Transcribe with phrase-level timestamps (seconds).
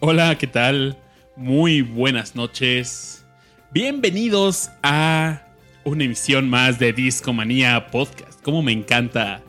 [0.00, 0.98] Hola, ¿qué tal?
[1.36, 3.24] Muy buenas noches.
[3.70, 5.46] Bienvenidos a
[5.84, 8.42] una emisión más de Discomanía Podcast.
[8.42, 9.40] Como me encanta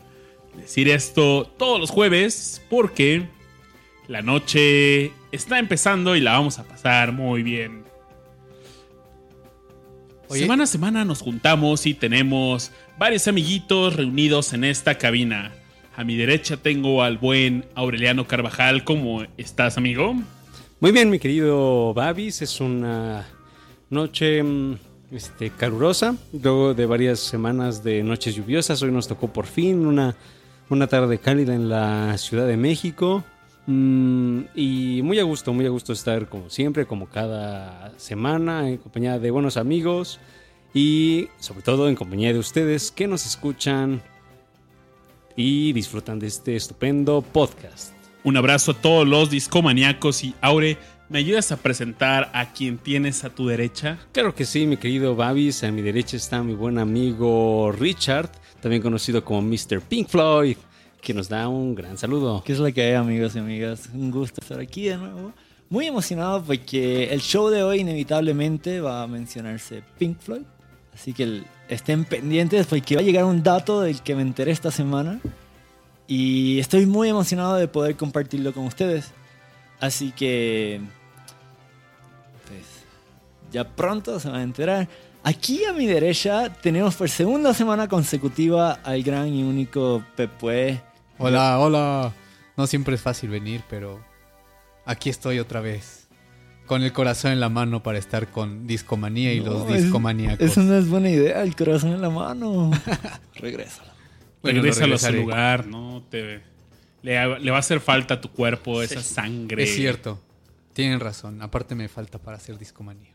[0.56, 3.39] decir esto todos los jueves porque
[4.10, 7.84] la noche está empezando y la vamos a pasar muy bien.
[10.26, 10.40] Oye.
[10.40, 15.52] Semana a semana nos juntamos y tenemos varios amiguitos reunidos en esta cabina.
[15.96, 18.82] A mi derecha tengo al buen Aureliano Carvajal.
[18.82, 20.16] ¿Cómo estás, amigo?
[20.80, 22.42] Muy bien, mi querido Babis.
[22.42, 23.28] Es una
[23.90, 24.74] noche mm,
[25.12, 26.16] este, calurosa.
[26.32, 30.16] Luego de varias semanas de noches lluviosas, hoy nos tocó por fin una,
[30.68, 33.24] una tarde cálida en la Ciudad de México.
[33.72, 38.78] Mm, y muy a gusto, muy a gusto estar como siempre, como cada semana, en
[38.78, 40.18] compañía de buenos amigos
[40.74, 44.02] y sobre todo en compañía de ustedes que nos escuchan
[45.36, 47.92] y disfrutan de este estupendo podcast.
[48.24, 50.76] Un abrazo a todos los discomaníacos y Aure,
[51.08, 54.00] ¿me ayudas a presentar a quien tienes a tu derecha?
[54.10, 55.62] Claro que sí, mi querido Babis.
[55.62, 59.80] A mi derecha está mi buen amigo Richard, también conocido como Mr.
[59.80, 60.56] Pink Floyd,
[61.00, 62.42] que nos da un gran saludo.
[62.44, 63.88] ¿Qué es lo que hay, amigos y amigas?
[63.94, 65.32] Un gusto estar aquí de nuevo.
[65.68, 70.42] Muy emocionado porque el show de hoy inevitablemente va a mencionarse Pink Floyd.
[70.94, 74.50] Así que el- estén pendientes porque va a llegar un dato del que me enteré
[74.52, 75.20] esta semana.
[76.08, 79.12] Y estoy muy emocionado de poder compartirlo con ustedes.
[79.78, 80.80] Así que...
[82.48, 82.64] Pues,
[83.52, 84.88] ya pronto se van a enterar.
[85.22, 90.80] Aquí a mi derecha tenemos por segunda semana consecutiva al gran y único Pepue.
[91.20, 92.12] Hola, hola.
[92.56, 94.02] No siempre es fácil venir, pero
[94.84, 96.08] aquí estoy otra vez.
[96.66, 100.40] Con el corazón en la mano para estar con Discomanía y los es- discomaníacos.
[100.50, 102.70] Eso no es buena idea, el corazón en la mano.
[103.34, 103.82] Regresa.
[104.42, 106.02] Bueno, lo Regrésalo a su lugar, ¿no?
[106.10, 106.40] Te,
[107.02, 109.64] le, le va a hacer falta a tu cuerpo esa sangre.
[109.64, 110.20] Es cierto.
[110.72, 111.42] Tienen razón.
[111.42, 113.10] Aparte me falta para hacer Discomanía.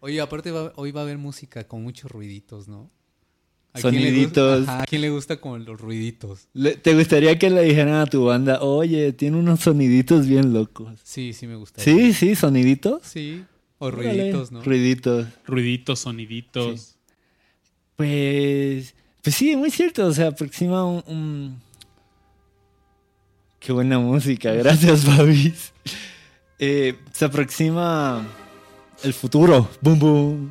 [0.00, 2.90] Oye, aparte va- hoy va a haber música con muchos ruiditos, ¿no?
[3.76, 4.68] ¿A quién le gu- Soniditos.
[4.68, 6.48] Ajá, ¿A quién le gusta con los ruiditos?
[6.54, 10.98] Le- ¿Te gustaría que le dijeran a tu banda, oye, tiene unos soniditos bien locos?
[11.04, 11.82] Sí, sí me gusta.
[11.82, 13.02] Sí, sí, soniditos.
[13.04, 13.44] Sí.
[13.78, 14.62] O ruiditos, ¿no?
[14.62, 15.26] Ruiditos.
[15.46, 16.96] Ruiditos, soniditos.
[17.96, 20.12] Pues, pues sí, muy cierto.
[20.12, 21.66] Se aproxima un, un-
[23.58, 25.72] Qué buena música, gracias, Babis.
[26.58, 28.26] Eh, se aproxima
[29.02, 29.68] el futuro.
[29.80, 30.50] Boom, boom.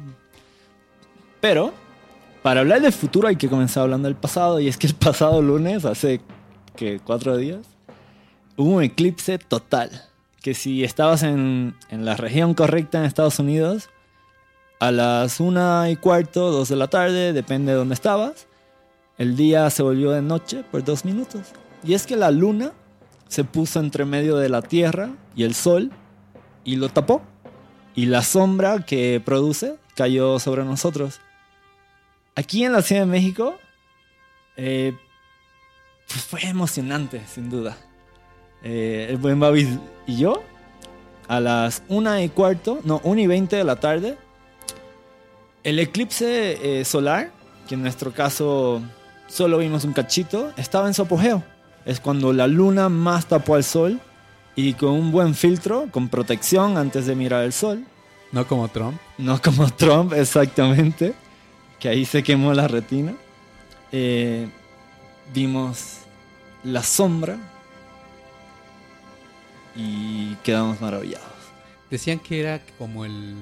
[1.39, 1.73] Pero,
[2.45, 4.59] para hablar del futuro hay que comenzar hablando del pasado.
[4.59, 6.21] Y es que el pasado lunes, hace
[6.75, 7.65] que cuatro días,
[8.55, 9.89] hubo un eclipse total.
[10.43, 13.89] Que si estabas en, en la región correcta en Estados Unidos,
[14.79, 18.45] a las una y cuarto, dos de la tarde, depende de dónde estabas,
[19.17, 21.47] el día se volvió de noche por dos minutos.
[21.83, 22.73] Y es que la luna
[23.27, 25.89] se puso entre medio de la Tierra y el Sol
[26.63, 27.23] y lo tapó.
[27.95, 31.21] Y la sombra que produce cayó sobre nosotros.
[32.35, 33.55] Aquí en la Ciudad de México,
[34.57, 34.93] eh,
[36.07, 37.77] pues fue emocionante, sin duda.
[38.63, 39.69] Eh, el buen Babis
[40.05, 40.43] y yo,
[41.27, 44.17] a las una y cuarto, no, una y veinte de la tarde,
[45.63, 47.31] el eclipse eh, solar,
[47.67, 48.81] que en nuestro caso
[49.27, 51.43] solo vimos un cachito, estaba en su apogeo.
[51.85, 53.99] Es cuando la luna más tapó al sol
[54.55, 57.85] y con un buen filtro, con protección antes de mirar el sol,
[58.31, 58.99] No como Trump.
[59.17, 61.13] no como Trump exactamente,
[61.79, 63.15] que ahí se quemó la retina,
[63.91, 64.47] eh,
[65.33, 65.97] vimos
[66.63, 67.37] la sombra
[69.75, 71.27] y quedamos maravillados.
[71.89, 73.35] Decían que era como el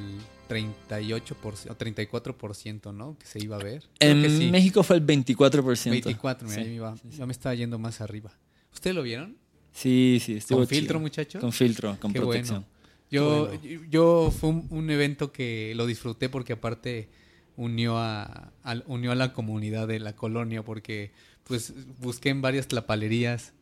[0.49, 3.17] 38% o 34%, ¿no?
[3.17, 3.83] Que se iba a ver.
[3.99, 4.49] Creo En sí.
[4.51, 5.89] México fue el 24%.
[5.91, 8.31] 24, mira, Sí, me iba- ya me estaba yendo más arriba.
[8.73, 9.37] ¿Ustedes lo vieron?
[9.71, 10.79] Sí, sí, estuvo ¿Con chido.
[10.79, 11.41] filtro, muchachos?
[11.41, 12.65] Con filtro, con Qué protección.
[13.09, 13.51] Yo,
[13.89, 17.09] yo fue un, un evento que lo disfruté porque aparte
[17.57, 21.11] unió a, al- unió a la comunidad de la colonia porque
[21.43, 23.53] pues busqué en varias tlapalerías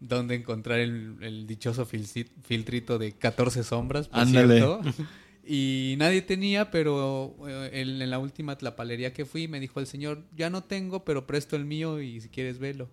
[0.00, 4.80] donde encontrar el, el dichoso filtrito de 14 sombras, por cierto.
[5.50, 9.86] Y nadie tenía, pero eh, en, en la última tlapalería que fui me dijo el
[9.86, 12.90] señor, ya no tengo, pero presto el mío y si quieres velo.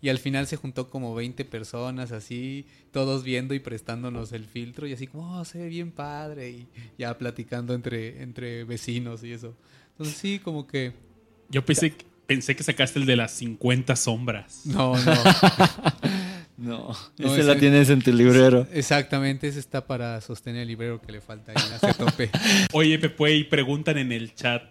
[0.00, 4.86] Y al final se juntó como 20 personas así, todos viendo y prestándonos el filtro
[4.86, 6.68] y así como, oh, se ve bien padre y
[6.98, 9.56] ya platicando entre, entre vecinos y eso.
[9.98, 10.92] Entonces sí, como que...
[11.48, 11.92] Yo pensé,
[12.26, 14.62] pensé que sacaste el de las 50 sombras.
[14.66, 15.12] No, no.
[16.56, 18.66] No, No, ese ese- la tienes en tu librero.
[18.72, 22.30] Exactamente, ese está para sostener el librero que le falta ahí hacia tope.
[22.72, 24.64] Oye, Pepe, y preguntan en el chat.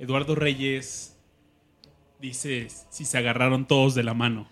[0.00, 1.14] Eduardo Reyes
[2.20, 4.48] dice si se agarraron todos de la mano.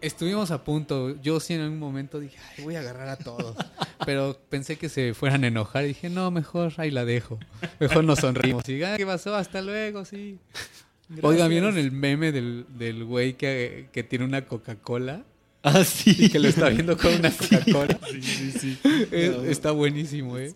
[0.00, 1.20] Estuvimos a punto.
[1.22, 3.56] Yo sí en algún momento dije, Ay, voy a agarrar a todos.
[4.06, 7.38] Pero pensé que se fueran a enojar y dije, no, mejor ahí la dejo.
[7.80, 8.68] Mejor nos sonrimos.
[8.68, 9.34] Y, "Ah, ¿qué pasó?
[9.34, 10.38] Hasta luego, sí.
[11.22, 15.24] Oigan, ¿vieron el meme del, del güey que, que tiene una Coca-Cola?
[15.64, 16.14] Ah, sí.
[16.16, 17.98] Y que lo está viendo con una Coca-Cola.
[18.12, 18.78] Sí, sí, sí.
[19.10, 20.54] Es- está buenísimo, ¿eh?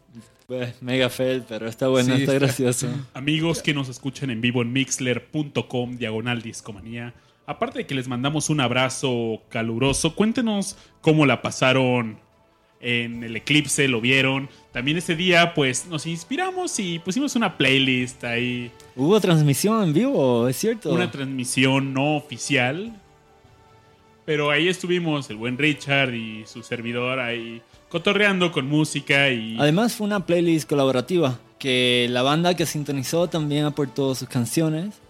[0.82, 2.88] Mega fail, pero está bueno, Sí, está está- gracioso.
[3.14, 7.14] Amigos que nos escuchan en vivo en mixler.com, diagonal discomanía.
[7.46, 12.18] Aparte de que les mandamos un abrazo caluroso, cuéntenos cómo la pasaron
[12.80, 14.48] en el eclipse, lo vieron.
[14.72, 20.48] También ese día, pues nos inspiramos y pusimos una playlist ahí, Hubo transmisión en vivo,
[20.48, 20.90] es cierto.
[20.90, 22.92] una transmisión no oficial.
[24.24, 29.94] Pero ahí estuvimos, el buen Richard y su servidor ahí cotorreando con música y Además
[29.94, 35.01] fue una playlist colaborativa que la banda que sintonizó también aportó sus canciones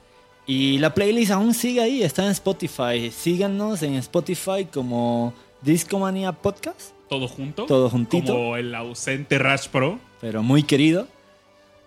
[0.47, 3.11] y la playlist aún sigue ahí, está en Spotify.
[3.11, 7.67] Síganos en Spotify como Discomanía Podcast, todo junto.
[7.67, 9.99] todo juntito, Como el ausente Rash Pro.
[10.21, 11.07] pero muy querido.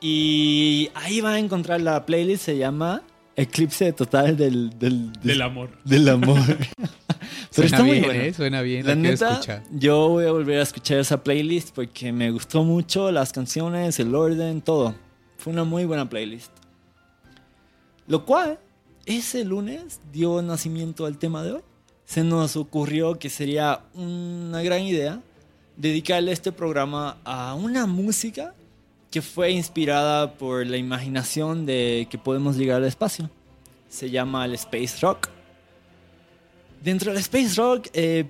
[0.02, 3.02] Y ahí va a encontrar la playlist, se llama
[3.36, 5.70] Eclipse Total del, del, Del amor.
[5.84, 6.40] del amor.
[6.78, 6.90] pero
[7.52, 8.22] Suena está muy bien, bueno.
[8.24, 8.34] ¿eh?
[8.34, 8.84] Suena bien.
[8.86, 9.64] La La, neta, escuchar.
[9.72, 14.14] yo voy a volver a escuchar esa playlist porque me gustó mucho las canciones, el
[14.14, 14.96] orden, todo.
[15.38, 16.52] Fue una muy buena playlist.
[18.08, 18.60] Lo cual,
[19.06, 21.62] ese lunes dio nacimiento al tema de hoy.
[22.06, 25.22] Se nos ocurrió que sería una gran idea
[25.76, 28.54] dedicarle este programa a una música
[29.10, 33.30] que fue inspirada por la imaginación de que podemos llegar al espacio.
[33.90, 35.30] Se llama el Space Rock.
[36.84, 38.26] Dentro del Space Rock eh,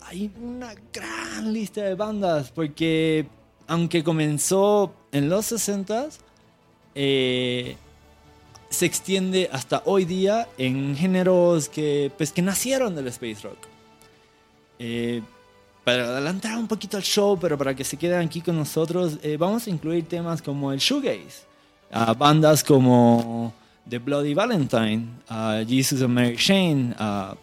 [0.00, 3.26] hay una gran lista de bandas porque
[3.66, 6.18] aunque comenzó en los 60s,
[6.94, 7.76] eh,
[8.70, 13.58] se extiende hasta hoy día en géneros que, pues, que nacieron del Space Rock.
[14.78, 15.22] Eh,
[15.84, 19.36] para adelantar un poquito el show, pero para que se queden aquí con nosotros, eh,
[19.38, 21.46] vamos a incluir temas como el shoegaze,
[21.90, 23.54] a bandas como
[23.88, 27.34] The Bloody Valentine, a Jesus and Mary Chain, a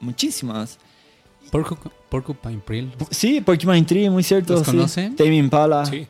[0.00, 0.78] muchísimas.
[1.52, 1.76] Porcu-
[2.08, 2.90] Porcupine Prill.
[3.10, 4.54] Sí, Porcupine Tree, muy cierto.
[4.54, 4.70] ¿Los sí.
[4.72, 5.16] conocen?
[5.16, 5.84] Tame Impala.
[5.84, 6.06] Sí.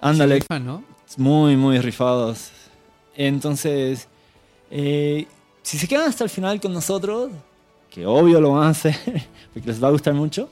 [0.00, 0.82] Ándale, Sí, rifa, ¿no?
[1.16, 2.50] muy, muy rifados.
[3.20, 4.06] Entonces,
[4.70, 5.26] eh,
[5.62, 7.30] si se quedan hasta el final con nosotros,
[7.90, 8.94] que obvio lo van a hacer,
[9.52, 10.48] porque les va a gustar mucho,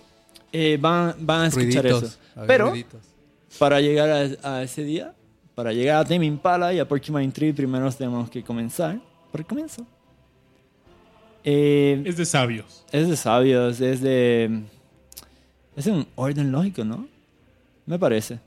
[0.53, 2.03] eh, van, van a escuchar Ruiditos.
[2.03, 2.19] eso.
[2.35, 3.01] A Pero, ruiditos.
[3.59, 4.11] para llegar
[4.43, 5.15] a, a ese día,
[5.55, 8.99] para llegar a Tame Impala y a Porcupine Tree, primero tenemos que comenzar
[9.31, 9.87] por el comienzo.
[11.45, 12.85] Eh, Es de sabios.
[12.91, 14.63] es de sabios, es de.
[15.77, 17.07] Es un orden lógico, ¿no?
[17.87, 18.41] Me parece.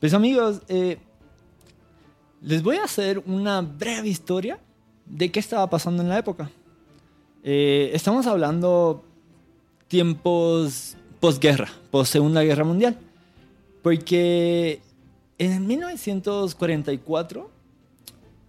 [0.00, 0.96] Pues amigos, eh,
[2.42, 4.58] les voy a hacer una breve historia
[5.06, 6.50] de qué estaba pasando en la época.
[7.42, 9.04] Eh, estamos hablando
[9.88, 12.98] tiempos posguerra, post Segunda Guerra Mundial.
[13.82, 14.80] Porque
[15.38, 17.50] en 1944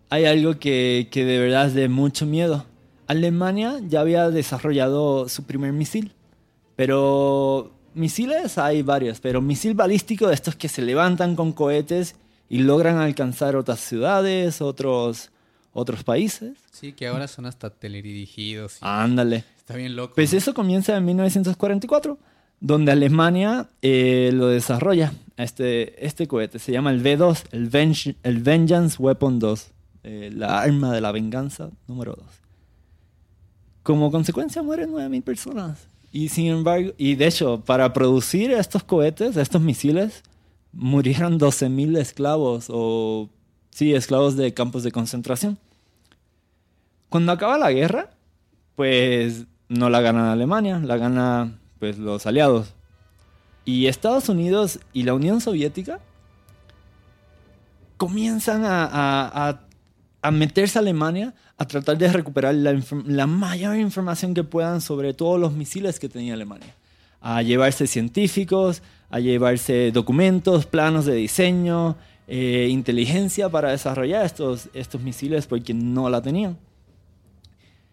[0.10, 2.65] hay algo que, que de verdad es de mucho miedo.
[3.08, 6.13] Alemania ya había desarrollado su primer misil,
[6.75, 12.15] pero misiles hay varios, pero misil balístico de estos que se levantan con cohetes
[12.50, 15.29] y logran alcanzar otras ciudades, otros,
[15.72, 16.58] otros países.
[16.72, 18.77] Sí, que ahora son hasta teledirigidos.
[18.77, 19.46] y Ándale.
[19.58, 20.15] Está bien loco.
[20.15, 20.39] Pues ¿no?
[20.39, 22.18] eso comienza en 1944,
[22.60, 26.58] donde Alemania eh, lo desarrolla, este, este cohete.
[26.58, 29.68] Se llama el V2, el, el Vengeance Weapon 2,
[30.03, 32.25] eh, la arma de la venganza número 2.
[33.84, 35.88] Como consecuencia mueren 9.000 personas.
[36.12, 40.24] Y sin embargo, y de hecho, para producir estos cohetes, estos misiles,
[40.72, 43.30] murieron 12.000 esclavos o,
[43.72, 45.58] sí, esclavos de campos de concentración.
[47.10, 48.12] Cuando acaba la guerra,
[48.76, 52.74] pues no la gana Alemania, la gana pues los aliados.
[53.66, 56.00] Y Estados Unidos y la Unión Soviética
[57.98, 59.60] comienzan a, a-
[60.22, 65.14] a- meterse a Alemania a tratar de recuperar la, la mayor información que puedan sobre
[65.14, 66.74] todos los misiles que tenía Alemania.
[67.22, 71.98] A llevarse científicos, a llevarse documentos, planos de diseño,
[72.28, 76.58] eh, inteligencia para desarrollar estos, estos misiles porque no la tenían.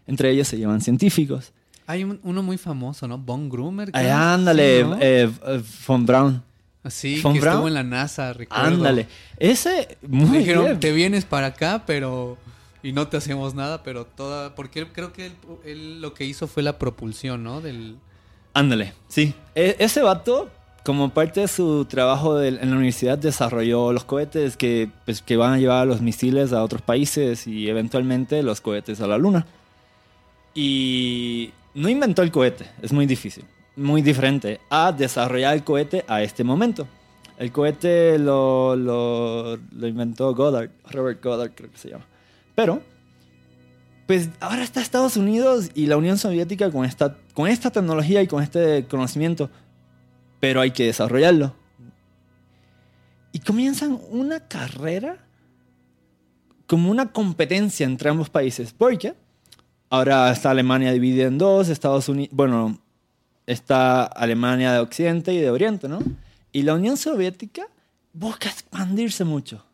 [0.06, 1.52] Entre ellos se llevan científicos.
[1.86, 3.18] Hay un- uno muy famoso, ¿no?
[3.18, 3.90] Von Grumer.
[3.92, 4.16] Ay, creo.
[4.16, 4.96] ándale, Sí, ¿no?
[5.00, 6.42] eh, eh, von Braun.
[6.88, 7.54] Sí, Von que Braun.
[7.56, 8.64] estuvo en la NASA, recuerdo.
[8.64, 9.08] Ándale.
[9.38, 10.80] Ese, muy dijeron, bien.
[10.80, 12.38] te vienes para acá, pero...
[12.82, 14.54] Y no te hacemos nada, pero toda...
[14.54, 15.32] Porque creo que él,
[15.64, 17.60] él lo que hizo fue la propulsión, ¿no?
[17.60, 17.96] Del,
[18.56, 19.34] Ándale, sí.
[19.54, 20.48] E- ese vato,
[20.82, 25.36] como parte de su trabajo del- en la universidad, desarrolló los cohetes que, pues, que
[25.36, 29.44] van a llevar los misiles a otros países y eventualmente los cohetes a la luna.
[30.54, 33.44] Y no inventó el cohete, es muy difícil,
[33.76, 36.88] muy diferente a desarrollar el cohete a este momento.
[37.38, 42.06] El cohete lo, lo, lo inventó Goddard, Robert Goddard creo que se llama.
[42.54, 42.80] Pero,
[44.06, 48.28] pues ahora está Estados Unidos y la Unión Soviética con esta, con esta tecnología y
[48.28, 49.50] con este conocimiento,
[50.38, 51.54] pero hay que desarrollarlo.
[53.32, 55.18] Y comienzan una carrera
[56.66, 59.14] como una competencia entre ambos países, porque
[59.90, 62.80] ahora está Alemania dividida en dos, Estados Unidos, bueno,
[63.46, 65.98] está Alemania de Occidente y de Oriente, ¿no?
[66.52, 67.66] Y la Unión Soviética
[68.12, 69.64] busca expandirse mucho.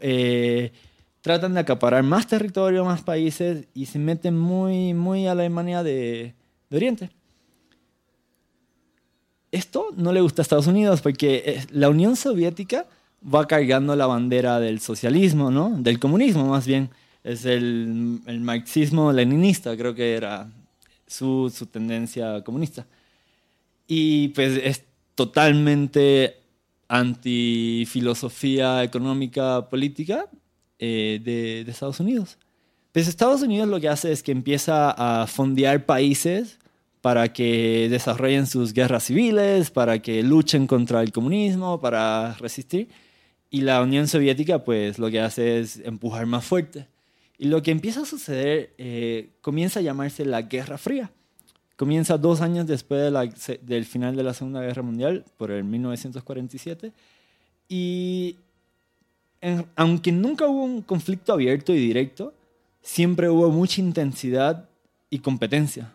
[0.00, 0.72] Eh,
[1.20, 5.82] tratan de acaparar más territorio, más países y se meten muy, muy a la Alemania
[5.82, 6.34] de,
[6.70, 7.10] de Oriente.
[9.52, 12.86] Esto no le gusta a Estados Unidos porque eh, la Unión Soviética
[13.22, 15.70] va cargando la bandera del socialismo, ¿no?
[15.70, 16.90] Del comunismo más bien.
[17.22, 20.50] Es el, el marxismo-leninista, creo que era
[21.06, 22.86] su, su tendencia comunista.
[23.86, 24.84] Y pues es
[25.14, 26.38] totalmente
[26.88, 30.26] anti-filosofía económica política
[30.80, 32.38] eh, de, de Estados Unidos.
[32.92, 36.58] Pues Estados Unidos lo que hace es que empieza a fondear países
[37.00, 42.88] para que desarrollen sus guerras civiles, para que luchen contra el comunismo, para resistir.
[43.48, 46.88] Y la Unión Soviética pues lo que hace es empujar más fuerte.
[47.38, 51.10] Y lo que empieza a suceder eh, comienza a llamarse la Guerra Fría.
[51.76, 53.10] Comienza dos años después
[53.62, 56.92] del final de la Segunda Guerra Mundial, por el 1947.
[57.66, 58.36] Y
[59.76, 62.34] aunque nunca hubo un conflicto abierto y directo,
[62.82, 64.68] siempre hubo mucha intensidad
[65.08, 65.92] y competencia.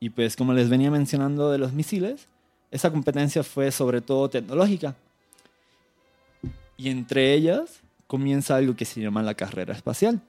[0.00, 2.28] Y pues como les venía mencionando de los misiles,
[2.70, 4.96] esa competencia fue sobre todo tecnológica.
[6.76, 10.20] Y entre ellas comienza algo que se llama la carrera espacial.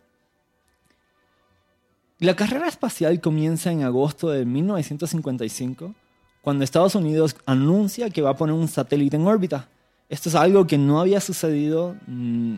[2.20, 5.94] La carrera espacial comienza en agosto de 1955,
[6.42, 9.68] cuando Estados Unidos anuncia que va a poner un satélite en órbita.
[10.10, 12.56] Esto es algo que no había sucedido, mm,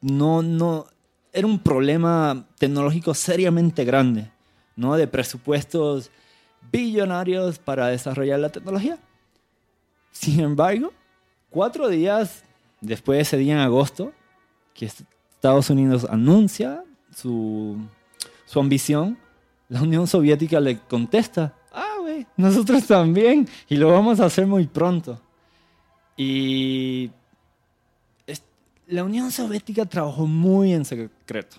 [0.00, 0.86] no, no,
[1.32, 4.30] era un problema tecnológico seriamente grande,
[4.76, 4.96] ¿no?
[4.96, 6.10] De presupuestos
[6.72, 8.98] billonarios para desarrollar la tecnología.
[10.10, 10.92] Sin embargo,
[11.50, 12.44] cuatro días
[12.80, 14.12] después de ese día en agosto,
[14.74, 17.78] que Estados Unidos anuncia su,
[18.44, 19.18] su ambición,
[19.68, 24.66] la Unión Soviética le contesta, ah, güey, nosotros también, y lo vamos a hacer muy
[24.66, 25.20] pronto.
[26.16, 27.10] Y
[28.86, 31.56] la Unión Soviética trabajó muy en secreto.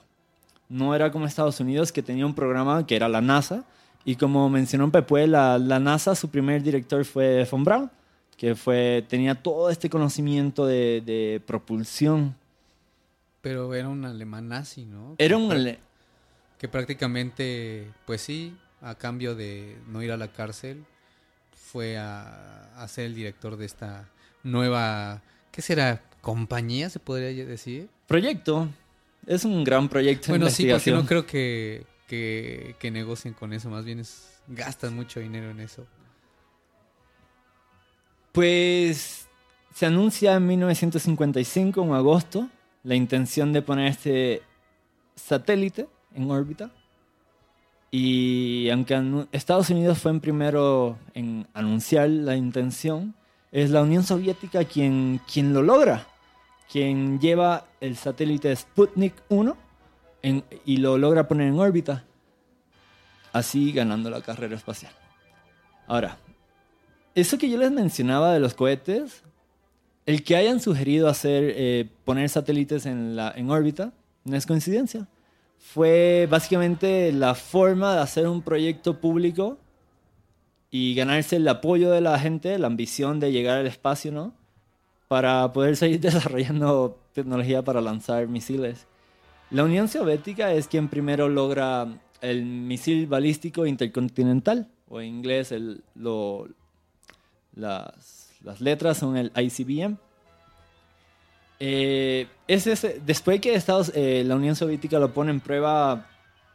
[0.69, 3.65] No era como Estados Unidos, que tenía un programa que era la NASA,
[4.03, 7.91] y como mencionó Pepe, la, la NASA, su primer director fue von Braun,
[8.37, 12.35] que fue, tenía todo este conocimiento de, de propulsión.
[13.41, 15.15] Pero era un alemán nazi, ¿no?
[15.17, 15.49] Era un...
[15.49, 15.79] prá- ale-
[16.57, 20.83] Que prácticamente, pues sí, a cambio de no ir a la cárcel,
[21.55, 24.07] fue a, a ser el director de esta
[24.45, 25.21] nueva,
[25.51, 26.01] ¿qué será?
[26.21, 27.89] ¿Compañía se podría decir?
[28.07, 28.69] proyecto.
[29.27, 33.53] Es un gran proyecto de Bueno, sí, porque no creo que, que, que negocien con
[33.53, 35.85] eso, más bien es, gastan mucho dinero en eso.
[38.31, 39.27] Pues
[39.73, 42.49] se anuncia en 1955, en agosto,
[42.83, 44.43] la intención de poner este
[45.15, 46.71] satélite en órbita.
[47.89, 53.15] Y aunque Estados Unidos fue en primero en anunciar la intención,
[53.51, 56.05] es la Unión Soviética quien, quien lo logra,
[56.71, 59.55] quien lleva el satélite Sputnik 1
[60.21, 62.03] en- y lo logra poner en órbita,
[63.31, 64.91] así ganando la carrera espacial.
[65.87, 66.17] Ahora,
[67.13, 69.23] eso que yo les mencionaba de los cohetes,
[70.05, 75.07] el que hayan sugerido hacer eh, poner satélites en, la, en órbita, no es coincidencia.
[75.57, 79.57] Fue básicamente la forma de hacer un proyecto público
[80.71, 84.33] y ganarse el apoyo de la gente, la ambición de llegar al espacio, ¿no?
[85.07, 88.87] Para poder seguir desarrollando tecnología para lanzar misiles.
[89.51, 91.87] La Unión Soviética es quien primero logra
[92.21, 96.47] el misil balístico intercontinental, o en inglés el, lo,
[97.55, 99.97] las, las letras son el ICBM.
[101.59, 106.07] Eh, es ese- después que Estados, eh, la Unión Soviética lo pone en prueba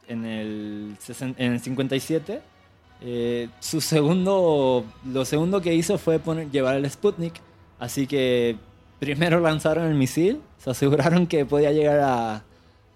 [0.09, 0.97] en el,
[1.38, 2.43] en el 57,
[3.00, 7.35] eh, su segundo, lo segundo que hizo fue poner, llevar el Sputnik.
[7.78, 8.57] Así que
[8.99, 12.42] primero lanzaron el misil, se aseguraron que podía llegar a, a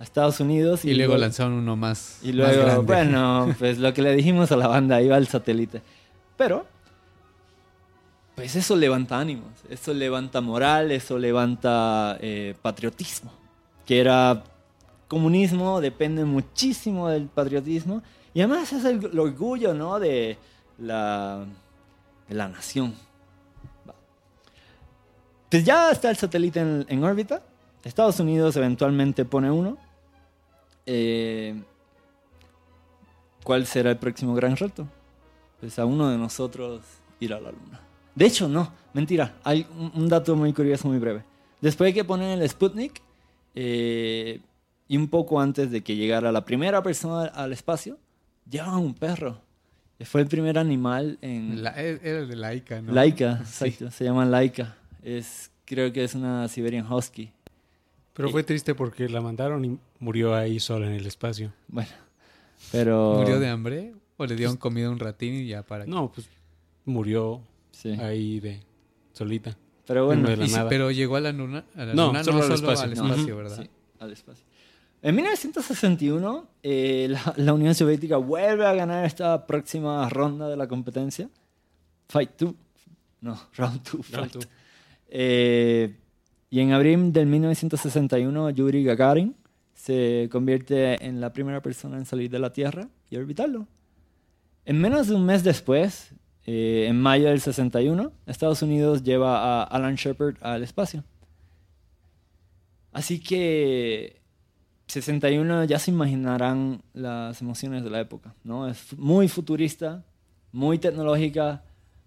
[0.00, 2.18] Estados Unidos Y, luego lanzaron uno más.
[2.22, 2.82] y más luego, grande.
[2.82, 5.82] bueno, pues lo que le dijimos a la banda, iba el satélite.
[6.36, 6.66] Pero
[8.34, 13.32] pues eso levanta ánimos, eso levanta moral, eso levanta eh, patriotismo,
[13.86, 14.42] que era
[15.06, 18.02] comunismo, depende muchísimo del patriotismo,
[18.34, 19.98] y además es el, orgullo, ¿no?
[19.98, 20.36] De
[20.78, 21.46] la,
[22.28, 22.94] de la nación.
[25.50, 27.42] Pues ya está el satélite en, en órbita,
[27.84, 29.76] Estados Unidos eventualmente pone uno.
[30.86, 31.62] Eh,
[33.42, 34.88] ¿Cuál será el próximo gran reto?
[35.60, 36.82] Pues a uno de nosotros
[37.20, 37.80] ir a la luna.
[38.14, 39.36] De hecho, no, mentira.
[39.44, 41.24] Hay un, un dato muy curioso, muy breve.
[41.60, 43.00] Después de que ponen el Sputnik,
[43.54, 44.40] eh,
[44.88, 47.98] y un poco antes de que llegara la primera persona al espacio,
[48.48, 49.40] llevaban un perro.
[50.04, 51.62] Fue el primer animal en...
[51.62, 52.92] La- e- era el de Laika, ¿no?
[52.92, 53.64] Laika, Sí.
[53.66, 53.90] exacto.
[53.90, 54.76] Se llama Laika.
[55.02, 57.30] Es, creo que es una Siberian Husky.
[58.12, 61.52] Pero fue triste porque la mandaron y murió ahí sola en el espacio.
[61.68, 61.90] Bueno,
[62.70, 63.14] pero...
[63.20, 63.94] ¿Murió de hambre?
[64.16, 66.28] ¿O le dieron comida a un ratín y ya para No, pues
[66.84, 67.40] murió
[67.72, 67.90] Sí.
[68.00, 68.60] ahí de
[69.12, 69.56] solita.
[69.86, 70.68] Pero bueno, No Y nada.
[70.68, 73.02] pero llegó a la luna, a la No, luna, solo no al espacio.
[73.04, 73.34] al.
[73.34, 73.62] ¿verdad?
[73.62, 73.70] Sí,
[74.00, 74.44] al espacio.
[75.04, 80.66] En 1961, eh, la, la Unión Soviética vuelve a ganar esta próxima ronda de la
[80.66, 81.28] competencia.
[82.08, 82.54] Fight 2.
[83.20, 84.10] No, Round 2.
[84.12, 84.32] Round Fight.
[84.32, 84.40] two.
[85.08, 85.94] Eh,
[86.48, 89.36] y en abril del 1961, Yuri Gagarin
[89.74, 93.68] se convierte en la primera persona en salir de la Tierra y orbitarlo.
[94.64, 96.14] En menos de un mes después,
[96.46, 101.04] eh, en mayo del 61, Estados Unidos lleva a Alan Shepard al espacio.
[102.90, 104.23] Así que
[104.86, 108.68] 61 ya se imaginarán las emociones de la época, ¿no?
[108.68, 110.04] Es muy futurista,
[110.52, 111.62] muy tecnológica,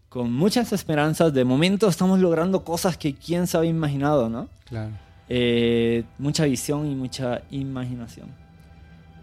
[0.10, 1.34] con muchas esperanzas.
[1.34, 4.50] De momento estamos logrando cosas que quién se había imaginado, ¿no?
[4.66, 4.92] Claro.
[5.30, 8.30] Eh, mucha visión y mucha imaginación.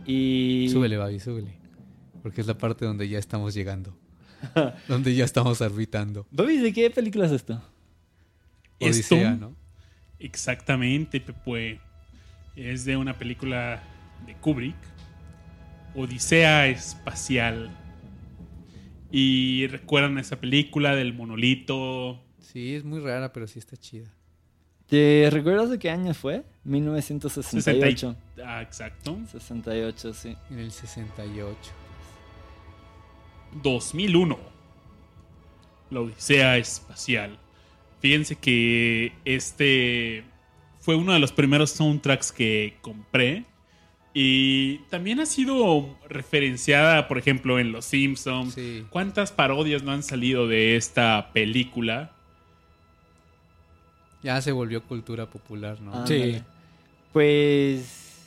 [0.05, 1.55] Y Súbele, Babi, súbele.
[2.23, 3.97] Porque es la parte donde ya estamos llegando.
[4.89, 6.27] donde ya estamos orbitando.
[6.31, 7.63] Bobby, ¿de qué película es esto?
[8.79, 9.55] Esto, Odisea, ¿no?
[10.19, 11.81] exactamente, Pepe,
[12.57, 13.83] es de una película
[14.27, 14.77] de Kubrick,
[15.95, 17.71] Odisea Espacial.
[19.11, 22.21] Y recuerdan esa película del monolito.
[22.41, 24.13] Sí, es muy rara, pero sí está chida.
[24.87, 26.45] ¿Te recuerdas de qué año fue?
[26.65, 28.17] 1968.
[28.45, 29.19] Ah, exacto.
[29.31, 30.37] 68, sí.
[30.51, 31.59] En el 68.
[33.63, 34.39] 2001.
[35.91, 37.39] La Odisea Espacial.
[38.01, 40.25] Fíjense que este
[40.85, 43.47] fue uno de los primeros soundtracks que compré.
[44.13, 48.53] Y también ha sido referenciada, por ejemplo, en Los Simpsons.
[48.53, 48.85] Sí.
[48.91, 52.13] ¿Cuántas parodias no han salido de esta película?
[54.23, 55.93] Ya se volvió cultura popular, ¿no?
[55.95, 56.43] Ah, Sí.
[57.15, 58.21] Pues.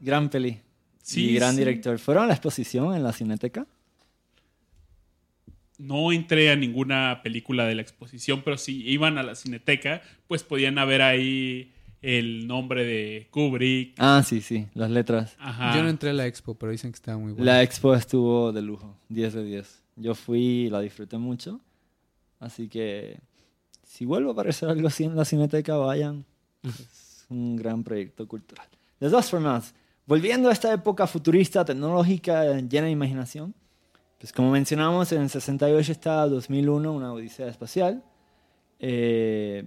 [0.00, 0.60] Gran peli.
[1.02, 1.58] Sí, y gran sí.
[1.58, 1.98] director.
[1.98, 3.66] ¿Fueron a la exposición en la Cineteca?
[5.78, 10.42] No entré a ninguna película de la exposición, pero si iban a la cineteca, pues
[10.42, 13.94] podían haber ahí el nombre de Kubrick.
[13.98, 15.36] Ah, sí, sí, las letras.
[15.38, 15.76] Ajá.
[15.76, 17.52] Yo no entré a la expo, pero dicen que estaba muy buena.
[17.52, 19.82] La expo estuvo de lujo, 10 de 10.
[19.96, 21.60] Yo fui y la disfruté mucho.
[22.40, 23.18] Así que
[23.82, 26.24] si vuelvo a aparecer algo así en la Cineteca, vayan.
[26.62, 28.66] Es un gran proyecto cultural.
[29.00, 29.74] De todas formas,
[30.06, 33.54] volviendo a esta época futurista, tecnológica, llena de imaginación,
[34.18, 38.02] pues como mencionamos, en el 68 está 2001, una odisea espacial.
[38.78, 39.64] Eh,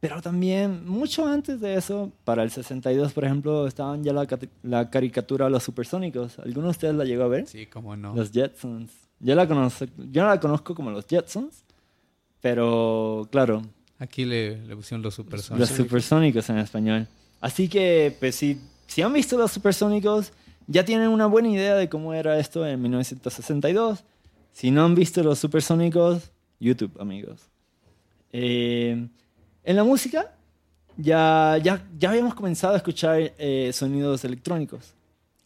[0.00, 4.26] pero también, mucho antes de eso, para el 62, por ejemplo, estaban ya la,
[4.64, 6.38] la caricatura Los Supersónicos.
[6.40, 7.46] ¿Alguno de ustedes la llegó a ver?
[7.46, 8.14] Sí, cómo no.
[8.14, 8.90] Los Jetsons.
[9.20, 11.64] Yo la, conozco, yo no la conozco como los Jetsons,
[12.40, 13.62] pero claro,
[14.02, 15.68] Aquí le, le pusieron los los supersónicos.
[15.68, 17.06] Supersónicos en español.
[17.40, 20.32] Así que, pues si, si han visto los Supersónicos,
[20.66, 24.04] ya tienen una buena idea de cómo era esto en 1962.
[24.52, 27.48] Si no han visto los Supersónicos, YouTube, amigos.
[28.32, 29.08] Eh,
[29.64, 30.34] en la música,
[30.96, 34.94] ya, ya, ya habíamos comenzado a escuchar eh, sonidos electrónicos.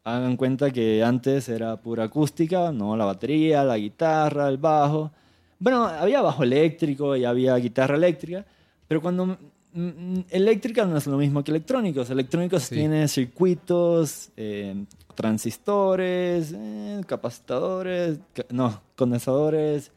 [0.04, 5.10] Hagan cuenta que antes era pura acústica, no la batería, la guitarra, el bajo.
[5.58, 8.44] Bueno, había bajo eléctrico y había guitarra eléctrica,
[8.86, 9.36] pero cuando
[9.76, 12.10] mm, mm, eléctrica no es lo mismo que electrónicos.
[12.10, 12.74] Electrónicos Sí.
[12.76, 14.84] tiene circuitos, eh,
[15.14, 19.92] transistores, eh, capacitadores, ca- no, condensadores.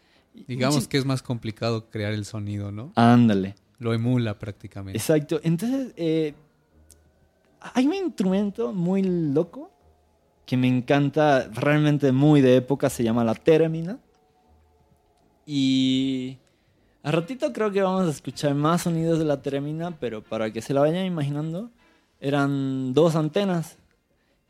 [0.48, 2.92] Digamos que es más complicado crear el sonido, ¿no?
[2.96, 3.56] Ándale.
[3.80, 4.98] Lo emula prácticamente.
[4.98, 5.40] Exacto.
[5.44, 6.34] Entonces, eh,
[7.74, 9.72] hay un instrumento muy loco
[10.46, 14.00] que me encanta, realmente muy de época, se llama la téramina.
[15.46, 16.38] Y
[17.04, 20.62] a ratito creo que vamos a escuchar más sonidos de la téramina, pero para que
[20.62, 21.70] se la vayan imaginando,
[22.20, 23.78] eran dos antenas.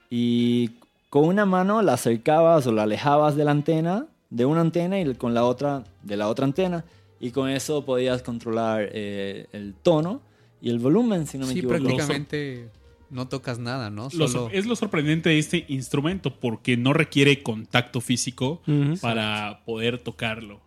[0.10, 0.72] Y
[1.10, 5.14] con una mano la acercabas o la alejabas de la antena, de una antena y
[5.16, 6.84] con la otra de la otra antena.
[7.22, 10.22] y con eso podías controlar eh, el tono
[10.62, 11.80] y el volumen, si no me Sí, equivoco.
[11.84, 12.70] prácticamente
[13.10, 14.04] no tocas nada, ¿no?
[14.04, 14.28] Lo Solo...
[14.30, 18.98] sor- es lo sorprendente de este instrumento porque no requiere contacto físico Ujú.
[19.02, 20.62] para poder tocarlo.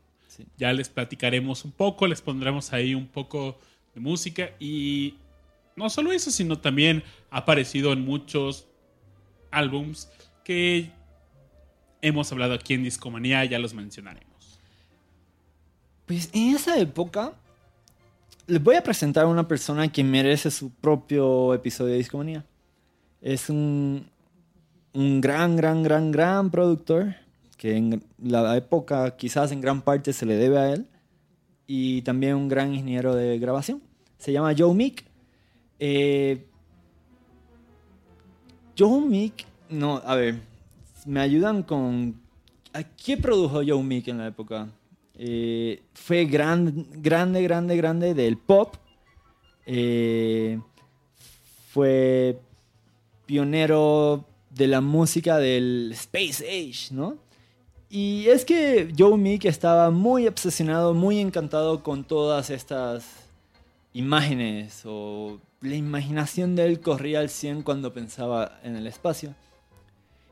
[0.56, 3.58] Ya les platicaremos un poco, les pondremos ahí un poco
[3.94, 5.14] de música y
[5.76, 8.66] no solo eso, sino también ha aparecido en muchos
[9.50, 10.10] álbums
[10.44, 10.90] que
[12.00, 14.58] hemos hablado aquí en Discomanía, ya los mencionaremos.
[16.06, 17.32] Pues en esa época
[18.46, 22.44] les voy a presentar a una persona que merece su propio episodio de Discomanía.
[23.20, 24.06] Es un,
[24.92, 27.14] un gran, gran, gran, gran productor
[27.62, 30.88] que en la época quizás en gran parte se le debe a él
[31.64, 33.80] y también un gran ingeniero de grabación.
[34.18, 35.04] Se llama Joe Meek.
[35.78, 36.44] Eh,
[38.76, 40.40] Joe Meek, no, a ver,
[41.06, 42.20] me ayudan con...
[42.72, 44.68] ¿a ¿Qué produjo Joe Meek en la época?
[45.14, 48.74] Eh, fue gran, grande, grande, grande del pop.
[49.66, 50.58] Eh,
[51.68, 52.40] fue
[53.24, 57.21] pionero de la música del Space Age, ¿no?
[57.94, 63.04] Y es que Joe Meek estaba muy obsesionado, muy encantado con todas estas
[63.92, 69.34] imágenes o la imaginación de él corría al 100 cuando pensaba en el espacio.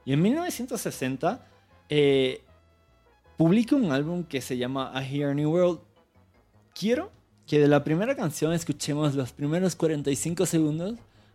[0.06, 1.46] Y en 1960
[1.90, 2.40] eh,
[3.36, 5.80] publica un álbum que se llama A Here New World.
[6.74, 7.12] Quiero
[7.46, 10.94] que de la primera canción escuchemos los primeros 45 segundos,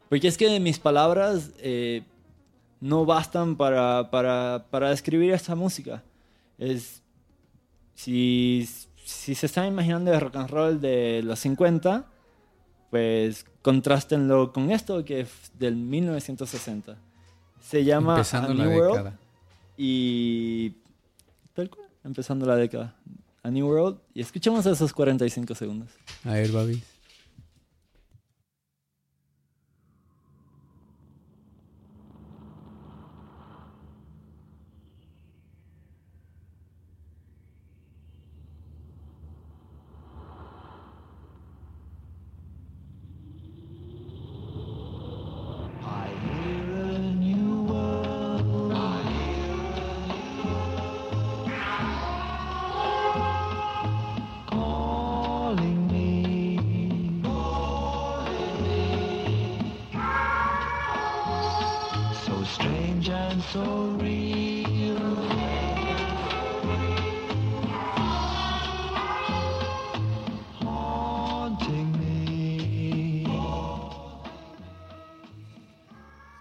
[0.09, 2.01] porque es que de mis palabras eh,
[2.81, 6.01] no bastan para, para, para describir esta música.
[6.57, 7.01] Es,
[7.93, 8.67] si,
[9.03, 12.05] si se están imaginando el rock and roll de los 50,
[12.89, 16.97] pues contrástenlo con esto que es del 1960.
[17.61, 19.19] Se llama Empezando A la New World década.
[19.77, 20.69] y
[21.53, 22.95] tal cual, empezando la década.
[23.43, 25.89] A New World y escuchemos esos 45 segundos.
[26.23, 26.83] A ver, Babis.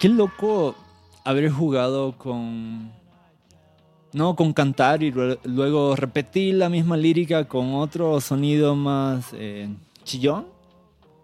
[0.05, 0.75] Qué loco
[1.25, 2.93] haber jugado con.
[4.13, 9.67] No, con cantar y lue- luego repetir la misma lírica con otro sonido más eh,
[10.05, 10.45] chillón.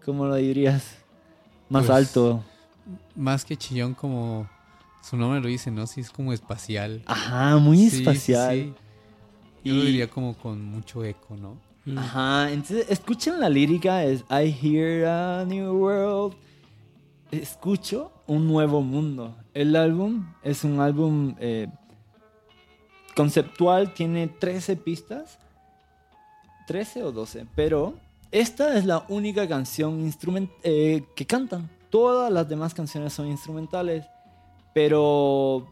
[0.02, 0.96] ¿Cómo lo dirías?
[1.68, 2.42] Más Pues, alto.
[3.14, 4.48] Más que chillón como
[5.02, 5.86] su nombre lo dice, ¿no?
[5.86, 7.02] Sí, es como espacial.
[7.04, 8.54] Ajá, muy Sí, espacial.
[8.54, 8.74] sí.
[9.62, 11.58] Yo lo Y- diría como con mucho eco, ¿no?
[12.00, 16.34] Ajá, entonces escuchen la lírica, es I hear a new world.
[17.30, 19.36] Escucho un nuevo mundo.
[19.54, 21.68] El álbum es un álbum eh,
[23.14, 25.38] conceptual, tiene 13 pistas,
[26.66, 27.94] 13 o 12, pero
[28.32, 31.70] esta es la única canción instrument eh, que cantan.
[31.90, 34.06] Todas las demás canciones son instrumentales,
[34.72, 35.68] pero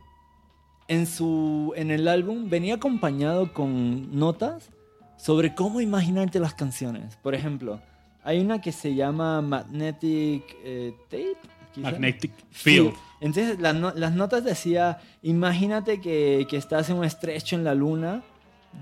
[0.89, 4.71] en, su, en el álbum venía acompañado con notas
[5.17, 7.17] sobre cómo imaginarte las canciones.
[7.17, 7.81] Por ejemplo,
[8.25, 11.37] hay una que se llama Magnetic eh, Tape.
[11.75, 11.91] quizá.
[11.91, 12.71] Magnetic Sí.
[12.71, 12.95] Field.
[13.21, 17.75] Entonces la no- las notas decía, imagínate que, que estás en un estrecho en la
[17.75, 18.23] luna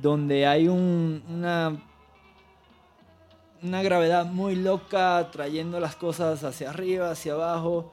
[0.02, 1.76] donde hay un- una,
[3.62, 7.92] una gravedad muy loca trayendo las cosas hacia arriba, hacia abajo.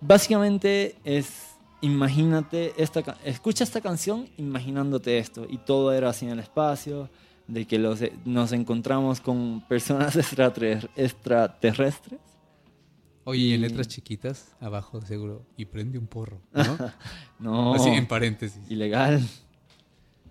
[0.00, 5.44] Básicamente es, imagínate, esta, escucha esta canción imaginándote esto.
[5.48, 7.08] Y todo era así en el espacio,
[7.48, 10.14] de que los, nos encontramos con personas
[10.96, 12.20] extraterrestres.
[13.24, 16.78] Oye, y en letras chiquitas, abajo seguro, y prende un porro, ¿no?
[17.40, 17.74] No.
[17.74, 18.60] Así en paréntesis.
[18.70, 19.20] ilegal.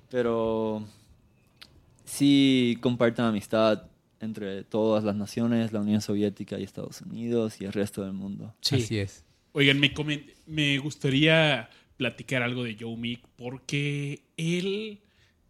[0.09, 0.83] Pero
[2.05, 3.83] sí comparten amistad
[4.19, 8.55] entre todas las naciones, la Unión Soviética y Estados Unidos y el resto del mundo.
[8.61, 8.75] Sí.
[8.75, 9.23] Así es.
[9.51, 14.99] Oigan, me, comen- me gustaría platicar algo de Joe Meek porque él,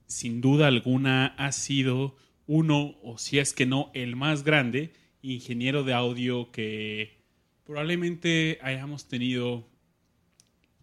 [0.08, 2.16] sin duda alguna, ha sido
[2.48, 7.18] uno, o si es que no, el más grande ingeniero de audio que
[7.66, 9.68] probablemente hayamos tenido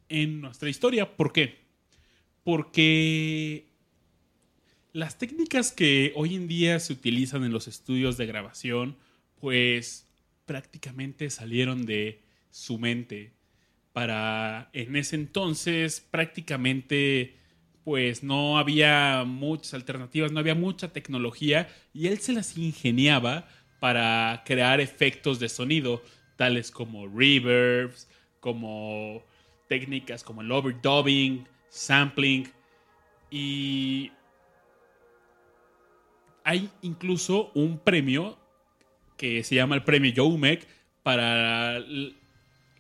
[0.09, 1.17] en nuestra historia.
[1.17, 1.65] ¿Por qué?
[2.45, 3.73] Porque
[4.93, 8.97] las técnicas que hoy en día se utilizan en los estudios de grabación,
[9.41, 10.07] pues
[10.45, 13.33] prácticamente salieron de su mente.
[13.93, 17.37] Para en ese entonces prácticamente
[17.85, 23.47] pues no había muchas alternativas, no había mucha tecnología y él se las ingeniaba
[23.79, 26.03] para crear efectos de sonido,
[26.37, 28.09] tales como reverbs,
[28.41, 29.23] como
[29.69, 32.51] técnicas como el overdubbing, sampling
[33.31, 34.13] y
[36.45, 38.39] hay incluso un premio
[39.17, 40.67] que se llama el premio Joumec
[41.03, 41.83] para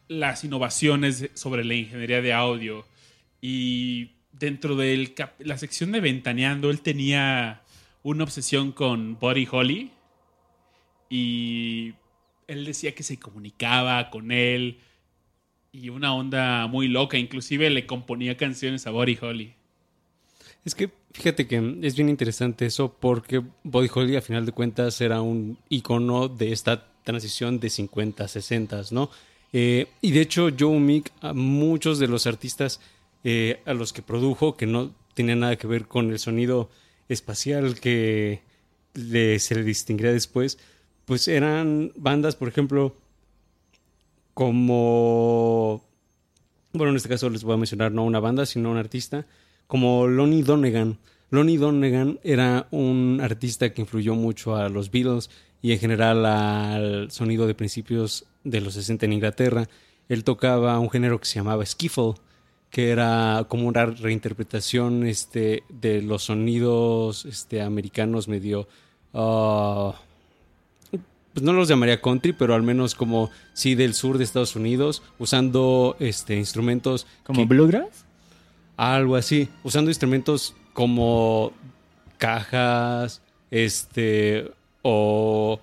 [0.08, 2.86] las innovaciones sobre la ingeniería de audio.
[3.40, 7.62] Y dentro de la sección de Ventaneando él tenía
[8.02, 9.90] una obsesión con Buddy Holly
[11.08, 11.94] y
[12.46, 14.78] él decía que se comunicaba con él
[15.72, 19.54] y una onda muy loca, inclusive le componía canciones a Buddy Holly.
[20.64, 25.00] Es que fíjate que es bien interesante eso porque Buddy Holly a final de cuentas
[25.00, 29.10] era un icono de esta transición de 50 60, ¿no?
[29.52, 32.80] Eh, y de hecho Joe Meek a muchos de los artistas
[33.24, 36.70] eh, a los que produjo que no tenían nada que ver con el sonido
[37.08, 38.42] espacial que
[38.94, 40.58] se le distinguiría después,
[41.04, 42.94] pues eran bandas, por ejemplo,
[44.34, 45.82] como
[46.74, 49.26] bueno, en este caso les voy a mencionar no una banda, sino un artista,
[49.68, 50.98] como Lonnie Donegan.
[51.30, 55.30] Lonnie Donegan era un artista que influyó mucho a los Beatles
[55.62, 59.68] y en general al sonido de principios de los 60 en Inglaterra.
[60.08, 62.14] Él tocaba un género que se llamaba skiffle,
[62.74, 68.66] que era como una reinterpretación este, de los sonidos este, americanos medio...
[69.12, 69.94] ah,
[70.90, 75.04] pues no los llamaría country, pero al menos como sí del sur de Estados Unidos,
[75.20, 78.04] usando este instrumentos ¿Como que- Bluegrass?
[78.76, 81.52] algo así, usando instrumentos como
[82.18, 84.50] cajas, este
[84.82, 85.60] o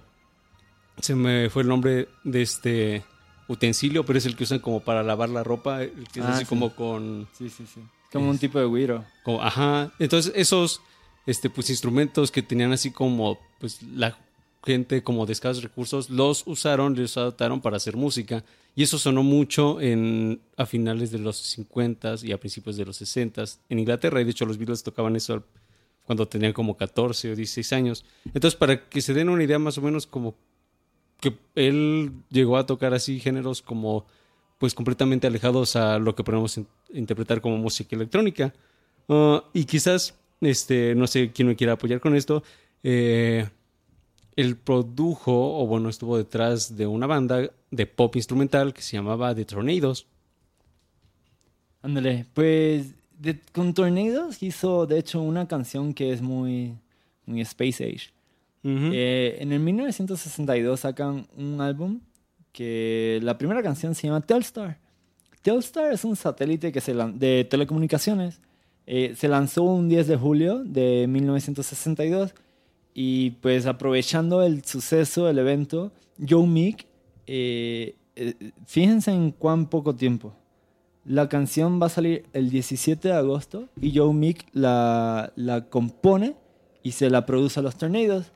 [1.02, 3.04] se me fue el nombre de este
[3.52, 6.34] utensilio, pero es el que usan como para lavar la ropa, el que es Ah,
[6.36, 6.50] así sí.
[6.50, 7.82] como con Sí, sí, sí.
[8.12, 9.06] Como un tipo de güiro.
[9.24, 9.92] como, ajá.
[10.00, 10.82] Entonces, esos
[11.26, 14.18] este, pues, instrumentos que tenían así como pues, la
[14.66, 18.44] gente como de escasos recursos, los usaron, los adaptaron para hacer música.
[18.76, 22.96] Y eso sonó mucho en, a finales de los 50 y a principios de los
[22.98, 24.22] 60 en Inglaterra.
[24.22, 25.44] Y de hecho, los Beatles tocaban eso
[26.06, 28.06] cuando tenían como 14 o 16 años.
[28.34, 30.36] Entonces, para que se den una idea más o menos como
[31.22, 34.06] que él llegó a tocar así géneros como
[34.58, 38.54] pues completamente alejados a lo que podemos in- interpretar como música electrónica.
[39.08, 42.44] Ah, y quizás, este, no sé quién me quiera apoyar con esto,
[42.84, 43.48] eh,
[44.36, 49.34] él produjo, o bueno, estuvo detrás de una banda de pop instrumental que se llamaba
[49.34, 50.06] The Tornadoes.
[51.82, 56.76] Ándale, pues de- con Tornadoes hizo de hecho una canción que es muy,
[57.26, 58.10] muy Space Age.
[58.64, 58.92] Ujú.
[58.94, 62.02] Eh, en el 1962 sacan un álbum
[62.52, 64.80] que la primera canción se llama Telstar.
[65.42, 68.42] Telstar es un satélite que se de telecomunicaciones.
[68.86, 72.34] Eh, se lanzó un 10 de julio de 1962
[72.94, 75.92] y pues aprovechando el suceso del evento,
[76.28, 76.88] Joe Meek,
[77.26, 80.34] eh, eh, fíjense en cuán poco tiempo.
[81.06, 86.36] La canción va a salir el 17 de agosto y Joe Meek la, la compone
[86.84, 88.32] y se la produce a los Tornadoes.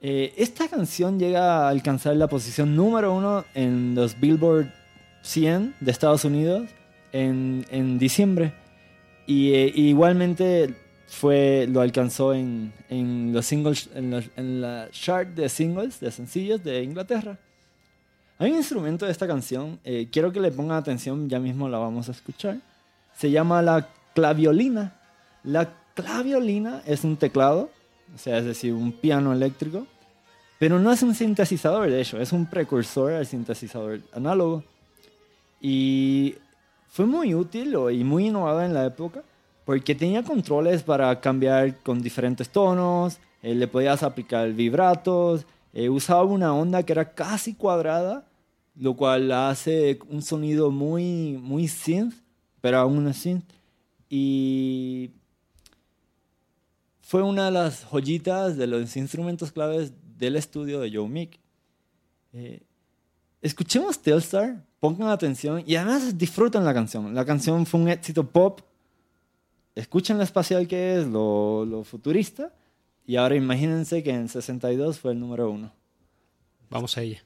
[0.00, 4.72] Eh, esta canción llega a alcanzar la posición número uno en los Billboard
[5.22, 6.68] 100 de Estados Unidos
[7.12, 8.52] en, en diciembre.
[9.26, 10.74] Y eh, igualmente
[11.08, 16.82] fue, lo alcanzó en, en los singles, en, la chart de singles, de sencillos de
[16.82, 17.38] Inglaterra.
[18.38, 21.78] Hay un instrumento de esta canción, eh, quiero que le pongan atención, ya mismo la
[21.78, 22.58] vamos a escuchar.
[23.16, 24.94] Se llama la claviolina.
[25.42, 27.70] La claviolina es un teclado,
[28.14, 29.86] o sea, es decir, un piano eléctrico,
[30.58, 34.64] pero no es un sintetizador, de hecho, es un precursor al sintetizador análogo.
[35.60, 36.34] Y
[36.88, 39.22] fue muy útil y muy innovador en la época
[39.68, 45.44] porque tenía controles para cambiar con diferentes tonos, eh, le podías aplicar vibratos,
[45.74, 48.26] eh, usaba una onda que era casi cuadrada,
[48.74, 52.14] lo cual hace un sonido muy, muy synth,
[52.62, 53.44] pero aún synth.
[54.08, 55.10] Y
[57.08, 61.40] fue una de las joyitas de los instrumentos claves del estudio de Joe Meek.
[62.34, 62.60] Eh,
[63.40, 67.14] escuchemos Telstar, pongan atención y además disfruten la canción.
[67.14, 68.60] La canción fue un éxito pop.
[69.74, 72.52] Escuchen lo espacial que es, lo, lo futurista.
[73.06, 75.72] Y ahora imagínense que en 62 fue el número uno.
[76.68, 77.24] Vamos a ella.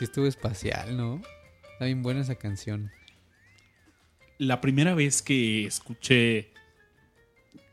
[0.00, 1.20] Sí estuvo espacial, ¿no?
[1.74, 2.90] Está bien buena esa canción.
[4.38, 6.54] La primera vez que escuché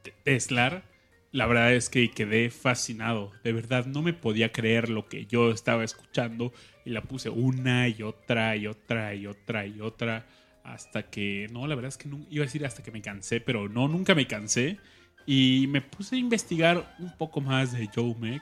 [0.03, 0.83] Te- Tesla,
[1.31, 3.31] la verdad es que quedé fascinado.
[3.45, 6.51] De verdad, no me podía creer lo que yo estaba escuchando.
[6.83, 10.25] Y la puse una y otra y otra y otra y otra.
[10.65, 13.39] Hasta que, no, la verdad es que no, iba a decir hasta que me cansé,
[13.39, 14.79] pero no, nunca me cansé.
[15.25, 18.41] Y me puse a investigar un poco más de Joe Meg.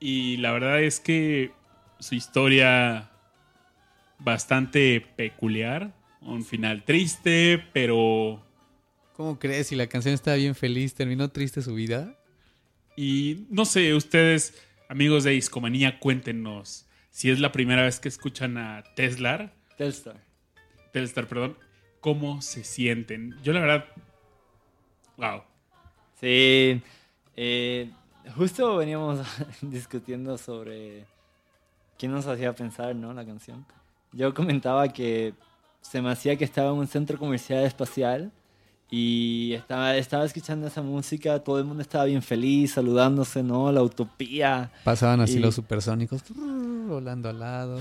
[0.00, 1.52] Y la verdad es que
[1.98, 3.08] su historia
[4.24, 5.94] bastante peculiar.
[6.20, 8.44] Un final triste, pero...
[9.14, 9.68] ¿Cómo crees?
[9.68, 12.16] Si la canción estaba bien feliz, terminó triste su vida.
[12.96, 14.54] Y no sé, ustedes,
[14.88, 20.16] amigos de Discomanía, cuéntenos si es la primera vez que escuchan a Tesla, Telstar.
[20.92, 21.58] Telstar, perdón,
[22.00, 23.36] cómo se sienten.
[23.42, 23.84] Yo la verdad,
[25.16, 25.42] wow.
[26.20, 26.80] Sí,
[27.36, 27.90] eh,
[28.34, 29.26] justo veníamos
[29.62, 31.04] discutiendo sobre
[31.98, 33.12] qué nos hacía pensar, ¿no?
[33.12, 33.66] La canción.
[34.12, 35.34] Yo comentaba que
[35.80, 38.30] se me hacía que estaba en un centro comercial espacial
[38.90, 43.72] y estaba, estaba escuchando esa música, todo el mundo estaba bien feliz, saludándose, ¿no?
[43.72, 44.70] La utopía.
[44.84, 47.78] Pasaban así Y- los supersónicos, volando al lado.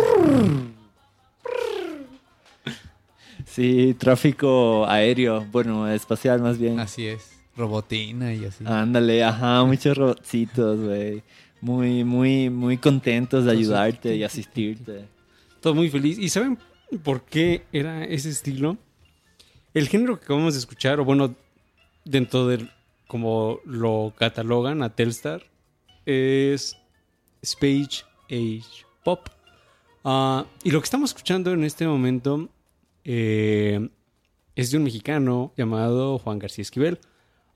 [3.46, 6.80] Sí, tráfico aéreo, bueno, espacial más bien.
[6.80, 7.32] Así es.
[7.58, 8.64] Robotina y así.
[8.66, 11.24] Ándale, ajá, muchos robotcitos, güey.
[11.60, 15.06] Muy, muy, muy contentos de ayudarte y asistirte.
[15.62, 16.18] Todo muy feliz.
[16.18, 16.58] ¿Y saben
[17.04, 18.78] por qué era ese estilo?
[19.74, 21.36] El género que acabamos de escuchar, o bueno,
[22.04, 22.68] dentro de
[23.08, 25.44] como lo catalogan a Telstar,
[26.06, 26.78] es
[27.42, 29.30] Space Age Pop.
[30.04, 32.50] Ah, y lo que estamos escuchando en este momento
[33.04, 33.90] eh,
[34.56, 37.00] es de un mexicano llamado Juan García Esquivel,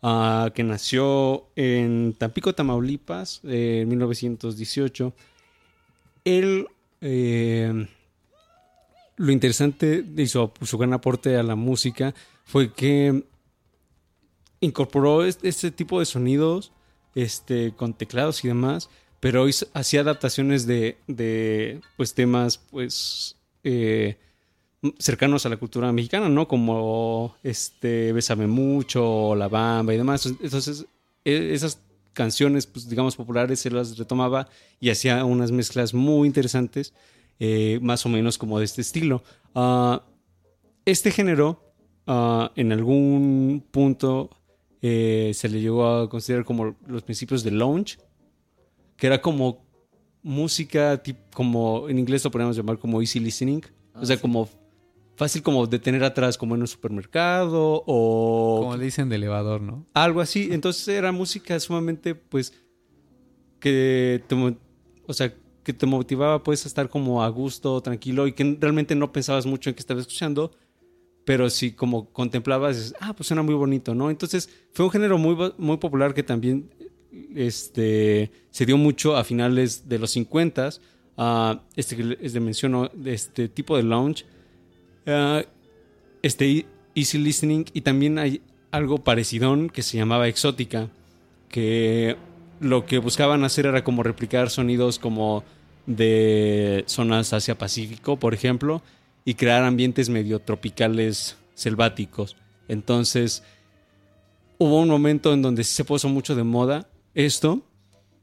[0.04, 5.14] ah, que nació en Tampico, Tamaulipas, en 1918.
[6.24, 6.68] Él,
[7.02, 7.88] eh,
[9.18, 13.24] lo interesante de su, su gran aporte a la música fue que
[14.62, 16.72] incorporó este, este tipo de sonidos
[17.14, 18.90] este, con teclados y demás,
[19.20, 24.18] pero hizo- hacía adaptaciones de, de, pues, temas pues, eh,
[25.00, 26.48] cercanos a la cultura mexicana, ¿no?
[26.48, 30.26] Como este, Bésame Mucho, La Bamba y demás.
[30.26, 30.86] Entonces,
[31.24, 31.80] e- esas
[32.16, 34.48] canciones, pues, digamos, populares, se las retomaba
[34.80, 36.94] y hacía unas mezclas muy interesantes,
[37.40, 39.22] eh, más o menos como de este estilo.
[39.54, 40.02] Ah,
[40.86, 41.76] este género,
[42.08, 44.32] ah, en algún punto,
[44.82, 47.98] eh, se le llegó a considerar como los principios de lounge,
[48.98, 49.64] que era como
[50.24, 53.62] música, tip- como en inglés lo podríamos llamar como easy listening,
[53.94, 54.50] o sea, como
[55.16, 59.62] fácil como de tener atrás, como en un supermercado o Como le dicen de elevador,
[59.62, 59.86] ¿no?
[59.94, 60.50] algo así.
[60.52, 62.54] Entonces era música sumamente, pues,
[63.60, 64.36] que te,
[65.08, 68.96] o sea, que te motivaba, pues, a estar como a gusto, tranquilo y que realmente
[68.96, 70.52] no pensabas mucho en que estabas escuchando,
[71.26, 74.10] pero sí como contemplabas, dices, ah, pues suena muy bonito, ¿no?
[74.10, 76.70] Entonces fue un género muy, muy popular que también
[77.36, 80.70] este, se dio mucho a finales de los 50
[81.18, 84.26] ah, este que les menciono, este tipo de lounge,
[85.08, 85.44] ah,
[86.22, 88.42] este easy listening y también hay
[88.72, 90.90] algo parecido que se llamaba exótica,
[91.50, 92.18] que
[92.60, 95.44] lo que buscaban hacer era como replicar sonidos como
[95.86, 98.82] de zonas Asia Pacífico, por ejemplo,
[99.24, 102.36] y crear ambientes medio tropicales selváticos.
[102.68, 103.44] Entonces,
[104.58, 107.62] hubo un momento en donde se puso mucho de moda esto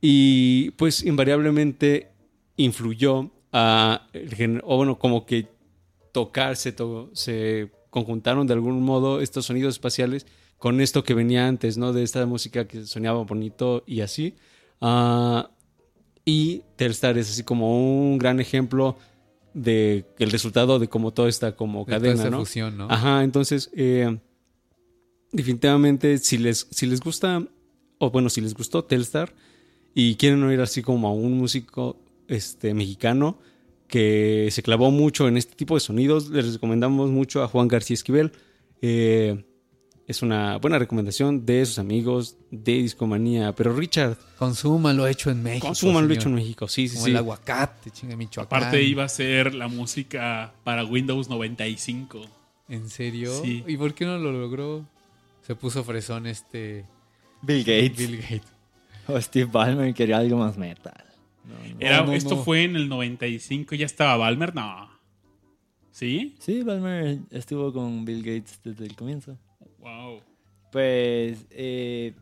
[0.01, 2.11] y pues invariablemente
[2.57, 5.49] influyó a el o bueno, como que
[6.13, 10.27] tocarse, to- se conjuntaron de algún modo estos sonidos espaciales
[10.59, 11.93] con esto que venía antes, ¿no?
[11.93, 14.37] De esta música que sonaba bonito y así.
[14.81, 15.51] Ah,
[16.25, 18.97] y Telstar es así como un gran ejemplo
[19.55, 22.39] de el resultado de cómo todo está como De toda cadena, esa ¿no?
[22.39, 22.87] fusión, ¿no?
[22.91, 24.19] Ajá, entonces, eh,
[25.33, 27.47] definitivamente, si les, si les gusta,
[27.99, 29.35] o bueno, si les gustó Telstar
[29.95, 31.97] y quieren oír así como a un músico
[32.29, 33.39] este, mexicano
[33.93, 37.93] que se clavó mucho en este tipo de sonidos, les recomendamos mucho a Juan García
[37.93, 38.33] Esquivel.
[38.81, 39.45] Eh,
[40.07, 43.53] es una buena recomendación de sus amigos de Discomanía.
[43.55, 45.67] Pero Richard, Consuman lo hecho en México.
[45.67, 46.69] consuman lo hecho en México.
[46.69, 47.11] Sí, sí, Como sí.
[47.11, 48.47] el aguacate, chinga Michoacán.
[48.63, 52.25] Aparte iba a ser la música para Windows 95.
[52.71, 53.31] ¿En serio?
[53.43, 53.63] Sí.
[53.67, 54.87] ¿Y por qué no lo logró?
[55.47, 56.87] Se puso fresón este
[57.43, 58.53] Bill Gates Bill Gates.
[59.07, 61.05] o Steve Ballmer quería algo más metal.
[61.45, 61.77] No, no.
[61.81, 62.45] Era, no, esto no.
[62.45, 64.91] fue en el 95, ya estaba Balmer, no.
[65.91, 66.37] ¿Sí?
[66.39, 69.37] Sí, Ballmer estuvo con Bill Gates desde el comienzo.
[69.79, 70.21] Wow.
[70.71, 72.15] Pues, eh,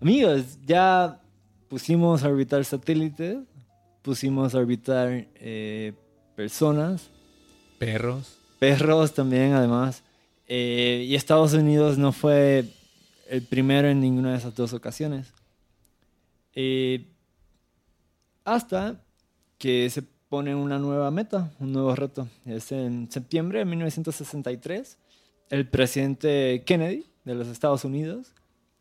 [0.00, 1.20] amigos, ya
[1.68, 3.36] pusimos a orbitar satélites,
[4.02, 5.92] pusimos a orbitar eh,
[6.34, 7.10] personas,
[7.78, 8.38] Perros.
[8.58, 10.02] perros también además.
[10.46, 12.64] Eh, y Estados Unidos no fue
[13.28, 15.34] el primero en ninguna de esas dos ocasiones.
[16.54, 17.04] Eh,
[18.54, 19.00] hasta
[19.58, 22.28] que se pone una nueva meta, un nuevo reto.
[22.44, 24.98] Es en septiembre de 1963,
[25.50, 28.32] el presidente Kennedy de los Estados Unidos,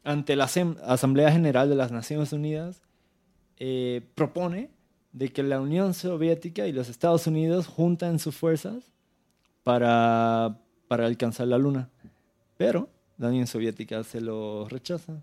[0.03, 0.49] ante la
[0.85, 2.81] Asamblea General de las Naciones Unidas,
[3.57, 4.69] eh, propone
[5.11, 8.93] de que la Unión Soviética y los Estados Unidos junten sus fuerzas
[9.63, 11.89] para, para alcanzar la Luna.
[12.57, 15.21] Pero la Unión Soviética se lo rechaza.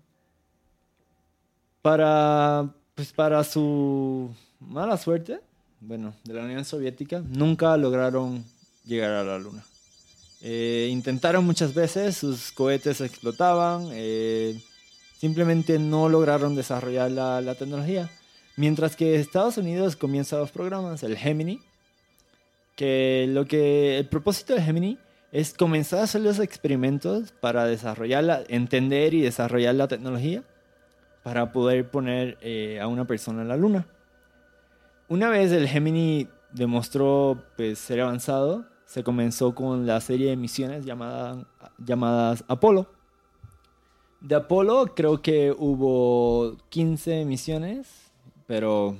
[1.81, 5.41] Para, pues para su mala suerte,
[5.81, 8.43] bueno, de la Unión Soviética, nunca lograron
[8.85, 9.63] llegar a la Luna.
[10.41, 14.61] Eh, intentaron muchas veces, sus cohetes explotaban, eh,
[15.17, 18.09] simplemente no lograron desarrollar la, tecnología.
[18.55, 21.59] Mientras que Estados Unidos comienza dos programas, el Gemini,
[22.77, 24.97] que lo que el propósito de Gemini
[25.33, 30.43] es comenzar a hacer los experimentos para desarrollar, la- entender y desarrollar la tecnología
[31.25, 33.87] para poder poner eh, a una persona en la luna.
[35.07, 40.85] Una vez el Gemini demostró pues, ser avanzado, se comenzó con la serie de misiones
[40.85, 41.47] llamada,
[41.79, 42.91] llamadas Apolo.
[44.21, 48.11] De Apolo creo que hubo 15 misiones,
[48.45, 48.95] pero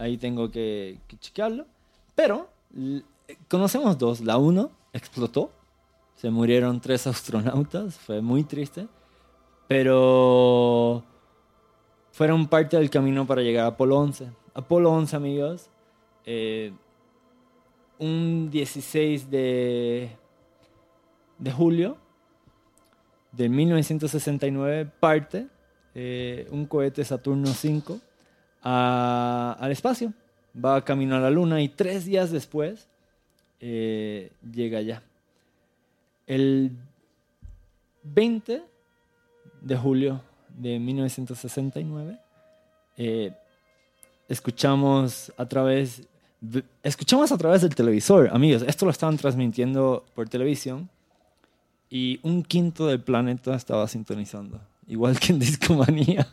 [0.00, 1.18] ahí tengo que, que.
[2.16, 2.48] Pero
[3.46, 4.22] conocemos dos.
[4.22, 5.52] La 1 explotó,
[6.16, 8.88] se murieron tres astronautas, fue muy triste,
[9.68, 11.04] pero
[12.12, 14.28] fueron parte del camino para llegar a Apolo 11.
[14.54, 15.70] Apolo 11, amigos,
[16.24, 16.72] eh,
[17.98, 20.10] un 16 de,
[21.38, 21.96] de julio
[23.32, 25.46] de 1969 parte
[25.94, 27.98] eh, un cohete Saturno 5
[28.62, 30.12] a- al espacio.
[30.54, 32.88] Va camino a la Luna y tres días después
[33.60, 35.02] eh, llega allá.
[36.26, 36.72] El
[38.02, 38.62] 20
[39.62, 40.20] de julio
[40.56, 42.18] de 1969
[42.96, 43.32] eh,
[44.28, 46.02] escuchamos a través
[46.82, 48.64] escuchamos a través del televisor, amigos.
[48.66, 50.88] Esto lo estaban transmitiendo por televisión
[51.88, 56.26] y un quinto del planeta estaba sintonizando, igual que en Discomanía.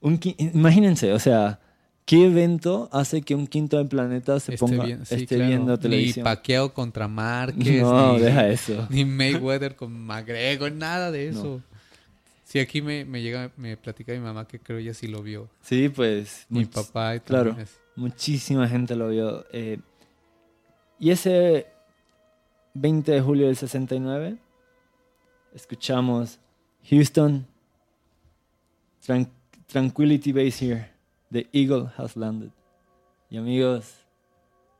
[0.00, 1.58] Un imagínense, o sea,
[2.04, 5.48] ¿qué evento hace que un quinto del planeta se ponga bien- sí, esté claro.
[5.48, 6.24] viendo Ni televisión?
[6.24, 7.80] Pacquiao contra Márquez.
[7.82, 8.86] No, ni, deja eso.
[8.90, 11.62] Ni Mayweather con McGregor, nada de No.
[12.48, 15.50] Sí, aquí me, me llega, me platica mi mamá que creo ella sí lo vio.
[15.62, 16.46] Sí, pues.
[16.48, 17.56] Mi papá y claro.
[17.96, 19.44] Muchísima gente lo vio.
[19.52, 19.80] eh,
[21.00, 21.66] y ese
[22.74, 24.38] 20 de julio del 69,
[25.54, 26.38] escuchamos
[26.88, 27.46] Houston,
[29.04, 29.30] Tran-
[29.66, 30.90] Tranquility Base here.
[31.32, 32.50] The Eagle has landed.
[33.28, 33.92] Y amigos,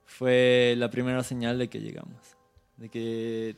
[0.05, 2.37] fue la primera señal de que llegamos.
[2.77, 3.57] De que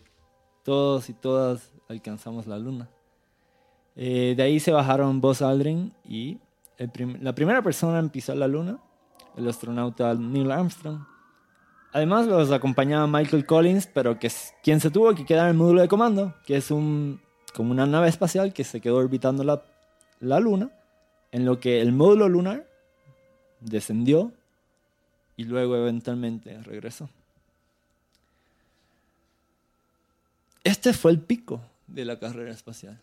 [0.64, 2.88] todos y todas alcanzamos la luna.
[4.00, 6.38] Eh, de ahí se bajaron Buzz Aldrin y
[7.20, 8.78] la primera persona en pisar la luna
[9.36, 11.00] el astronauta Neil Armstrong.
[11.92, 14.30] Además los acompañaba Michael Collins, pero que
[14.62, 17.20] quien se tuvo que quedar en el módulo de comando, que es un,
[17.54, 19.62] como una nave espacial que se quedó orbitando la,
[20.20, 20.70] la Luna,
[21.32, 22.68] en lo que el módulo lunar
[23.60, 24.32] descendió
[25.36, 27.08] y luego eventualmente regresó.
[30.62, 33.00] Este fue el pico de la carrera espacial.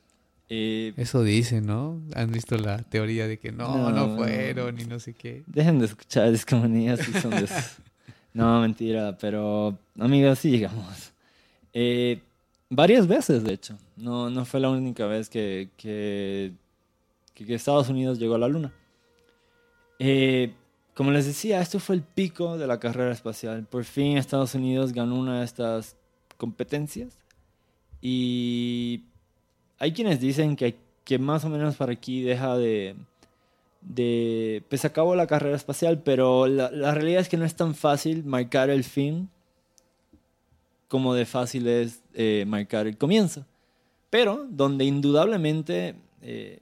[0.50, 2.02] Eh, Eso dice, ¿no?
[2.14, 4.16] Han visto la teoría de que no, no, No.
[4.18, 5.44] fueron y no sé qué.
[5.48, 7.48] Dejen de escuchar discomanías si son de.
[8.34, 11.14] No, mentira, pero amigos, sí llegamos.
[11.74, 12.22] Eh,
[12.70, 13.78] varias veces, de hecho.
[13.96, 16.52] No, no fue la única vez que, que,
[17.34, 18.74] que- que Estados Unidos llegó a la Luna.
[20.00, 20.52] Eh,
[20.94, 23.66] como les decía, esto fue el pico de la carrera espacial.
[23.66, 25.96] Por fin Estados Unidos ganó una de estas
[26.38, 27.18] competencias.
[28.02, 29.04] Y
[29.80, 32.96] hay quienes dicen que, que más o menos para aquí deja de,
[33.82, 37.76] de pues acabó la carrera espacial, pero la, la realidad es que no es tan
[37.76, 39.30] fácil marcar el fin
[40.88, 43.46] como de fácil es eh, marcar el comienzo.
[44.10, 46.60] Pero donde indudablemente eh,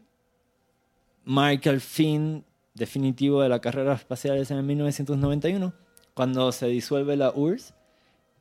[1.25, 2.43] marca el fin
[2.73, 5.73] definitivo de la carrera espacial es en el 1991,
[6.13, 7.73] cuando se disuelve la URSS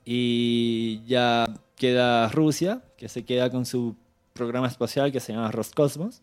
[0.04, 1.46] y ya
[1.76, 3.94] queda Rusia, que se queda con su
[4.32, 6.22] programa espacial que se llama Roscosmos,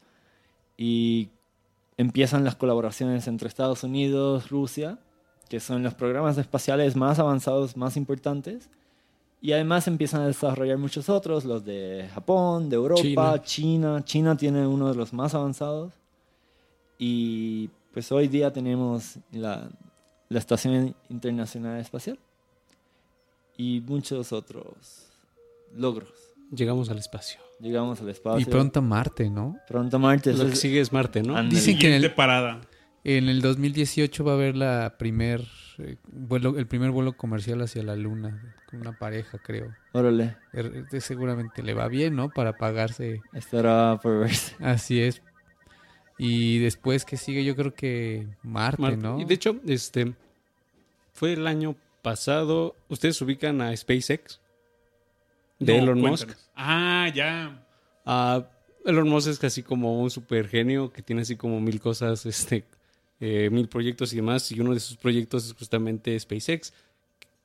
[0.78, 1.30] y
[1.98, 5.00] empiezan las colaboraciones entre Estados Unidos, Rusia,
[5.50, 8.70] que son los programas espaciales más avanzados, más importantes,
[9.42, 13.44] y además empiezan a desarrollar muchos otros, los de Japón, de Europa, China.
[13.44, 14.06] China.
[14.06, 15.94] China tiene uno de los más avanzados.
[16.98, 19.70] Y pues hoy día tenemos la,
[20.28, 22.20] la Estación Internacional Espacial,
[23.56, 25.10] y muchos otros
[25.74, 26.19] logros.
[26.52, 27.40] Llegamos al espacio.
[27.60, 28.40] Llegamos al espacio.
[28.42, 29.58] Y pronto a Marte, ¿no?
[29.68, 30.34] Pronto a Marte.
[30.34, 31.36] Lo que es- sigue es Marte, ¿no?
[31.36, 31.60] Ándale.
[31.60, 32.62] Dicen que en el, parada.
[33.04, 35.46] en el 2018 va a haber la primer
[35.78, 39.74] eh, vuelo, el primer vuelo comercial hacia la Luna con una pareja, creo.
[39.94, 42.30] Órale, Er- seguramente le va bien, ¿no?
[42.30, 43.22] Para pagarse.
[43.34, 44.56] estará por verse.
[44.60, 45.22] Así es.
[46.18, 48.98] Y después que sigue, yo creo que Marte, Marte.
[48.98, 49.20] ¿no?
[49.20, 50.14] Y de hecho, este
[51.14, 52.76] fue el año pasado.
[52.90, 54.40] ¿Ustedes ubican a SpaceX?
[55.60, 56.28] De No, Elon cuéntanos.
[56.28, 56.38] Musk.
[56.56, 57.66] Ah, ya.
[58.06, 58.48] Ah,
[58.86, 62.66] Elon Musk es casi como un super genio que tiene así como mil cosas, este,
[63.20, 64.52] eh, mil proyectos y demás.
[64.52, 66.74] Y uno de sus proyectos es justamente SpaceX.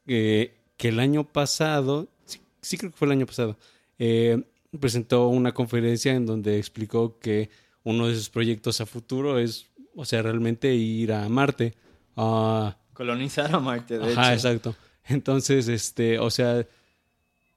[0.06, 3.56] eh, que el año pasado, sí, sí creo que fue el año pasado,
[3.98, 4.42] eh,
[4.80, 7.48] presentó una conferencia en donde explicó que
[7.84, 11.74] uno de sus proyectos a futuro es, o sea, realmente ir a Marte.
[12.16, 14.48] Ah, Colonizar a Marte, de Ajá, hecho.
[14.48, 14.76] exacto.
[15.06, 16.66] Entonces, este, o sea,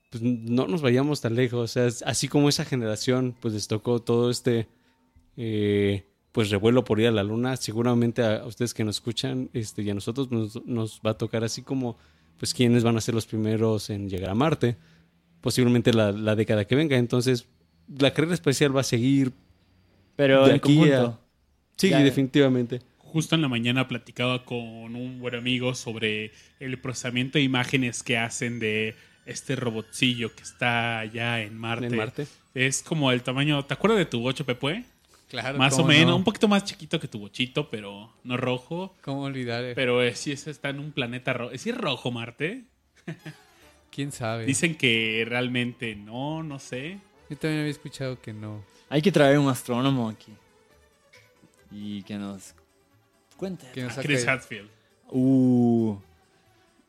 [0.09, 1.59] pues no nos vayamos tan lejos.
[1.59, 4.67] O sea, así como esa generación, pues les tocó todo este,
[5.35, 7.57] eh, pues revuelo por ir a la luna.
[7.57, 11.17] Seguramente a, a ustedes que nos escuchan, este, y a nosotros nos, nos va a
[11.17, 11.97] tocar así como,
[12.37, 14.77] pues quiénes van a ser los primeros en llegar a Marte.
[15.41, 16.97] Posiblemente la, la década que venga.
[16.97, 17.47] Entonces,
[17.99, 19.31] la carrera espacial va a seguir.
[20.15, 21.05] Pero De en aquí conjunto.
[21.07, 21.19] a-
[21.77, 21.99] Sí, Ya.
[21.99, 22.81] definitivamente.
[22.97, 24.57] Justo en la mañana platicaba con
[24.95, 28.95] un buen amigo sobre el procesamiento de imágenes que hacen de
[29.27, 31.87] este robotcillo que está allá en Marte.
[31.87, 32.27] En Marte.
[32.53, 33.63] Es como el tamaño.
[33.65, 34.83] ¿Te acuerdas de tu bocho, Pepue?
[35.29, 36.15] Claro, Más o menos, no.
[36.15, 38.95] un poquito más chiquito que tu bochito, pero no rojo.
[39.01, 39.63] ¿Cómo olvidar?
[39.65, 39.75] eh?
[39.75, 41.51] Pero eh, sí es- está en un planeta rojo.
[41.57, 42.63] ¿Sí es rojo Marte?
[43.91, 44.45] ¿Quién sabe?
[44.45, 46.99] Dicen que realmente no, no sé.
[47.29, 48.63] Yo también había escuchado que no.
[48.89, 50.31] Hay que traer un astrónomo aquí.
[51.71, 52.53] Y que nos
[53.35, 53.67] cuente.
[53.73, 54.69] Que nos A saque- Chris Hadfield.
[55.09, 55.97] Uh,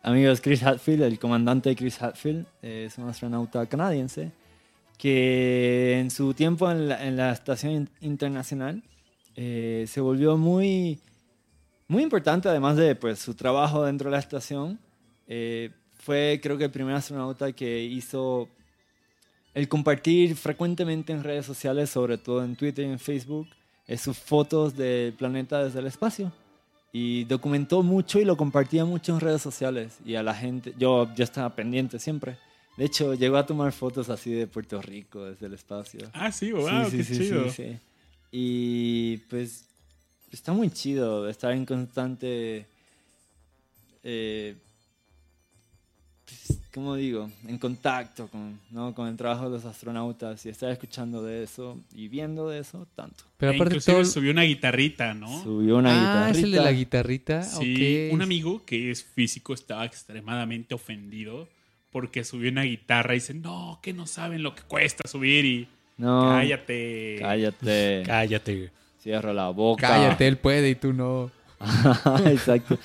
[0.02, 4.32] amigos, Chris Hadfield, el comandante Chris Hadfield, es un astronauta canadiense
[4.96, 8.82] que en su tiempo en la, estación in- internacional
[9.36, 10.98] eh, se volvió muy,
[11.86, 14.78] muy importante, además de pues, su trabajo dentro de la estación.
[15.28, 18.48] Eh, fue creo que el primer astronauta que hizo
[19.54, 23.46] el compartir frecuentemente en redes sociales, sobre todo en Twitter y en Facebook,
[23.86, 26.32] eh, sus fotos del planeta desde el espacio
[26.92, 31.12] y documentó mucho y lo compartía mucho en redes sociales y a la gente, yo,
[31.14, 32.38] yo estaba pendiente siempre.
[32.76, 36.08] De hecho, llegó a tomar fotos así de Puerto Rico desde el espacio.
[36.12, 37.50] Ah, sí, wow, qué chido.
[37.50, 37.76] sí.
[38.30, 39.64] Y pues
[40.30, 42.66] está muy chido estar en constante,
[44.04, 44.54] eh,
[46.24, 47.30] pues, ¿cómo digo?
[47.46, 48.94] En contacto con, ¿no?
[48.94, 52.86] con el trabajo de los astronautas y estar escuchando de eso y viendo de eso
[52.94, 53.24] tanto.
[53.36, 54.04] Pero E aparte inclusive todo...
[54.04, 55.42] subió una guitarrita, ¿no?
[55.42, 56.38] Subió una ah, guitarrita.
[56.38, 57.42] es el de la guitarrita.
[57.42, 61.48] Sí, un amigo que es físico estaba extremadamente ofendido
[61.90, 65.68] porque subió una guitarra y dice, no, que no saben lo que cuesta subir y
[65.96, 67.16] No, cállate.
[67.18, 68.02] cállate.
[68.06, 68.70] Cállate.
[69.00, 69.88] Cierra la boca.
[69.88, 71.30] Cállate, él puede y tú no.
[72.26, 72.78] Exacto.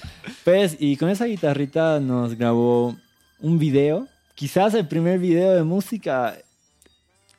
[0.43, 2.95] Pues, y con esa guitarrita nos grabó
[3.43, 4.07] un video.
[4.35, 6.35] Quizás el primer video de música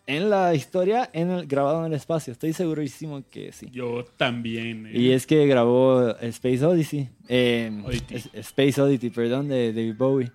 [0.07, 2.33] en la historia en el, grabado en el espacio.
[2.33, 3.69] Estoy segurísimo que sí.
[3.73, 4.87] Yo también.
[4.87, 4.93] eh.
[4.99, 7.09] Y es que grabó Space Odyssey.
[7.29, 7.73] eh,
[8.11, 10.31] es- Space Oddity, perdón, de David Bowie.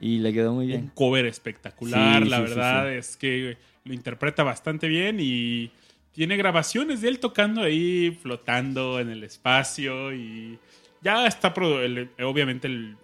[0.00, 0.90] Y le quedó muy un bien.
[0.94, 2.94] cover espectacular, Sí, la sí, verdad sí.
[2.96, 5.70] es que lo interpreta bastante bien y
[6.12, 10.58] tiene grabaciones de él tocando ahí, flotando en el espacio y
[11.02, 11.52] ya está,
[12.24, 12.96] obviamente el,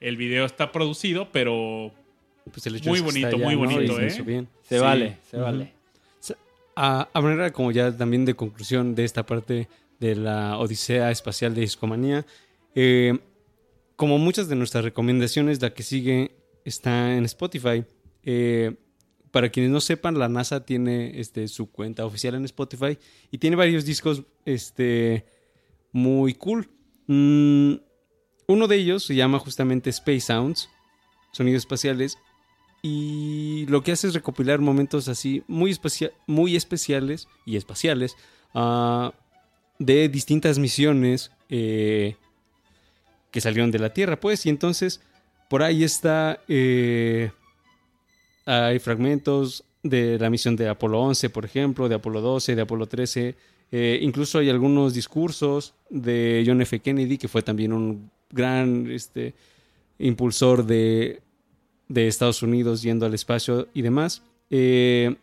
[0.00, 1.92] el video está producido, pero
[2.50, 3.60] Pues el hecho Muy bonito, muy ¿no?
[3.60, 4.06] bonito, se ¿eh?
[4.06, 4.48] hizo bien.
[4.62, 4.80] Se Sí.
[4.82, 5.72] vale, se vale.
[6.76, 11.54] A, a manera como ya también de conclusión de esta parte de la Odisea Espacial
[11.54, 12.24] de Discomanía,
[12.74, 13.18] eh,
[13.96, 16.30] como muchas de nuestras recomendaciones, la que sigue
[16.64, 17.84] está en Spotify.
[18.22, 18.76] Eh,
[19.30, 22.96] para quienes no sepan, la NASA tiene este, su cuenta oficial en Spotify
[23.30, 25.26] y tiene varios discos este,
[25.92, 26.68] muy cool.
[27.06, 27.74] Mm,
[28.50, 30.68] uno de ellos se llama justamente Space Sounds,
[31.32, 32.18] sonidos espaciales,
[32.82, 35.78] y lo que hace es recopilar momentos así muy,
[36.26, 38.16] muy especiales y espaciales
[38.54, 39.12] ah,
[39.78, 42.16] de distintas misiones eh,
[43.30, 45.00] que salieron de la Tierra, pues, y entonces
[45.48, 47.30] por ahí está, eh,
[48.46, 52.86] hay fragmentos de la misión de Apolo 11, por ejemplo, de Apolo 12, de Apolo
[52.86, 53.36] 13,
[53.72, 56.80] eh, incluso hay algunos discursos de John F.
[56.80, 59.34] Kennedy, que fue también un gran este,
[59.98, 61.22] impulsor de,
[61.88, 64.22] de Estados Unidos yendo al espacio y demás.
[64.50, 65.16] Eh,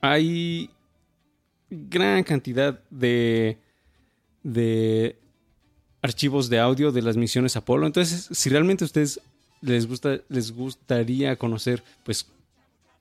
[0.00, 0.70] hay
[1.70, 3.58] gran cantidad de,
[4.42, 5.18] de
[6.02, 7.86] archivos de audio de las misiones Apolo.
[7.86, 9.20] Entonces, si realmente a ustedes
[9.60, 12.26] les gusta, les gustaría conocer, pues,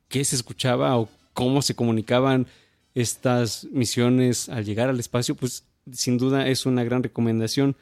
[0.10, 2.48] qué se escuchaba o cómo se comunicaban
[2.94, 7.76] estas misiones al llegar al espacio, pues sin duda es una gran recomendación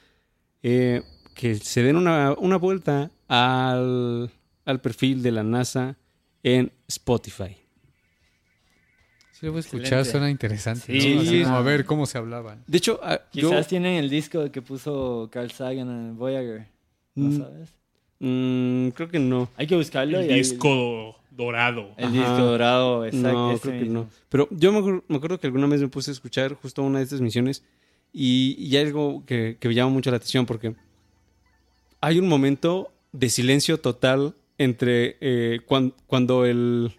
[0.61, 1.01] eh,
[1.35, 4.29] que se den una, una vuelta al,
[4.65, 5.97] al perfil de la NASA
[6.43, 7.57] en Spotify.
[9.31, 10.11] Sí, lo voy a escuchar, Excelente.
[10.11, 10.99] suena interesante.
[11.01, 11.21] Sí, ¿no?
[11.21, 11.43] Así sí.
[11.43, 12.63] como a ver cómo se hablaban.
[12.67, 16.67] De hecho, ah, yo Quizás tienen el disco que puso Carl Sagan en Voyager.
[17.15, 17.37] ¿No Mm.
[17.39, 17.73] sabes?
[18.19, 19.49] mm, creo que no.
[19.57, 20.19] Hay que buscarlo.
[20.19, 21.93] El y disco dorado.
[21.97, 22.13] El Ajá.
[22.13, 23.51] disco dorado, exacto.
[23.51, 23.99] No, creo que mismo.
[24.01, 24.09] no.
[24.29, 27.03] Pero yo me, me acuerdo que alguna vez me puse a escuchar justo una de
[27.05, 27.63] estas misiones
[28.13, 30.75] y, y algo que, que me llama mucho la atención porque
[31.99, 36.93] hay un momento de silencio total entre eh, cuan- cuando el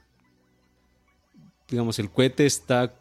[1.68, 2.94] digamos el cohete está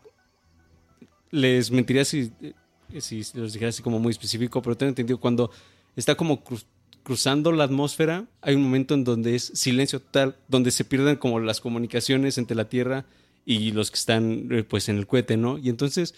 [1.32, 5.52] les mentiría si, eh, si los dijera así como muy específico pero tengo entendido cuando
[5.96, 6.64] está como cru-
[7.04, 11.40] cruzando la atmósfera hay un momento en donde es silencio total donde se pierden como
[11.40, 13.06] las comunicaciones entre la tierra
[13.46, 16.14] y los que están eh, pues en el cohete no y entonces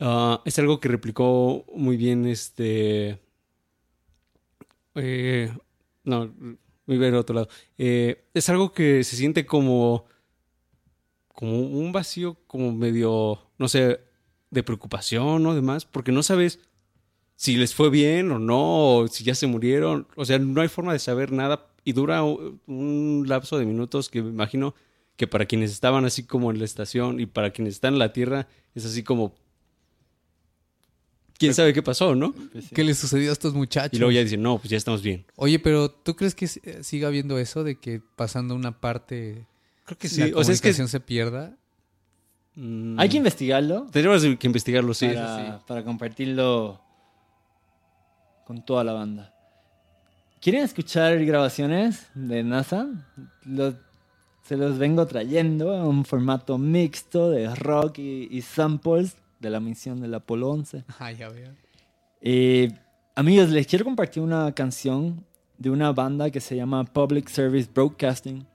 [0.00, 3.20] ah, es algo que replicó muy bien este
[4.94, 5.52] eh,
[6.04, 6.32] no
[6.86, 10.06] voy a ver otro lado Eh, es algo que se siente como
[11.34, 14.00] como un vacío como medio no sé
[14.50, 16.60] de preocupación o demás porque no sabes
[17.38, 20.08] si les fue bien o no, o si ya se murieron.
[20.16, 24.22] O sea, no hay forma de saber nada y dura un lapso de minutos que
[24.22, 24.74] me imagino
[25.16, 28.12] que para quienes estaban así como en la estación y para quienes están en la
[28.12, 29.34] Tierra es así como...
[31.38, 32.32] ¿Quién sabe qué pasó, no?
[32.32, 32.74] Pues sí.
[32.74, 33.92] ¿Qué les sucedió a estos muchachos?
[33.94, 35.24] Y luego ya dicen, no, pues ya estamos bien.
[35.36, 39.46] Oye, pero ¿tú crees que eh, siga habiendo eso de que pasando una parte
[39.84, 40.32] Creo que la sí.
[40.34, 40.68] O sea, es que...
[40.70, 41.56] comunicación se pierda?
[42.56, 45.06] mm, Hay que investigarlo Tenemos que investigarlo, sí.
[45.06, 46.80] para, para compartirlo
[48.46, 49.34] con toda la banda.
[50.40, 52.88] ¿Quieren escuchar grabaciones de NASA?
[53.44, 53.74] Los-
[54.44, 59.60] se los vengo trayendo en un formato mixto de rock y, y samples de la
[59.60, 60.84] misión del Apolo 11.
[60.98, 61.50] Ah, ya veo.
[62.20, 62.70] Eh,
[63.14, 65.24] amigos, les quiero compartir una canción
[65.56, 68.46] de una banda que se llama Public Service Broadcasting.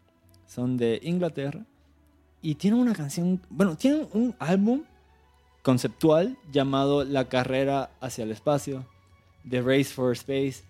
[0.46, 1.66] Son de Inglaterra.
[2.42, 4.84] Y tienen una canción, bueno, tienen un álbum
[5.62, 8.86] conceptual llamado La carrera hacia el espacio,
[9.50, 10.64] The Race for Space.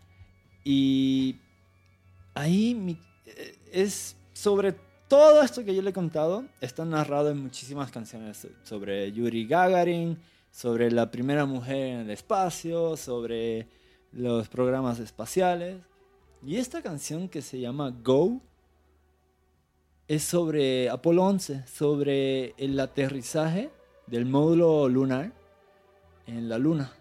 [0.64, 1.38] Y
[2.36, 4.76] ahí mi- eh, es sobre
[5.14, 10.18] todo esto que yo le he contado, está narrado en muchísimas canciones sobre Yuri Gagarin,
[10.50, 13.68] sobre la primera mujer en el espacio, sobre
[14.12, 15.78] los programas espaciales.
[16.44, 18.42] Y esta canción que se llama Go
[20.08, 23.70] es sobre Apolo 11, sobre el aterrizaje
[24.08, 25.32] del módulo lunar
[26.26, 26.92] en la luna.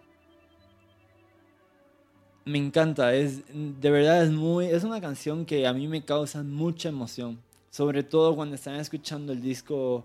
[2.44, 6.42] Me encanta, es de verdad es muy es una canción que a mí me causa
[6.42, 7.40] mucha emoción,
[7.72, 10.04] sobre todo cuando están escuchando el disco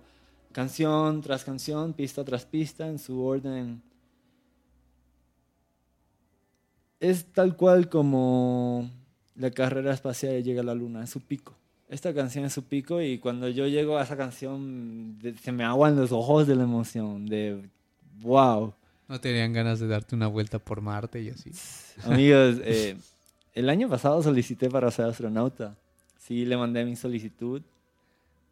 [0.54, 3.82] canción tras canción, pista tras pista en su orden.
[7.02, 8.90] Es tal cual como
[9.36, 11.54] la carrera espacial llega a la luna, es su pico.
[11.90, 15.66] Esta canción es su pico y cuando yo llego a esa canción de- se me
[15.66, 17.70] aguan los ojos de la emoción, de
[18.22, 18.74] wow.
[19.10, 21.52] ¿No tenían ganas de darte una vuelta por Marte y así?
[22.06, 22.96] Amigos, eh,
[23.54, 25.76] el año pasado solicité para ser astronauta.
[26.28, 27.62] Sí, le mandé mi solicitud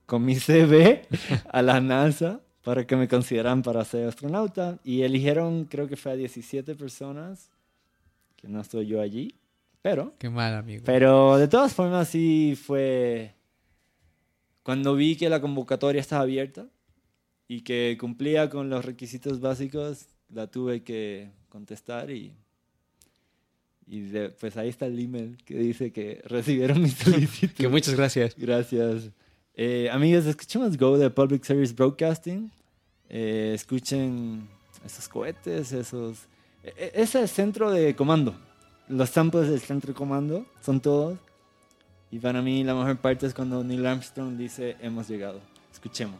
[0.06, 1.06] con mi CV
[1.50, 4.80] a la NASA para que me consideraran para ser astronauta.
[4.86, 7.50] Y eligieron, creo que fue a 17 personas,
[8.38, 9.36] que no estoy yo allí,
[9.82, 10.14] pero...
[10.18, 10.84] Qué mal, amigo.
[10.86, 13.36] Pero de todas formas sí fue...
[14.64, 16.68] Cuando vi que la convocatoria estaba abierta
[17.50, 22.32] y que cumplía con los requisitos básicos, la tuve que contestar y...
[23.88, 27.54] Y de- pues ahí está el email que dice que recibieron mi solicitud.
[27.56, 28.36] Que muchas gracias.
[28.38, 29.10] Gracias.
[29.56, 32.52] Eh, amigos, escuchemos Go de Public Service Broadcasting.
[33.10, 34.48] Eh, escuchen
[34.86, 36.18] esos cohetes, esos...
[36.64, 38.36] e- e- Ese centro de comando.
[38.88, 41.18] Los samples del centro de comando son todos.
[42.12, 45.42] Y para mí la mejor parte es cuando Neil Armstrong dice hemos llegado.
[45.72, 46.20] Escuchemos.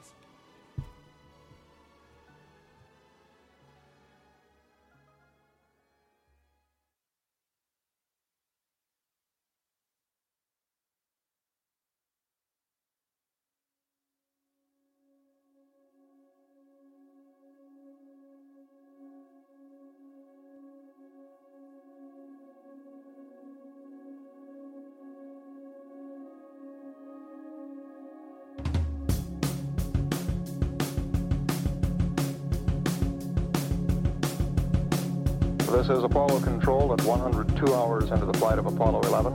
[35.88, 39.34] This is Apollo Control at 102 hours into the flight of Apollo 11.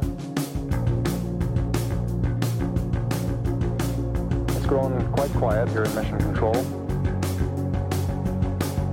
[4.56, 6.56] It's grown quite quiet here in Mission Control.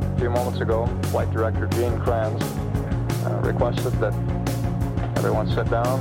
[0.03, 2.43] A few moments ago, Flight Director Gene Kranz
[3.26, 4.14] uh, requested that
[5.18, 5.97] everyone sit down,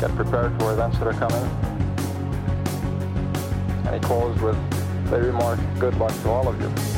[0.00, 1.44] get prepared for events that are coming.
[3.84, 4.56] And he closed with
[5.10, 6.95] the remark, good luck to all of you.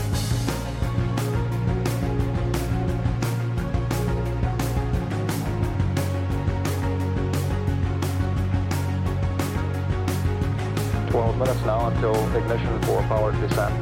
[11.59, 13.75] Minutes now until ignition for powered descent.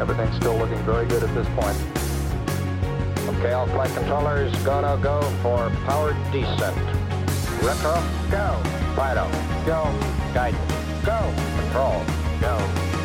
[0.00, 1.76] Everything's still looking very good at this point.
[3.36, 6.76] Okay, all flight controllers, gonna go for powered descent.
[7.62, 8.60] Retro, go.
[8.96, 9.28] Fido,
[9.66, 9.88] go.
[10.34, 10.60] Guidance,
[11.04, 11.18] go.
[11.60, 12.02] Control,
[12.40, 12.58] go.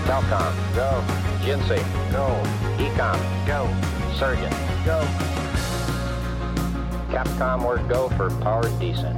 [0.06, 1.04] Telcom, go.
[1.44, 1.82] Jinsei,
[2.12, 2.28] go.
[2.78, 3.68] Ecom, go.
[4.18, 4.52] Surgeon,
[4.86, 5.00] go.
[7.10, 9.17] Capcom, word go for powered descent.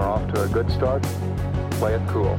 [0.00, 1.02] We're off to a good start.
[1.72, 2.38] Play it cool.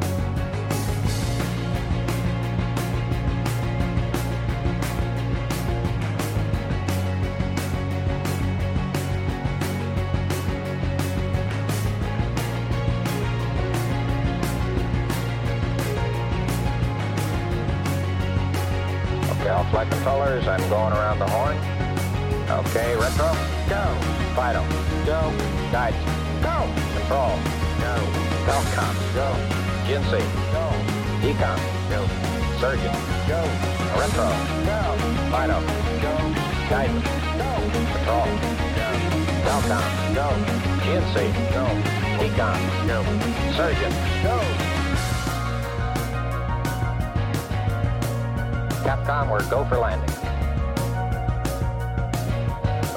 [49.52, 50.10] Go for landing.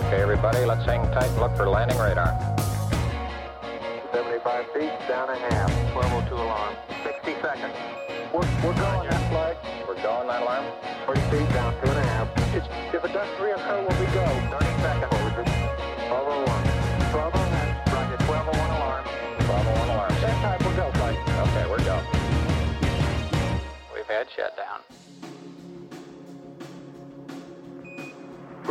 [0.07, 2.30] Okay, everybody, let's hang tight and look for landing radar.
[4.12, 5.68] 75 feet, down a half.
[5.98, 6.76] 1202 alarm.
[7.02, 7.74] 60 seconds.
[8.32, 9.57] We're, we're going that flag.
[9.88, 10.70] We're going that alarm.
[11.07, 12.28] 40 feet, down two and a half.
[12.55, 14.22] It's, if it doesn't reoccur, will we go?
[14.55, 15.11] 30 seconds.
[15.11, 15.42] Over.
[16.07, 16.46] 1201.
[17.11, 17.34] 1201.
[17.34, 17.74] Roger, 1201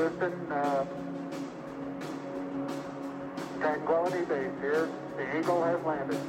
[0.04, 0.86] Brisbane, uh,
[3.62, 4.90] Tranquility Base here.
[5.16, 6.20] The Eagle has landed.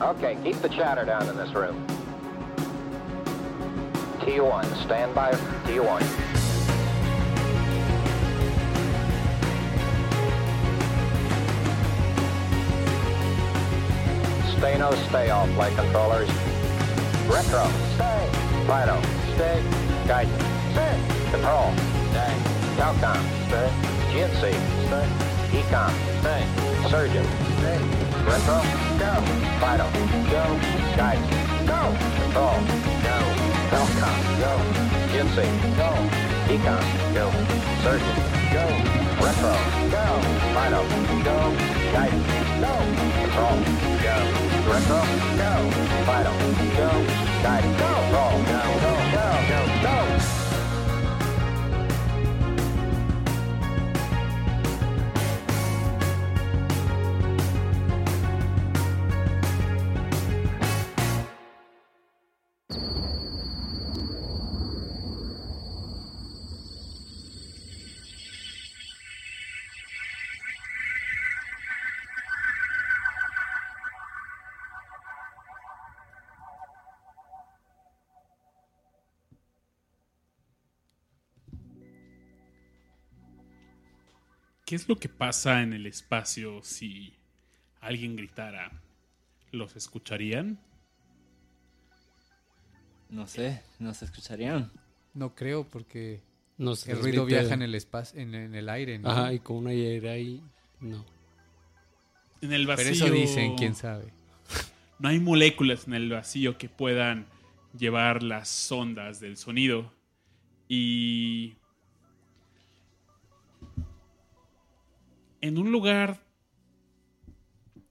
[0.00, 1.86] Okay, keep the chatter down in this room.
[4.18, 5.30] T1, stand by
[5.66, 6.02] T1.
[14.58, 16.45] Stay no stay all flight controllers.
[17.28, 17.66] Retro,
[17.96, 18.28] stay.
[18.66, 19.02] Fido,
[19.34, 19.62] stay.
[20.06, 20.96] Guidance, stay.
[21.32, 21.72] Control,
[22.10, 22.34] stay.
[22.78, 23.68] Telcom, stay.
[24.12, 24.42] GNC,
[24.86, 25.06] stay.
[25.58, 26.42] Ecom, stay.
[26.88, 27.26] Surgeon,
[27.58, 27.78] stay.
[28.24, 28.62] Retro,
[29.02, 29.12] go.
[29.60, 29.86] Fido,
[30.30, 30.44] go.
[30.96, 31.26] Guidance,
[31.66, 31.80] go.
[32.22, 32.58] Control,
[33.02, 33.16] go.
[33.70, 34.52] Telcom, go.
[35.10, 35.38] GNC,
[35.76, 35.90] go.
[36.46, 37.26] Ecom, go.
[37.82, 38.16] Surgeon,
[38.52, 38.95] go.
[39.22, 39.54] Retro,
[39.94, 40.06] go.
[40.54, 40.82] Fido,
[41.24, 41.38] go.
[41.92, 42.26] Guidance,
[42.60, 42.72] go.
[43.16, 43.58] Control,
[44.04, 44.16] go.
[44.70, 45.00] Retro,
[45.40, 45.52] go.
[46.06, 46.32] Fido,
[46.76, 46.90] go.
[47.42, 47.90] Guidance, go.
[48.12, 48.95] Go, go, go,
[84.66, 87.14] ¿Qué es lo que pasa en el espacio si
[87.80, 88.72] alguien gritara?
[89.52, 90.58] ¿Los escucharían?
[93.08, 94.72] No sé, no se escucharían.
[95.14, 96.20] No creo porque
[96.58, 99.08] No se el ruido viaja en el espacio, en, en el aire, ¿no?
[99.08, 100.42] Ajá, y con una aire ahí,
[100.80, 101.06] no.
[102.40, 102.84] En el vacío.
[102.84, 104.12] Pero eso dicen, quién sabe.
[104.98, 107.26] No hay moléculas en el vacío que puedan
[107.78, 109.92] llevar las ondas del sonido.
[110.68, 111.54] Y.
[115.46, 116.26] En un lugar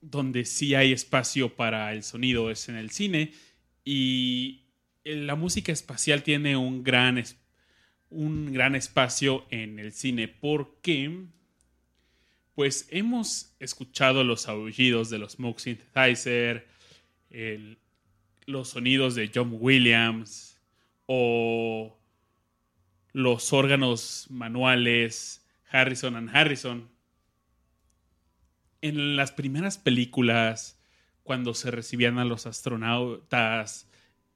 [0.02, 3.32] donde sí hay espacio para el sonido es en el cine.
[3.82, 4.66] Y
[5.04, 7.24] la música espacial tiene un gran,
[8.10, 11.28] un gran espacio en el cine porque
[12.54, 16.66] pues hemos escuchado los aullidos de los Moog Synthesizer,
[18.44, 20.58] los sonidos de John Williams
[21.06, 21.98] o
[23.12, 26.95] los órganos manuales Harrison and Harrison.
[28.82, 30.78] En las primeras películas,
[31.22, 33.88] cuando se recibían a los astronautas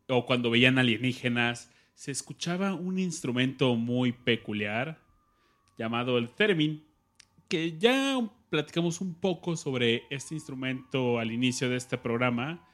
[0.08, 4.98] o cuando veían alienígenas, se escuchaba un instrumento muy peculiar
[5.76, 6.82] llamado el theremin,
[7.48, 8.18] que ya
[8.48, 12.66] platicamos un poco sobre este instrumento al inicio de este programa,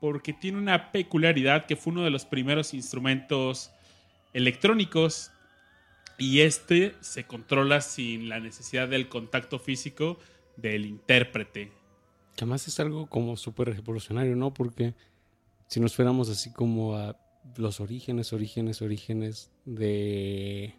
[0.00, 3.70] porque tiene una peculiaridad que fue uno de los primeros instrumentos
[4.32, 5.30] electrónicos
[6.18, 10.18] y este se controla sin la necesidad del contacto físico
[10.56, 11.70] del intérprete.
[12.36, 14.54] Que además es algo como súper revolucionario, ¿no?
[14.54, 14.94] Porque
[15.66, 17.16] si nos fuéramos así como a
[17.56, 20.74] los orígenes, orígenes, orígenes de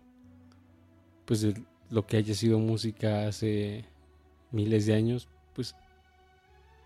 [1.25, 1.53] pues de
[1.89, 3.85] lo que haya sido música hace
[4.51, 5.75] miles de años, pues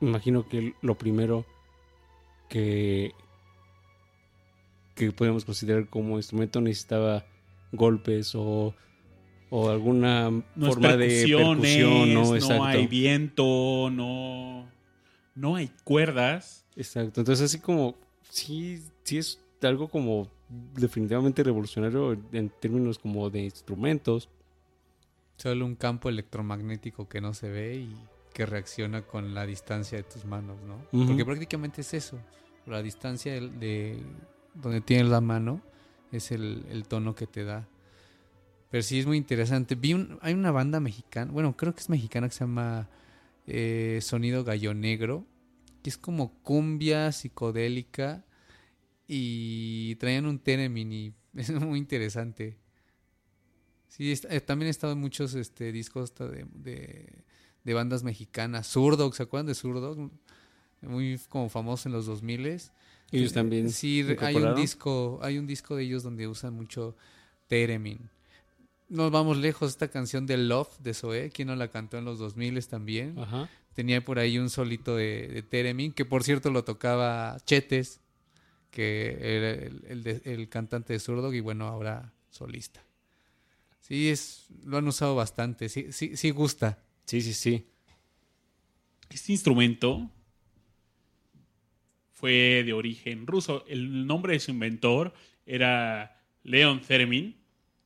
[0.01, 1.45] imagino que lo primero
[2.49, 3.13] que
[4.95, 7.25] que podemos considerar como instrumento necesitaba
[7.71, 8.73] golpes o,
[9.49, 12.23] o alguna No forma es de percusión, ¿no?
[12.23, 12.63] no Exacto.
[12.63, 14.67] hay viento, no,
[15.35, 16.65] no hay cuerdas.
[16.75, 17.21] Exacto.
[17.21, 17.95] Entonces así como
[18.29, 20.27] sí, sí es algo como
[20.75, 24.29] definitivamente revolucionario en términos como de instrumentos.
[25.37, 27.95] Solo un campo electromagnético que no se ve y
[28.33, 31.05] que reacciona con la distancia de tus manos, ¿no?
[31.05, 32.17] Porque prácticamente es eso.
[32.65, 34.01] La distancia de,
[34.53, 35.61] donde tienes la mano
[36.11, 37.67] es el, el tono que te da.
[38.69, 39.75] Pero sí es muy interesante.
[39.75, 42.89] Vi un- hay una banda mexicana, bueno, creo que es mexicana que se llama
[43.47, 45.25] eh, Sonido Gallo Negro,
[45.83, 48.25] que es como cumbia psicodélica
[49.07, 52.57] y traían un theremin y es muy interesante.
[53.87, 57.07] Sí, eh, también he estado en muchos este, discos de, de,
[57.63, 58.67] de bandas mexicanas.
[58.71, 60.11] Zurdog, ¿se acuerdan de Zurdog?
[60.81, 62.45] Muy como famoso en los 2000
[63.11, 63.69] Ellos también.
[63.71, 66.95] Sí, re- hay un disco, hay un disco de ellos donde usan mucho
[67.47, 68.09] Theremin.
[68.89, 72.19] Nos vamos lejos, esta canción de Love de Zoé, quien no la cantó en los
[72.19, 73.19] 2000 también.
[73.19, 73.49] Ajá.
[73.73, 77.99] Tenía por ahí un solito de, de Theremin, que por cierto lo tocaba Chetes,
[78.71, 82.81] que era el, el de- el cantante de Zurdog y bueno, ahora solista.
[83.81, 86.79] Sí, es, lo han usado bastante, sí, sí, sí gusta.
[87.05, 87.65] Sí, sí, sí.
[89.09, 90.09] Este instrumento
[92.11, 93.63] fue de origen ruso.
[93.67, 95.13] El nombre de su inventor
[95.45, 97.37] era Leon Theremin,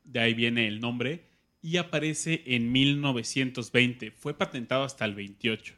[0.04, 1.26] de ahí viene el nombre,
[1.62, 4.12] y aparece en 1920.
[4.12, 5.76] Fue patentado hasta el 28.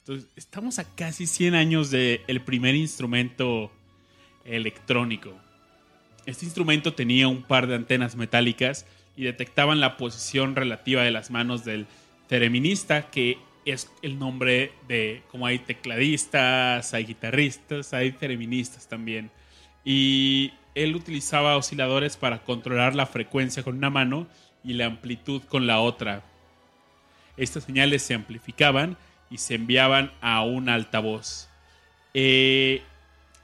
[0.00, 3.72] Entonces, estamos a casi 100 años del primer instrumento
[4.44, 5.34] electrónico.
[6.26, 11.30] Este instrumento tenía un par de antenas metálicas y detectaban la posición relativa de las
[11.30, 11.86] manos del
[12.28, 19.30] tereminista, que es el nombre de, como hay tecladistas, hay guitarristas, hay tereministas también.
[19.84, 24.26] Y él utilizaba osciladores para controlar la frecuencia con una mano
[24.62, 26.22] y la amplitud con la otra.
[27.36, 28.96] Estas señales se amplificaban
[29.30, 31.48] y se enviaban a un altavoz.
[32.14, 32.82] Eh,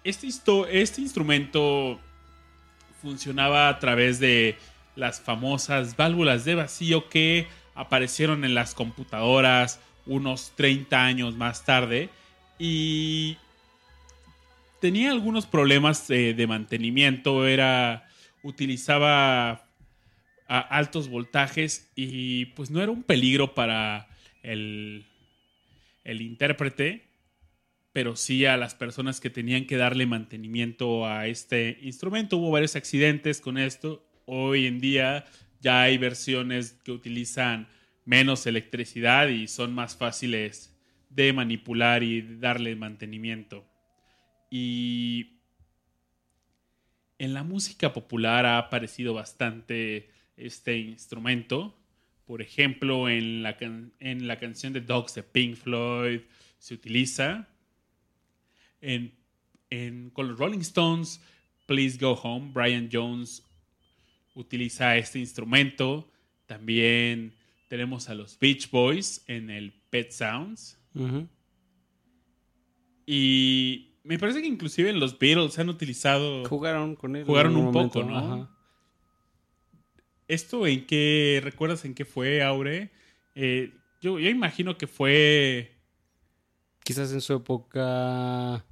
[0.05, 0.29] este,
[0.71, 2.01] este instrumento
[3.03, 4.57] funcionaba a través de
[4.97, 12.11] las famosas válvulas de vacío que aparecieron en las computadoras unos 30 años más tarde
[12.59, 13.39] y
[14.81, 18.07] tenía algunos problemas de, de mantenimiento, era
[18.43, 19.67] utilizaba
[20.49, 24.09] a altos voltajes y pues no era un peligro para
[24.43, 25.07] el,
[26.03, 27.05] el intérprete,
[27.93, 32.37] pero sí a las personas que tenían que darle mantenimiento a este instrumento.
[32.37, 34.05] Hubo varios accidentes con esto.
[34.27, 35.25] Hoy en día
[35.61, 37.69] ya hay versiones que utilizan
[38.05, 40.77] menos electricidad y son más fáciles
[41.11, 43.70] de manipular y darle mantenimiento.
[44.51, 45.37] Y
[47.19, 51.77] en la música popular ha aparecido bastante este instrumento.
[52.27, 56.21] Por ejemplo, en la, can- en la canción de Dogs de Pink Floyd
[56.59, 57.49] se utiliza.
[58.81, 59.13] En,
[59.71, 61.21] en- con los Rolling Stones,
[61.67, 63.45] Please Go Home, Brian Jones
[64.35, 66.11] utiliza este instrumento.
[66.47, 67.35] También
[67.69, 70.79] tenemos a los Beach Boys en el Pet Sounds.
[73.07, 76.45] Y me parece que inclusive en los Beatles han utilizado...
[76.47, 77.25] Jugaron con él.
[77.25, 78.17] Jugaron un poco, ¿no?
[78.17, 78.51] Ajá.
[80.29, 82.91] ¿Esto en qué, recuerdas en qué fue, Aure?
[83.35, 85.81] Eh, yo, yo imagino que fue
[86.85, 88.65] Quizás en su época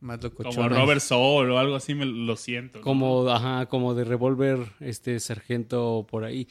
[0.00, 0.68] Más como locochona.
[0.68, 2.78] Robert Soul o algo así, me lo siento.
[2.78, 2.84] ¿no?
[2.84, 6.48] como, ajá, como de Revolver, este sargento por ahí.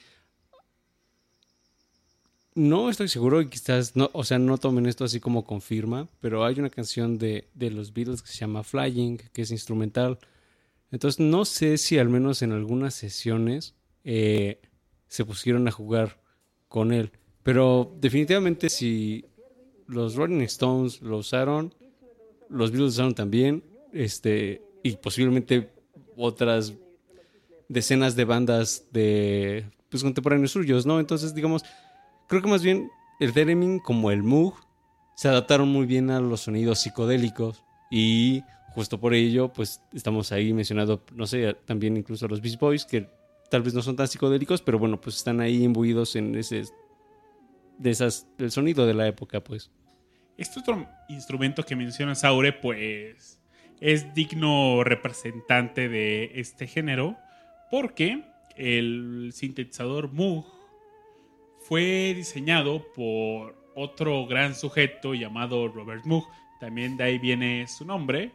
[2.60, 6.44] No estoy seguro y quizás, no, o sea, no tomen esto así como confirma, pero
[6.44, 10.20] hay una canción de, de los Beatles que se llama Flying, que es instrumental.
[10.92, 14.62] Entonces no sé si al menos en algunas sesiones eh,
[15.08, 16.22] se pusieron a jugar
[16.68, 17.12] con él.
[17.44, 19.26] Pero definitivamente si
[19.88, 21.74] los Rolling Stones lo usaron,
[22.50, 25.70] los Beatles lo usaron también, este, y posiblemente
[26.18, 26.74] otras
[27.70, 31.00] decenas de bandas de pues contemporáneos suyos, ¿no?
[31.00, 31.64] Entonces, digamos,
[32.30, 34.56] creo que más bien el Theremin como el Moog
[35.16, 40.54] se adaptaron muy bien a los sonidos psicodélicos y justo por ello, pues estamos ahí
[40.54, 43.10] mencionando, no sé, también incluso los Beast Boys que
[43.50, 46.64] tal vez no son tan psicodélicos, pero bueno, pues están ahí imbuidos en ese
[47.78, 49.72] de esas del sonido de la época, pues.
[50.38, 53.42] Este otro instrumento que menciona Saure, pues
[53.82, 57.18] es digno representante de este género,
[57.72, 58.24] porque
[58.56, 60.59] el sintetizador Moog
[61.70, 66.28] fue diseñado por otro gran sujeto llamado Robert Moog,
[66.60, 68.32] también de ahí viene su nombre,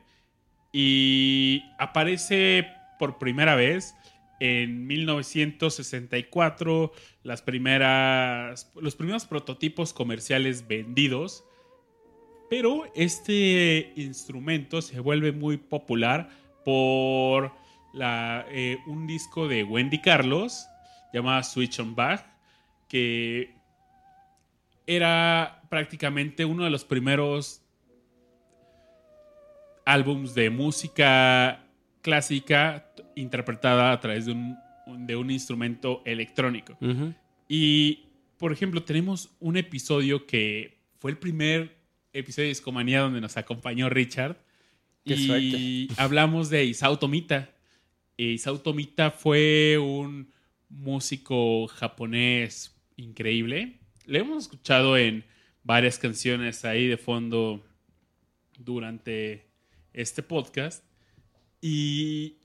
[0.72, 3.97] y aparece por primera vez
[4.39, 6.93] en 1964
[7.24, 11.45] las primeras, los primeros prototipos comerciales vendidos.
[12.49, 16.30] Pero este instrumento se vuelve muy popular
[16.64, 17.51] por
[18.01, 20.68] eh, un disco de Wendy Carlos
[21.12, 22.34] llamado Switch on Back,
[22.95, 23.57] que
[24.86, 27.61] era prácticamente uno de los primeros
[29.84, 31.66] álbums de música
[32.03, 34.57] clásica interpretada a través de un,
[35.09, 36.78] de un instrumento electrónico.
[37.49, 38.05] Y,
[38.38, 41.76] por ejemplo, tenemos un episodio que fue el primer
[42.12, 44.36] episodio de Discomanía donde nos acompañó Richard.
[45.05, 47.51] Qué y hablamos de Isao Tomita.
[48.16, 50.32] Isao Tomita fue un
[50.68, 53.78] músico japonés increíble.
[54.07, 55.24] Le hemos escuchado en
[55.62, 57.64] varias canciones ahí de fondo
[58.59, 59.47] durante
[59.92, 60.84] este podcast.
[61.61, 62.36] Y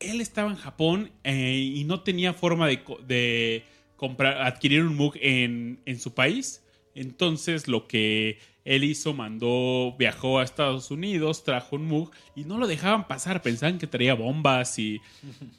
[0.00, 3.62] él estaba en Japón eh, y no tenía forma de, co- de
[3.96, 6.64] comprar, adquirir un Moog en, en su país.
[6.94, 12.58] Entonces lo que él hizo, mandó, viajó a Estados Unidos, trajo un Moog y no
[12.58, 13.42] lo dejaban pasar.
[13.42, 15.00] Pensaban que traía bombas y,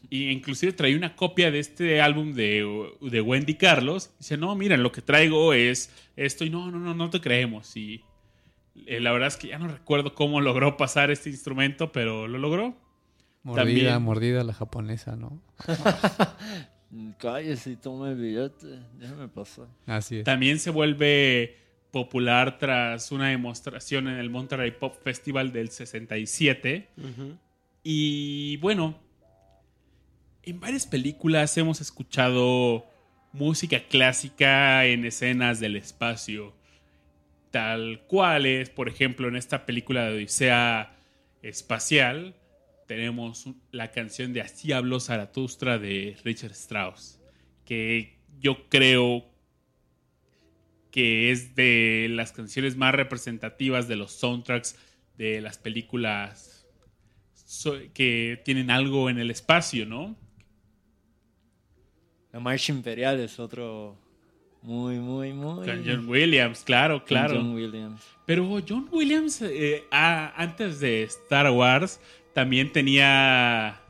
[0.09, 4.11] y inclusive traía una copia de este álbum de, de Wendy Carlos.
[4.19, 7.75] Dice, no, miren, lo que traigo es esto y no, no, no, no te creemos.
[7.75, 8.03] Y
[8.85, 12.37] eh, la verdad es que ya no recuerdo cómo logró pasar este instrumento, pero lo
[12.37, 12.75] logró.
[13.43, 14.01] Mordida, También.
[14.03, 15.41] mordida la japonesa, ¿no?
[17.17, 18.79] Cállese y tome el billete.
[18.99, 19.67] Déjame pasar.
[19.87, 20.23] Así es.
[20.23, 21.57] También se vuelve
[21.91, 26.89] popular tras una demostración en el Monterrey Pop Festival del 67.
[27.83, 28.99] Y bueno,
[30.43, 32.85] en varias películas hemos escuchado
[33.33, 36.53] música clásica en escenas del espacio.
[37.51, 40.97] Tal cual es, por ejemplo, en esta película de Odisea
[41.41, 42.35] Espacial,
[42.87, 47.19] tenemos la canción de Así habló Zaratustra de Richard Strauss,
[47.65, 49.30] que yo creo
[50.91, 54.75] que es de las canciones más representativas de los soundtracks
[55.17, 56.67] de las películas
[57.93, 60.15] que tienen algo en el espacio, ¿no?
[62.31, 63.97] La Marcha Imperial es otro
[64.61, 65.65] muy, muy, muy.
[65.65, 67.35] Con John Williams, claro, con claro.
[67.35, 68.01] John Williams.
[68.25, 71.99] Pero John Williams, eh, ah, antes de Star Wars,
[72.33, 73.81] también tenía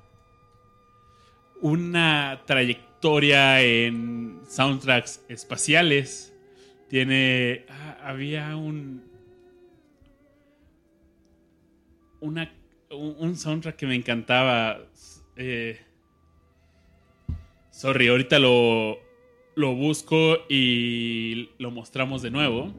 [1.59, 6.30] una trayectoria en soundtracks espaciales.
[6.91, 7.63] Tiene.
[7.69, 9.01] ah, había un.
[12.19, 12.53] Una,
[12.89, 14.77] un, un soundtrack que me encantaba.
[15.37, 15.79] eh,
[17.69, 18.99] sorry, ahorita lo,
[19.55, 22.73] lo busco y lo mostramos de nuevo.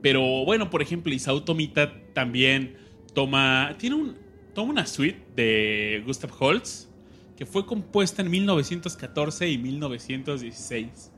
[0.00, 2.76] Pero bueno, por ejemplo, Isao Tomita también
[3.14, 3.74] toma.
[3.80, 4.16] Tiene un.
[4.54, 6.88] Toma una suite de Gustav Holst
[7.36, 11.12] que fue compuesta en 1914 y 1916.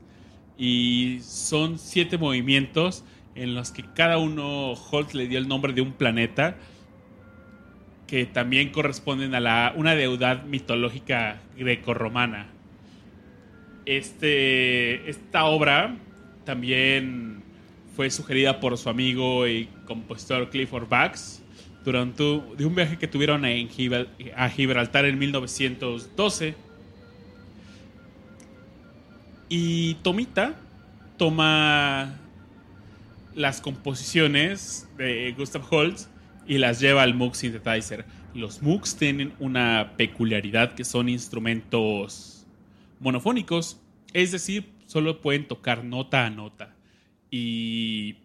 [0.61, 3.03] Y son siete movimientos
[3.33, 6.55] en los que cada uno Holst le dio el nombre de un planeta
[8.05, 12.45] que también corresponden a la, una deudad mitológica grecorromana.
[13.87, 15.97] Este, esta obra
[16.45, 17.41] también
[17.95, 21.41] fue sugerida por su amigo y compositor Clifford Bax
[21.83, 22.23] durante
[22.55, 26.53] de un viaje que tuvieron a Gibraltar en 1912.
[29.53, 30.55] Y Tomita
[31.17, 32.17] toma
[33.35, 36.09] las composiciones de Gustav Holst
[36.47, 38.05] y las lleva al Moog Synthesizer.
[38.33, 42.47] Los Moogs tienen una peculiaridad que son instrumentos
[43.01, 43.77] monofónicos,
[44.13, 46.73] es decir, solo pueden tocar nota a nota.
[47.29, 48.19] Y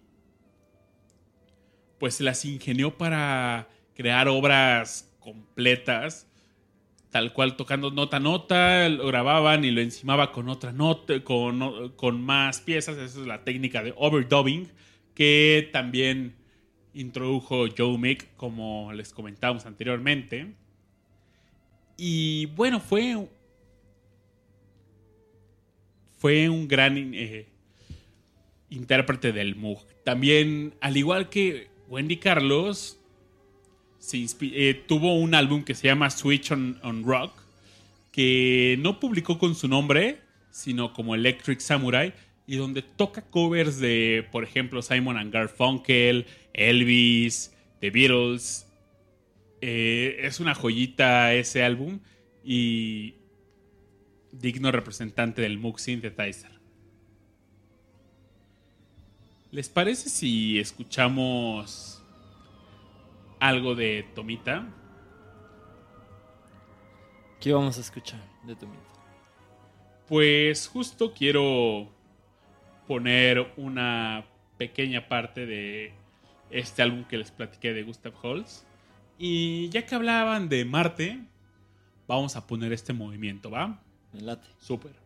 [1.98, 3.66] pues las ingenió para
[3.96, 6.28] crear obras completas,
[7.16, 11.94] tal cual tocando nota a nota, lo grababan y lo encimaba con otra nota, con,
[11.96, 12.98] con más piezas.
[12.98, 14.68] Esa es la técnica de overdubbing
[15.14, 16.34] que también
[16.92, 20.52] introdujo Joe Mick, como les comentábamos anteriormente.
[21.96, 23.26] Y bueno, fue
[26.18, 27.46] fue un gran eh,
[28.68, 29.86] intérprete del Moog.
[30.04, 33.00] También, al igual que Wendy Carlos,
[34.06, 37.42] se eh, tuvo un álbum que se llama Switch on, Rock,
[38.12, 40.20] que no publicó con su nombre,
[40.52, 42.14] sino como Electric Samurai,
[42.46, 48.68] y donde toca covers de, por ejemplo, Simon and Garfunkel, Elvis, The Beatles.
[49.60, 51.98] Eh, es una joyita ese álbum
[52.44, 53.14] y
[54.30, 56.52] digno representante del Moog Synthesizer.
[59.50, 61.95] ¿Les parece si escuchamos
[63.40, 64.66] algo de Tomita?
[67.40, 68.80] ¿Qué vamos a escuchar de mente?
[70.08, 71.88] Pues justo quiero
[72.86, 74.24] poner una
[74.56, 75.92] pequeña parte de
[76.50, 78.64] este álbum que les platiqué de Gustav Holst.
[79.18, 81.20] Y ya que hablaban de Marte,
[82.06, 83.82] vamos a poner este movimiento, ¿va?
[84.12, 84.46] Me late.
[84.58, 85.05] Súper.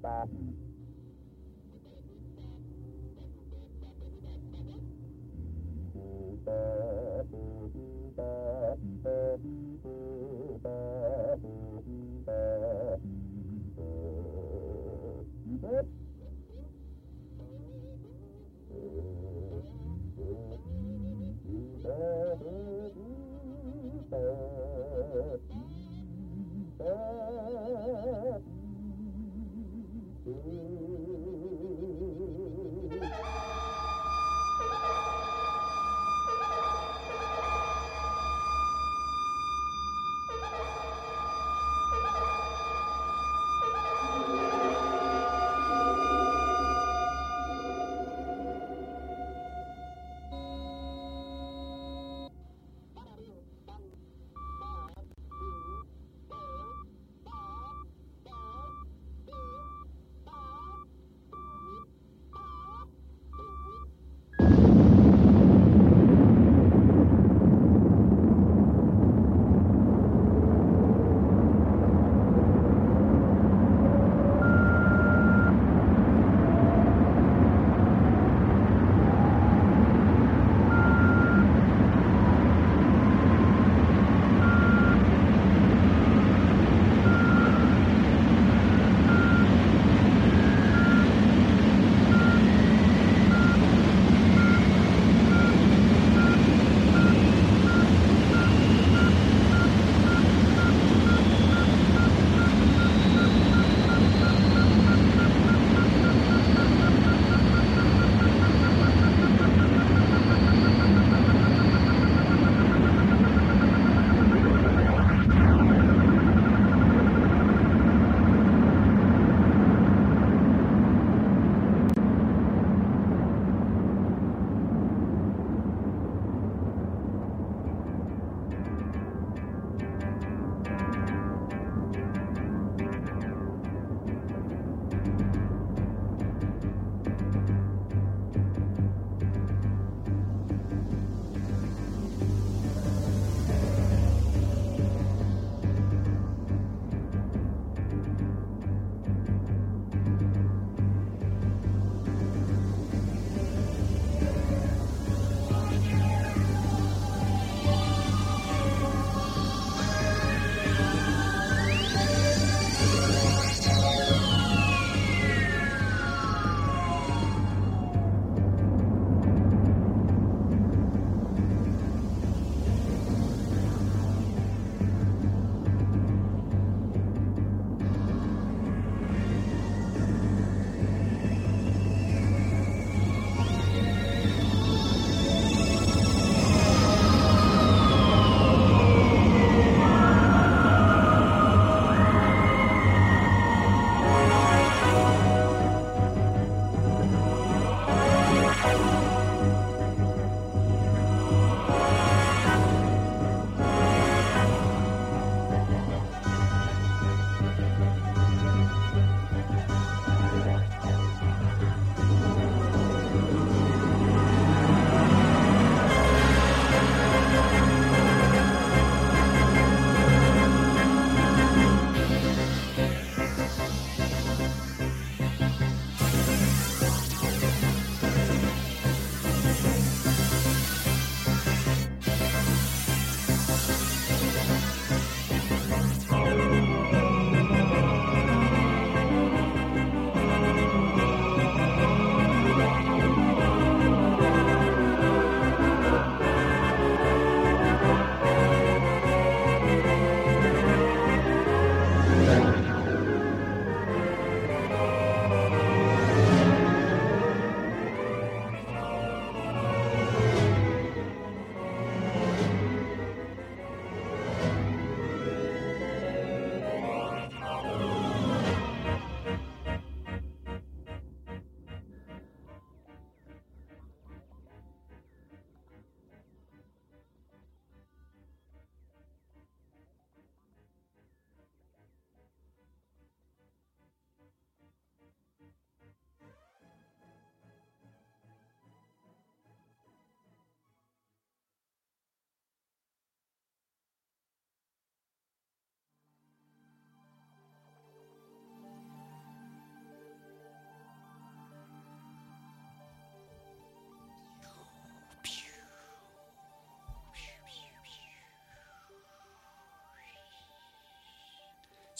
[0.00, 0.69] Baptist,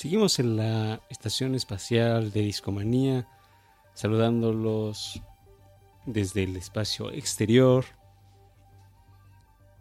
[0.01, 3.29] Seguimos en la estación espacial de Discomanía,
[3.93, 5.21] saludándolos
[6.07, 7.85] desde el espacio exterior.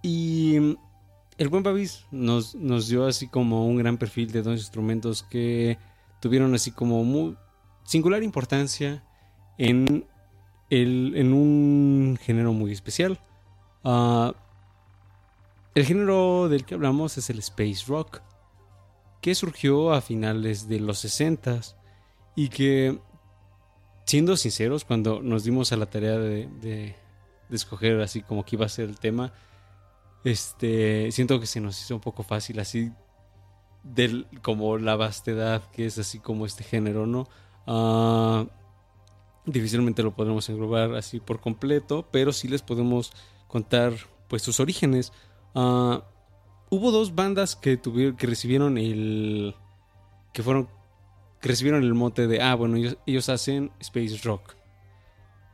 [0.02, 0.76] Y
[1.38, 5.78] el buen Babis nos, nos dio así como un gran perfil de dos instrumentos que
[6.20, 7.38] tuvieron así como muy
[7.86, 9.02] singular importancia
[9.58, 10.06] en,
[10.70, 13.22] el, en un género muy especial.
[13.86, 14.36] Ah,
[15.76, 18.22] el género del que hablamos es el space rock,
[19.22, 21.62] que surgió a finales de los 60
[22.36, 23.00] y que,
[24.06, 26.96] siendo sinceros, cuando nos dimos a la tarea de,
[27.50, 29.34] escoger así como que iba a ser el tema,
[30.24, 32.92] este, siento que se nos hizo un poco fácil así
[33.84, 37.28] del como la vastedad que es así como este género, ¿no?
[37.66, 38.46] Ah,
[39.46, 43.12] difícilmente lo podremos englobar así por completo, pero sí les podemos
[43.48, 43.94] contar
[44.28, 45.12] pues sus orígenes.
[45.56, 46.04] Ah,
[46.70, 49.56] hubo dos bandas que tuvieron que recibieron el
[50.34, 50.70] que fueron
[51.42, 54.54] que recibieron el mote de ah bueno ellos, ellos hacen space rock.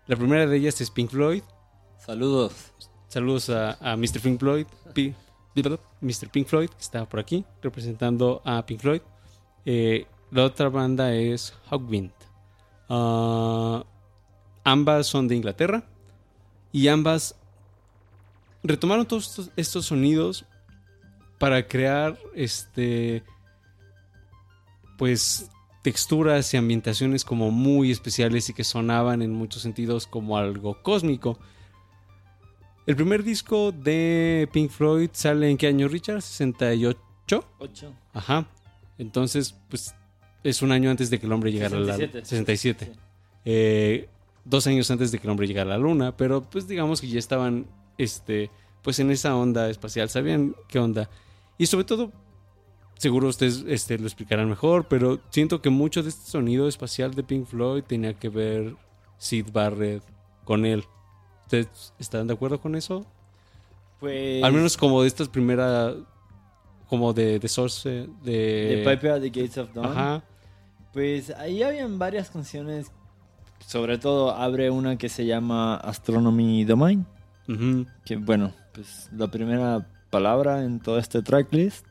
[0.08, 1.42] La primera de ellas es Pink Floyd.
[1.98, 2.74] Saludos.
[3.08, 4.20] Saludos a, a Mr.
[4.22, 4.68] Pink Floyd.
[4.94, 5.16] Pi-
[6.02, 6.30] Mr.
[6.32, 9.02] Pink Floyd, que está por aquí, representando a Pink Floyd.
[9.66, 12.12] Eh, la otra banda es Hawkwind.
[12.90, 13.84] Ah,
[14.64, 15.84] ambas son de Inglaterra.
[16.72, 17.36] Y ambas
[18.64, 20.46] retomaron todos estos, estos sonidos
[21.38, 23.24] para crear este.
[24.98, 25.50] Pues
[25.82, 31.38] texturas y ambientaciones como muy especiales y que sonaban en muchos sentidos como algo cósmico.
[32.88, 36.22] El primer disco de Pink Floyd sale en qué año, Richard?
[36.22, 37.46] 68.
[37.60, 37.94] 8.
[38.14, 38.48] Ajá.
[38.98, 39.94] Entonces, pues
[40.44, 42.26] es un año antes de que el hombre llegara a la 67.
[42.26, 42.92] 67.
[43.46, 44.10] Eh,
[44.44, 47.08] dos años antes de que el hombre llegara a la luna, pero pues digamos que
[47.08, 47.66] ya estaban,
[47.98, 48.50] este,
[48.86, 51.10] pues en esa onda espacial, sabían qué onda.
[51.58, 52.12] Y sobre todo,
[53.00, 57.24] seguro ustedes este, lo explicarán mejor, pero siento que mucho de este sonido espacial de
[57.24, 58.76] Pink Floyd tenía que ver
[59.18, 60.04] Sid Barrett
[60.44, 60.84] con él.
[61.46, 63.04] ¿Ustedes están de acuerdo con eso?
[64.00, 64.44] Pues.
[64.44, 65.96] Al menos como de estas primeras,
[66.88, 68.06] como de, de Source, de...
[68.24, 69.88] De Piper at the Gates of Dawn.
[69.88, 70.24] Ajá.
[70.94, 72.92] Pues ahí habían varias canciones.
[73.66, 77.08] Sobre todo abre una que se llama Astronomy Domain.
[78.06, 81.86] Que bueno, pues la primera palabra en todo este tracklist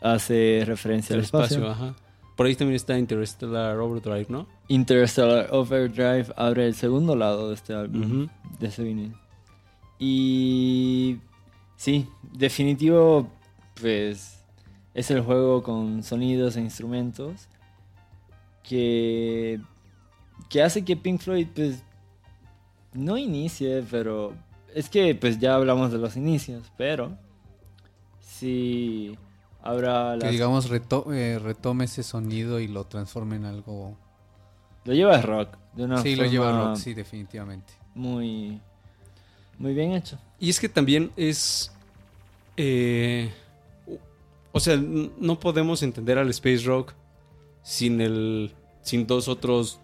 [0.00, 1.58] hace referencia El al espacio.
[1.58, 1.96] espacio, ajá.
[2.36, 4.46] Por ahí también está Interstellar Overdrive, ¿no?
[4.68, 8.28] Interstellar Overdrive abre el segundo lado de este álbum,
[8.58, 9.14] de ese vinil.
[9.98, 11.18] Y
[11.76, 13.28] sí, definitivo,
[13.80, 14.42] pues
[14.94, 17.48] es el juego con sonidos e instrumentos
[18.62, 19.60] que,
[20.48, 21.82] que hace que Pink Floyd, pues,
[22.94, 24.34] no inicie, pero
[24.74, 27.16] es que, pues, ya hablamos de los inicios, pero
[28.20, 29.16] sí
[29.62, 33.96] habrá Que digamos reto- eh, retome ese sonido y lo transforme en algo...
[34.84, 37.72] lo lleva a rock de una Sí, lo lleva rock, sí, definitivamente.
[37.94, 38.60] muy
[39.58, 40.18] muy bien hecho.
[40.40, 41.70] Y es que también es...
[42.56, 43.30] eh,
[44.50, 46.94] o sea, no podemos entender al space rock
[47.62, 49.78] sin el sin dos otros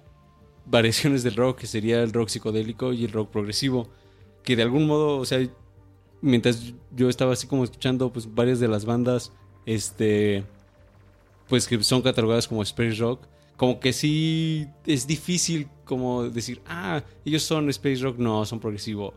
[0.67, 3.89] variaciones del rock, que sería el rock psicodélico y el rock progresivo,
[4.43, 5.47] que de algún modo, o sea,
[6.21, 9.33] mientras yo estaba así como escuchando pues varias de las bandas
[9.67, 10.45] este
[11.49, 17.03] pues que son catalogadas como space rock, como que sí es difícil como decir, ah,
[17.25, 19.15] ellos son space rock, no, son progresivo.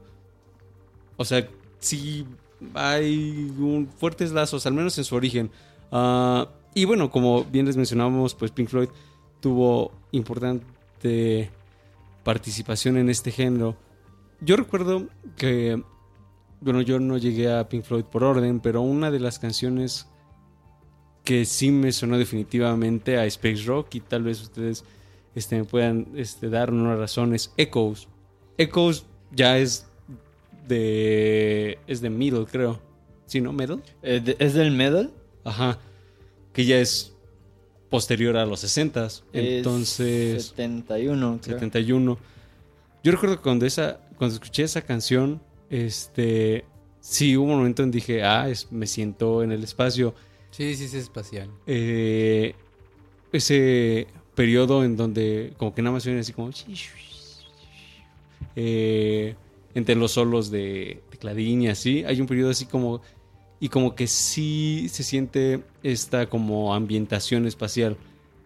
[1.18, 1.48] O sea,
[1.80, 2.26] sí
[2.73, 5.52] hay un, fuertes lazos, al menos en su origen.
[5.91, 8.89] Ah, y bueno, como bien les mencionábamos, pues Pink Floyd
[9.41, 11.52] tuvo importante
[12.23, 13.76] participación en este género.
[14.42, 15.08] Yo recuerdo
[15.38, 15.82] que,
[16.60, 20.08] bueno, yo no llegué a Pink Floyd por orden, pero una de las canciones
[21.24, 24.84] que sí me sonó definitivamente a Space Rock y tal vez ustedes
[25.36, 28.08] este, me puedan este, dar una razón es Echoes.
[28.58, 29.88] Echoes ya es
[30.68, 32.80] de es de Middle, creo.
[33.26, 33.54] Sí, ¿no?
[33.54, 33.80] Middle.
[34.02, 35.12] Eh, ¿Es del metal?
[35.44, 35.80] Ajá.
[36.54, 37.16] Que ya es
[37.90, 41.60] posterior a los 60 Es Entonces, 71, creo.
[41.60, 42.18] 71.
[43.04, 45.41] Yo recuerdo que cuando esa cuando escuché esa canción,
[45.72, 46.64] este
[46.99, 50.14] sí hubo un momento en dije, ah, es- me siento en el espacio.
[50.52, 51.49] Sí, sí, es espacial.
[51.65, 52.53] eh,
[53.31, 56.52] ese periodo en donde como que nada más viene así como
[58.56, 59.35] eh,
[59.73, 63.02] entre los solos de, Clarín y así hay un periodo así como
[63.60, 67.98] y como que sí se siente esta como ambientación espacial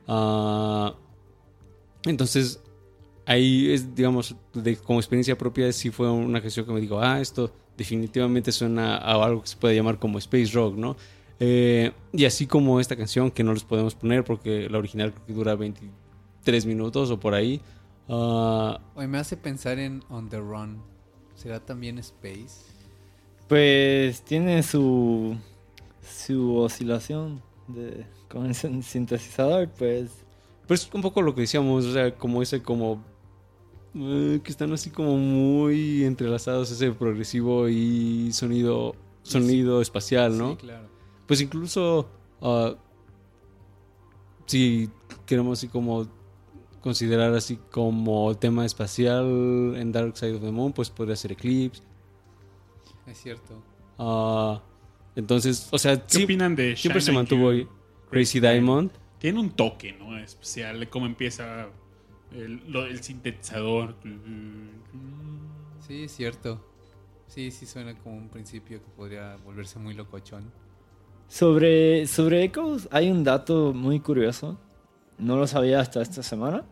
[0.07, 0.93] Ah,
[2.05, 2.61] entonces
[3.25, 7.19] ahí es digamos de, como experiencia propia sí fue una canción que me dijo ah
[7.21, 10.95] esto definitivamente suena a algo que se puede llamar como space rock no
[11.39, 15.25] Eh, y así como esta canción que no les podemos poner porque la original creo
[15.25, 17.59] que dura 23 minutos o por ahí.
[18.07, 20.81] Ah, Hoy me hace pensar en On the Run.
[21.35, 22.71] ¿Será también Space?
[23.47, 25.35] Pues tiene su,
[26.01, 30.11] su oscilación de, con el sin- sintetizador, pues
[30.67, 33.03] Pero es un poco lo que decíamos, o sea, como ese como...
[33.95, 40.51] eh, que están así como muy entrelazados ese progresivo y sonido sonido espacial, ¿no?
[40.51, 40.87] Sí, claro.
[41.25, 42.09] Pues incluso
[42.41, 42.75] ah,
[44.45, 44.89] si
[45.25, 46.07] queremos así como
[46.81, 51.81] considerar así como tema espacial en Dark Side of the Moon, pues podría ser Eclipse.
[53.07, 53.63] Es cierto.
[53.97, 54.61] Ah,
[55.15, 57.51] entonces, o sea, ¿Qué sí, opinan de siempre se mantuvo?
[58.11, 58.91] Crazy Diamond.
[59.17, 60.17] Tiene un toque, ¿no?
[60.19, 61.69] Especial, de cómo empieza
[62.35, 63.95] el, lo- el sintetizador.
[65.87, 66.63] Sí, es cierto.
[67.27, 70.51] Sí, sí suena como un principio que podría volverse muy locochón.
[71.27, 74.57] Sobre, sobre Echoes hay un dato muy curioso.
[75.17, 76.65] No lo sabía hasta esta semana.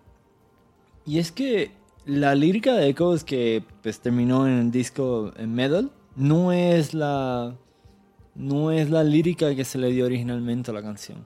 [1.06, 1.72] Y es que
[2.06, 7.56] la lírica de Echoes que pues, terminó en el disco en Metal no es la
[8.35, 11.26] no es la lírica que se le dio originalmente a la canción.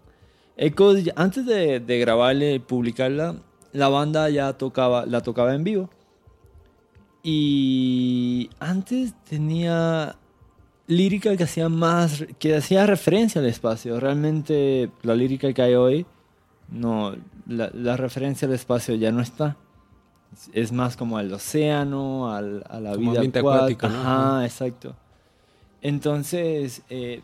[0.57, 3.35] Echoes, antes de, de grabarla y publicarla,
[3.77, 5.89] la banda ya tocaba, la tocaba en vivo.
[7.23, 10.15] Y antes tenía
[10.87, 13.99] lírica que hacía más, que hacía referencia al espacio.
[13.99, 16.05] Realmente la lírica que hay hoy,
[16.69, 17.15] no,
[17.47, 19.57] la, la referencia al espacio ya no está.
[20.53, 23.87] Es- más como al océano, al- a la Como vida acuática.
[23.87, 24.45] Ajá.
[24.45, 24.95] exacto.
[25.81, 27.21] Entonces, eh,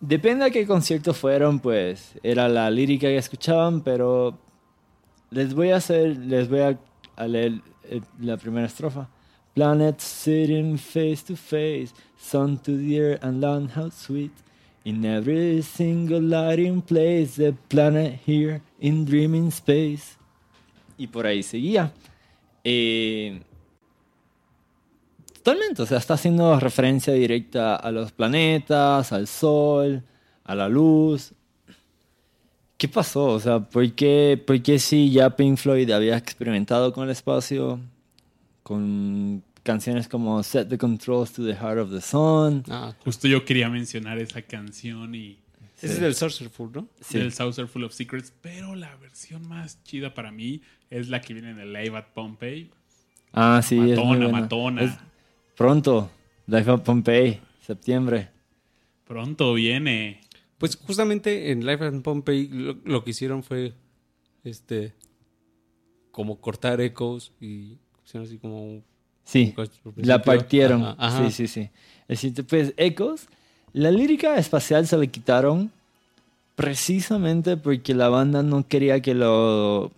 [0.00, 4.38] depende a qué concierto fueron, pues era la lírica que escuchaban, pero
[5.30, 9.08] les voy a hacer, les voy a, leer eh, la primera estrofa.
[9.54, 14.32] Planets sitting face to face, sun to the earth and land how sweet.
[14.84, 20.16] In every single lighting place, the planet here in dreaming space.
[20.98, 21.92] Y por ahí seguía.
[22.62, 23.40] Eh,
[25.34, 30.02] totalmente, o sea, está haciendo referencia directa a los planetas, al sol,
[30.44, 31.32] a la luz.
[32.76, 33.26] ¿Qué pasó?
[33.26, 37.80] O sea, ¿por qué, por qué si ya Pink Floyd había experimentado con el espacio?
[38.62, 42.64] Con canciones como Set the Controls to the Heart of the Sun.
[42.68, 45.38] Ah, Justo yo quería mencionar esa canción y
[45.76, 46.88] ese es del Sorcererful, ¿no?
[47.00, 47.18] Sí.
[47.18, 50.60] del Saucer Full of Secrets, pero la versión más chida para mí
[50.90, 52.70] es la que viene en el Live at Pompeii.
[53.32, 54.28] Ah, sí, es muy matona, buena.
[54.40, 54.82] matona.
[54.82, 54.92] Es
[55.56, 56.10] pronto,
[56.46, 58.28] Life of Pompeii, septiembre.
[59.06, 60.20] Pronto viene.
[60.58, 63.74] Pues justamente en Life and Pompeii lo, lo que hicieron fue
[64.44, 64.94] este
[66.10, 68.82] como cortar ecos y hicieron así como
[69.24, 69.54] Sí,
[69.96, 70.82] la partieron.
[70.82, 71.30] Ajá, ajá.
[71.30, 71.70] Sí, sí, sí.
[72.08, 73.28] Es decir, pues Ecos,
[73.72, 75.72] la lírica espacial se le quitaron
[76.54, 79.90] precisamente porque la banda no quería que lo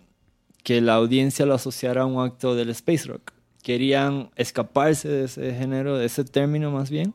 [0.63, 3.31] que la audiencia lo asociara a un acto del space rock.
[3.63, 7.13] Querían escaparse de ese género, de ese término más bien.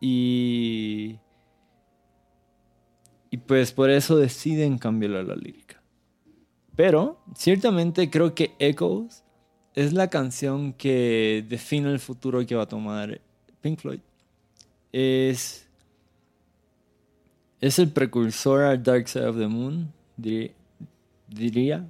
[0.00, 1.16] Y
[3.30, 5.80] y pues por eso deciden cambiar la lírica.
[6.76, 9.22] Pero ciertamente creo que Echoes
[9.74, 13.20] es la canción que define el futuro que va a tomar
[13.60, 14.00] Pink Floyd.
[14.92, 15.68] Es,
[17.60, 19.92] es el precursor al Dark Side of the Moon,
[21.28, 21.88] diría.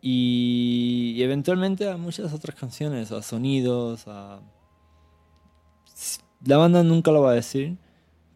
[0.00, 4.40] Y, y eventualmente a muchas otras canciones, a sonidos, a...
[6.44, 7.76] La banda nunca lo va a decir,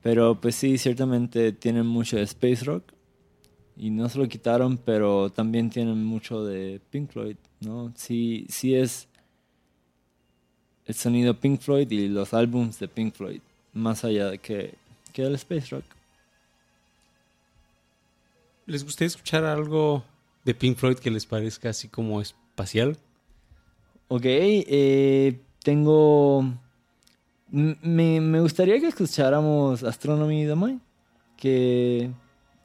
[0.07, 2.93] pero pues sí, ciertamente tienen mucho de space rock.
[3.77, 7.93] Y no se lo quitaron, pero también tienen mucho de Pink Floyd, ¿no?
[7.97, 9.09] Sí, sí es
[10.85, 13.41] el sonido Pink Floyd y los álbums de Pink Floyd,
[13.73, 14.77] más allá de que,
[15.13, 15.85] que el space rock.
[18.67, 20.05] ¿Les gustaría escuchar algo
[20.45, 22.97] de Pink Floyd que les parezca así como espacial?
[24.07, 26.45] Ok, eh, tengo...
[27.53, 30.81] m- Me, me gustaría que escucháramos Astronomy Domain,
[31.37, 32.11] que,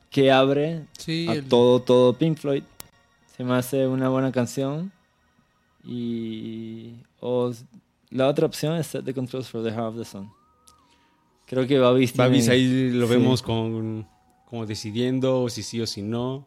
[0.09, 2.63] que abre Sí, a el- todo, todo Pink Floyd.
[3.35, 4.91] Se me hace una buena canción.
[5.83, 6.93] Y.
[8.09, 10.29] La otra opción es Set the Controls for the Heart of the Sun.
[11.47, 13.13] Creo que Babis tiene- Babis ahí lo sí.
[13.13, 14.07] vemos con
[14.45, 16.45] como decidiendo si sí o si no.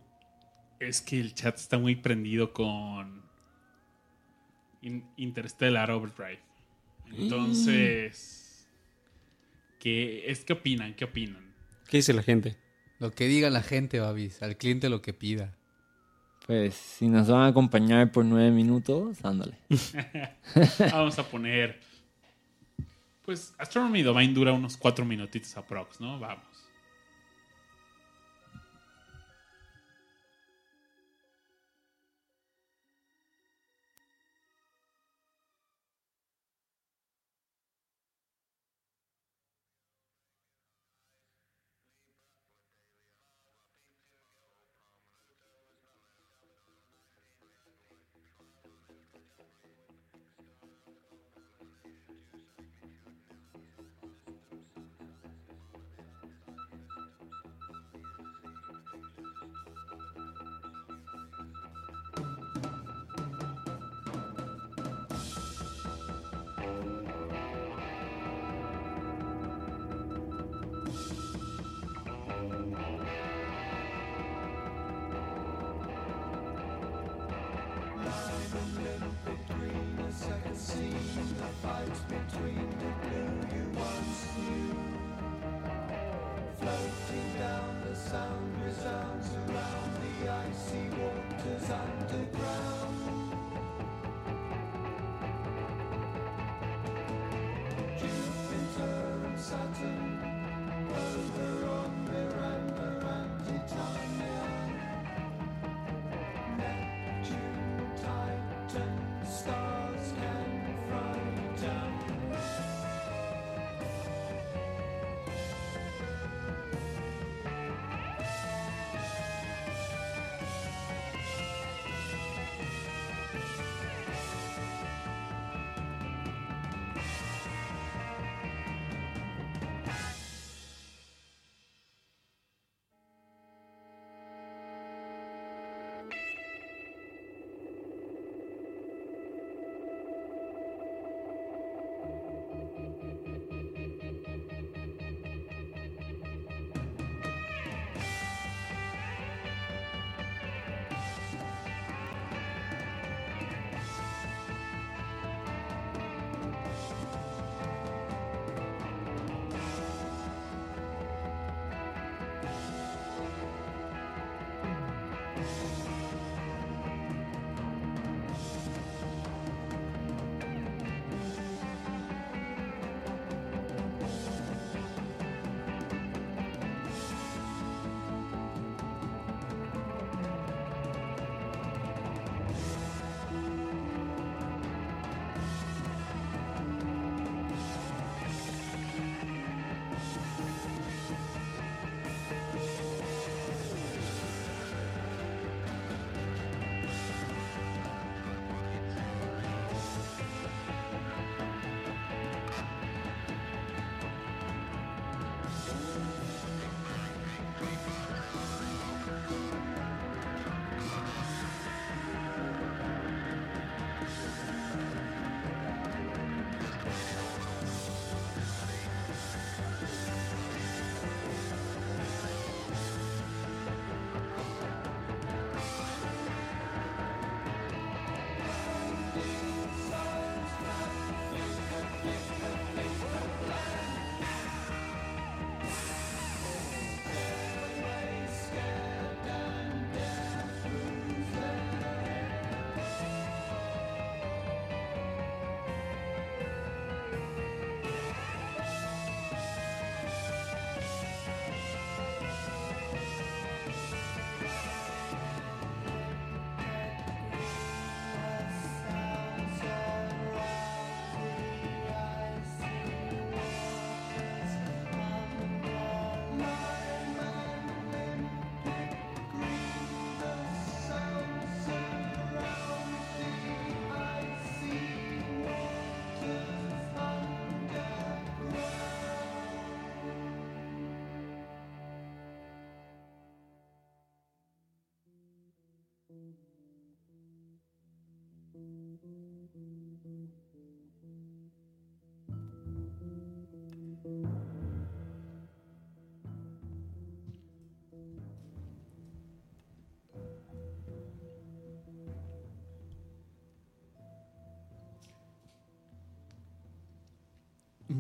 [0.79, 3.23] Es que el chat está muy prendido con
[4.83, 6.41] In- Interstellar Overdrive.
[7.13, 8.67] Entonces,
[9.79, 10.95] ¿qué es qué opinan?
[10.95, 11.55] ¿Qué opinan?
[11.89, 12.57] ¿Qué dice la gente?
[12.99, 14.43] Lo que diga la gente, Babis.
[14.43, 15.55] Al cliente lo que pida.
[16.47, 19.57] Pues si nos van a acompañar por nueve minutos, ándale.
[20.93, 21.81] Vamos a poner
[23.25, 26.19] Pues Astronomy Domain dura unos cuatro minutitos aprox, ¿no?
[26.19, 26.45] Vamos.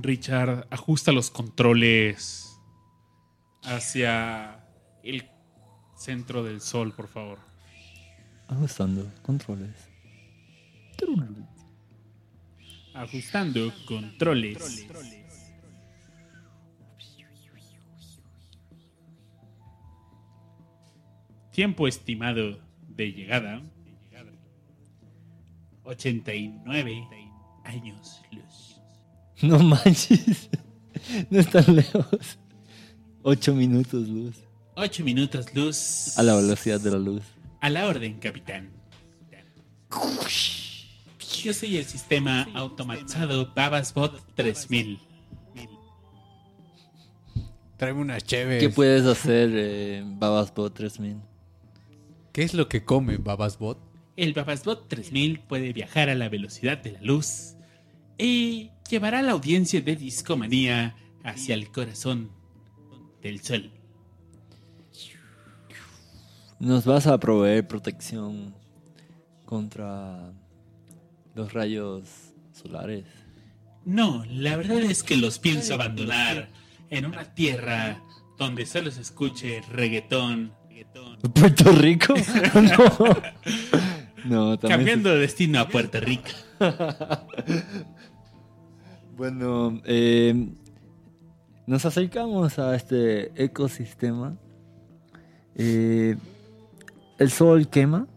[0.02, 2.60] Richard, ajusta los controles
[3.62, 4.66] hacia
[5.02, 5.28] el
[5.96, 7.38] centro del sol, por favor.
[8.48, 9.88] Ajustando controles.
[12.94, 14.86] Ajustando controles.
[21.50, 22.58] Tiempo estimado
[22.88, 23.62] de llegada.
[25.84, 27.08] 89
[27.64, 28.83] años luz.
[29.42, 30.48] No manches.
[31.28, 32.38] No es tan lejos.
[33.22, 34.36] Ocho minutos luz.
[34.76, 36.18] 8 minutos luz.
[36.18, 37.22] A la velocidad de la luz.
[37.60, 38.70] A la orden, capitán.
[41.42, 44.98] Yo soy el sistema automatizado Babasbot 3000.
[47.76, 48.60] Tráeme una chévere.
[48.60, 51.18] ¿Qué puedes hacer, eh, Babasbot 3000?
[52.32, 53.78] ¿Qué es lo que come Babasbot?
[54.16, 57.54] El Babasbot 3000 puede viajar a la velocidad de la luz
[58.18, 62.30] y llevará a la audiencia de Discomanía hacia el corazón
[63.22, 63.70] del sol.
[66.60, 68.54] Nos vas a proveer protección
[69.44, 70.32] contra
[71.34, 72.04] los rayos
[72.52, 73.04] solares.
[73.84, 76.48] No, la verdad es que los pienso abandonar
[76.90, 78.02] en una tierra
[78.38, 80.52] donde solo se escuche reggaetón.
[81.34, 82.14] ¿Puerto Rico?
[82.54, 83.16] no.
[84.24, 84.78] No, también.
[84.78, 86.30] Cambiando de destino a Puerto Rico.
[89.16, 90.48] Bueno, eh,
[91.66, 94.36] nos acercamos a este ecosistema.
[95.54, 96.16] Eh,
[97.18, 98.08] el sol quema.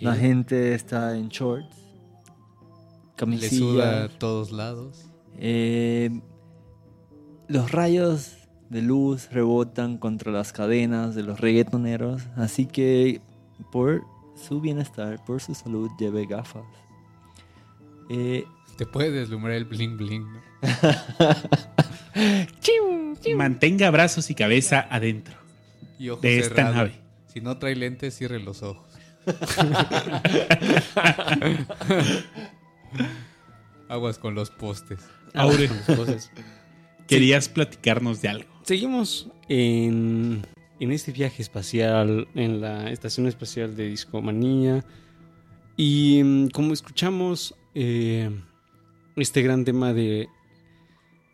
[0.00, 1.76] La gente está en shorts.
[1.76, 3.58] Le Camisilla.
[3.58, 5.04] suda a todos lados.
[5.36, 6.20] Eh,
[7.48, 8.38] los rayos
[8.68, 12.22] de luz rebotan contra las cadenas de los reggaetoneros.
[12.36, 13.20] Así que
[13.70, 14.02] por
[14.34, 16.64] su bienestar, por su salud, lleve gafas.
[18.08, 18.44] Eh,
[18.80, 20.26] Te puede deslumbrar el bling bling.
[20.32, 20.40] ¿no?
[23.36, 25.34] Mantenga brazos y cabeza adentro.
[25.98, 26.76] Y ojos De esta cerrados.
[26.76, 26.92] nave.
[27.26, 28.88] Si no trae lentes, cierre los ojos.
[33.90, 35.00] Aguas con los postes.
[35.34, 36.32] Aure, Cosas.
[37.06, 38.48] querías platicarnos de algo.
[38.62, 40.40] Seguimos en,
[40.80, 44.86] en este viaje espacial, en la Estación Espacial de Discomanía.
[45.76, 48.30] Y mm, como escuchamos eh,
[49.16, 50.28] este gran tema de,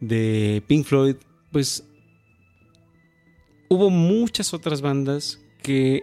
[0.00, 1.16] de Pink Floyd,
[1.52, 1.84] pues
[3.68, 6.02] hubo muchas otras bandas que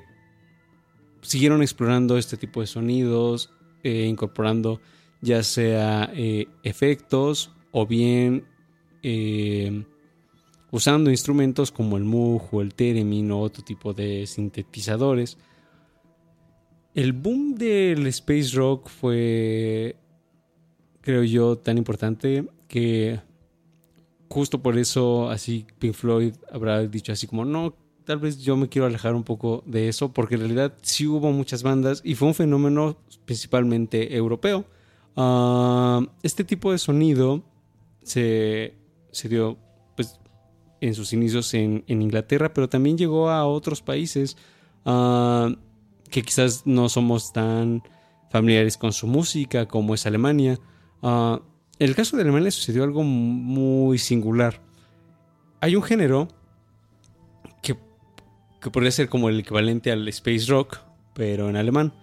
[1.21, 3.51] siguieron explorando este tipo de sonidos,
[3.83, 4.81] eh, incorporando
[5.21, 8.45] ya sea eh, efectos o bien
[9.01, 9.85] eh,
[10.71, 15.37] usando instrumentos como el Moog o el Theremin o otro tipo de sintetizadores.
[16.93, 19.95] El boom del space rock fue,
[21.03, 23.19] creo yo, tan importante que
[24.29, 27.75] justo por eso así Pink Floyd habrá dicho así como, no,
[28.05, 31.31] tal vez yo me quiero alejar un poco de eso, porque en realidad sí hubo
[31.31, 34.65] muchas bandas y fue un fenómeno principalmente europeo.
[35.15, 37.43] Ah, este tipo de sonido
[38.01, 38.73] se,
[39.11, 39.57] se dio
[39.95, 40.19] pues,
[40.81, 44.37] en sus inicios en, en Inglaterra, pero también llegó a otros países
[44.85, 45.53] ah,
[46.09, 47.83] que quizás no somos tan
[48.31, 50.59] familiares con su música como es Alemania.
[51.03, 51.41] Ah,
[51.79, 54.61] en el caso de Alemania sucedió algo muy singular.
[55.59, 56.29] Hay un género
[57.61, 57.77] que,
[58.61, 60.79] que podría ser como el equivalente al space rock,
[61.13, 61.93] pero en alemán.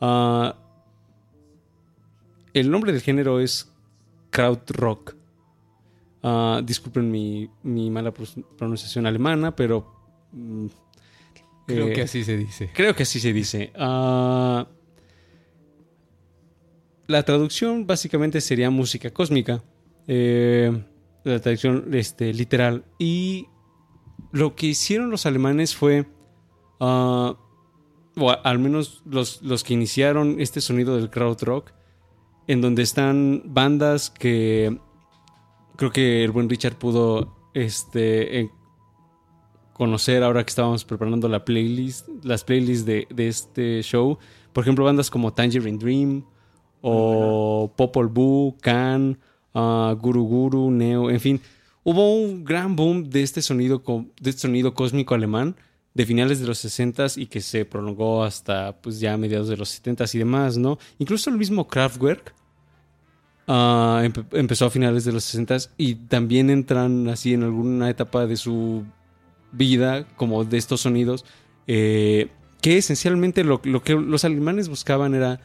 [0.00, 0.56] Ah,
[2.54, 3.70] el nombre del género es
[4.30, 5.16] Krautrock.
[6.22, 9.92] Ah, disculpen mi, mi mala pronunciación alemana, pero...
[10.32, 10.66] mm,
[11.66, 12.70] Creo eh, que así se dice.
[12.72, 13.72] Creo que así se dice.
[17.08, 19.64] La traducción básicamente sería música cósmica.
[20.06, 20.84] Eh,
[21.24, 22.84] la traducción este, literal.
[22.98, 23.46] Y
[24.32, 26.06] lo que hicieron los alemanes fue.
[26.80, 27.34] ah,
[28.20, 31.72] o al menos los, los que iniciaron este sonido del krautrock.
[32.46, 34.78] En donde están bandas que.
[35.76, 37.36] Creo que el buen Richard pudo.
[37.54, 38.38] Este.
[38.40, 38.50] en-
[39.72, 44.18] conocer ahora que estábamos preparando la playlist, las playlists de, de este show.
[44.52, 46.24] Por ejemplo, bandas como Tangerine Dream
[46.80, 49.18] o Popol Vuh, Can,
[49.54, 51.40] ah, Guru Guru, Neo, en fin.
[51.84, 53.82] Hubo un gran boom de este sonido,
[54.20, 55.56] de este sonido cósmico alemán
[55.94, 59.82] de finales de los 60s y que se prolongó hasta pues ya mediados de los
[59.82, 60.78] 70s y demás, ¿no?
[60.98, 62.34] Incluso el mismo Kraftwerk
[63.46, 68.26] ah, empe- empezó a finales de los 60s y también entran así en alguna etapa
[68.26, 68.84] de su
[69.52, 71.24] vida como de estos sonidos
[71.66, 72.28] eh,
[72.60, 75.40] que esencialmente lo, lo que los alemanes buscaban era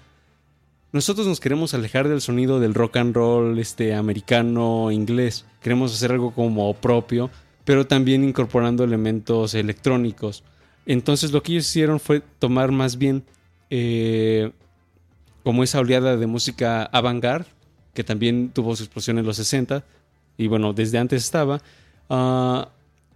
[0.93, 6.11] nosotros nos queremos alejar del sonido del rock and roll este americano inglés queremos hacer
[6.11, 7.29] algo como propio
[7.65, 10.43] pero también incorporando elementos electrónicos
[10.85, 13.23] entonces lo que ellos hicieron fue tomar más bien
[13.69, 14.51] eh,
[15.43, 17.47] como esa oleada de música avant-garde
[17.93, 19.83] que también tuvo su explosión en los 60,
[20.37, 21.61] y bueno, desde antes estaba.
[22.09, 22.69] Ah,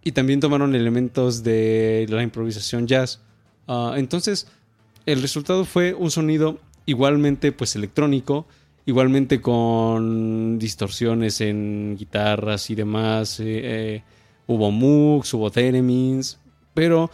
[0.03, 3.21] y también tomaron elementos de la improvisación jazz.
[3.67, 4.47] Ah, entonces,
[5.05, 8.47] el resultado fue un sonido igualmente pues electrónico,
[8.87, 13.39] igualmente con distorsiones en guitarras y demás.
[13.39, 14.03] eh, eh,
[14.47, 16.39] hubo Moogs, hubo Theremins,
[16.73, 17.11] pero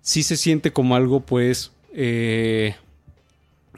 [0.00, 2.76] sí se siente como algo pues eh,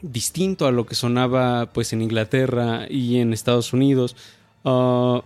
[0.02, 4.14] distinto a lo que sonaba pues en Inglaterra y en Estados Unidos.
[4.64, 5.22] Ah,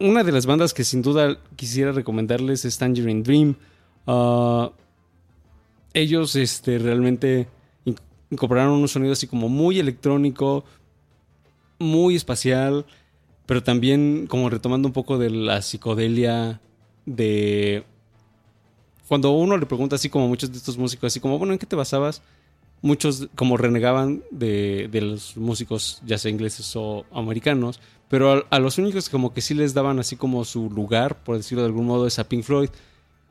[0.00, 3.54] una de las bandas que sin duda quisiera recomendarles es Tangerine Dream.
[4.06, 4.72] Ah,
[5.94, 7.48] ellos este, realmente
[7.84, 7.96] in-
[8.30, 10.64] incorporaron un sonido así como muy electrónico,
[11.78, 12.84] muy espacial,
[13.46, 16.60] pero también como retomando un poco de la psicodelia
[17.06, 17.84] de...
[19.08, 21.66] Cuando uno le pregunta así como muchos de estos músicos, así como, bueno, ¿en qué
[21.66, 22.22] te basabas?
[22.80, 28.58] Muchos como renegaban de, de los músicos, ya sea ingleses o americanos, pero a, a
[28.58, 31.86] los únicos como que sí les daban así como su lugar, por decirlo de algún
[31.86, 32.70] modo, es a Pink Floyd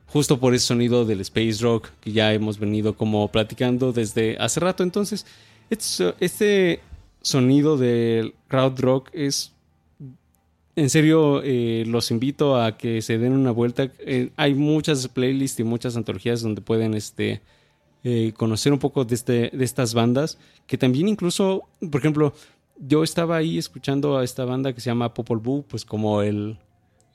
[0.06, 4.60] justo por ese sonido del space rock que ya hemos venido como platicando desde hace
[4.60, 4.82] rato.
[4.82, 5.26] Entonces,
[5.70, 6.80] este, este
[7.22, 9.52] sonido del crowd rock es...
[10.76, 13.92] En serio, eh, los invito a que se den una vuelta.
[14.00, 17.42] Eh, hay muchas playlists y muchas antologías donde pueden este,
[18.02, 20.36] eh, conocer un poco de, este, de estas bandas.
[20.66, 22.34] Que también incluso, por ejemplo,
[22.78, 26.58] yo estaba ahí escuchando a esta banda que se llama Popol Vuh, pues como el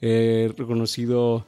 [0.01, 1.45] eh, reconocido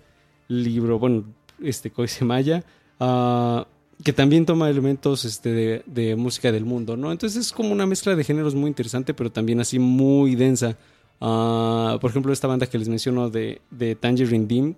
[0.51, 1.23] libro, bueno,
[1.61, 2.63] este Coise Maya,
[2.99, 3.65] ah,
[4.03, 7.11] que también toma elementos este, de, de música del mundo, ¿no?
[7.11, 10.77] Entonces es como una mezcla de géneros muy interesante, pero también así muy densa.
[11.19, 14.75] Ah, por ejemplo, esta banda que les menciono de, de Tangerine Dream,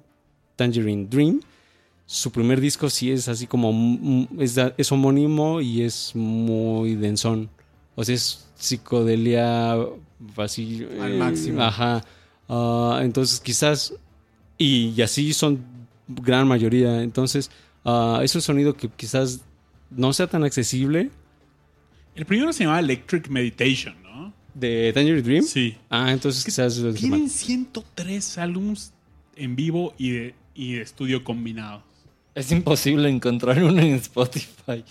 [0.57, 1.39] Tangerine Dream,
[2.05, 6.95] su primer disco sí es así como mm, es, da- es homónimo y es muy
[6.95, 7.49] densón.
[7.95, 9.77] O sea, es psicodelia
[10.37, 11.61] así Al eh, máximo.
[11.61, 12.03] Ajá.
[12.49, 13.93] Ah, entonces quizás
[14.63, 15.63] y, así son
[16.07, 17.01] gran mayoría.
[17.01, 17.51] Entonces,
[17.83, 19.41] ah, es un sonido que quizás
[19.89, 21.11] no sea tan accesible
[22.15, 24.33] El primero se llamaba Electric Meditation, ¿no?
[24.53, 25.43] de Tangerine Dream.
[25.43, 25.75] Sí.
[25.89, 26.81] Ah, entonces quizás.
[26.95, 28.93] Tienen 103 álbums
[29.35, 31.83] en vivo y de, y de estudio combinados.
[32.35, 34.83] Es imposible encontrar uno en Spotify.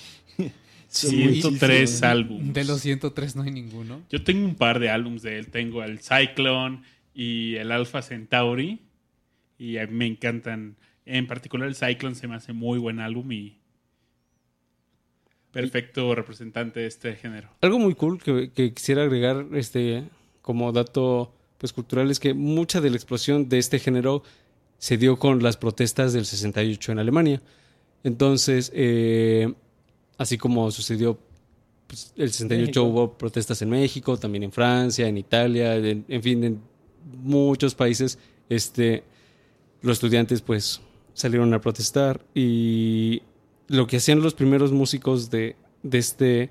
[0.88, 2.02] Son 103 muchísimos.
[2.02, 2.52] álbumes.
[2.52, 4.02] De los 103 no hay ninguno.
[4.10, 5.48] Yo tengo un par de álbumes de él.
[5.48, 6.82] Tengo el Cyclone
[7.14, 8.80] y el Alpha Centauri.
[9.62, 10.76] Y a mí me encantan.
[11.06, 13.60] En particular el Cyclone se me hace muy buen álbum y
[15.52, 17.48] perfecto representante de este género.
[17.60, 20.02] Algo muy cool que, que quisiera agregar este
[20.40, 24.24] como dato pues cultural es que mucha de la explosión de este género
[24.78, 27.40] se dio con las protestas del 68 en Alemania.
[28.02, 29.54] Entonces, eh,
[30.18, 31.20] así como sucedió
[31.86, 32.82] pues, el 68 México.
[32.82, 36.60] hubo protestas en México, también en Francia, en Italia, en, en fin, en
[37.22, 38.18] muchos países,
[38.48, 39.04] este,
[39.82, 40.80] los estudiantes pues
[41.14, 43.22] salieron a protestar y
[43.68, 46.50] lo que hacían los primeros músicos de, de, este,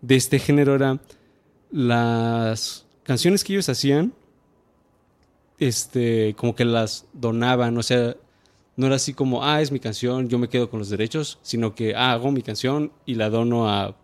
[0.00, 1.00] de este género era
[1.70, 4.12] las canciones que ellos hacían,
[5.58, 8.16] este, como que las donaban, o sea,
[8.76, 11.74] no era así como, ah, es mi canción, yo me quedo con los derechos, sino
[11.74, 13.96] que ah, hago mi canción y la dono a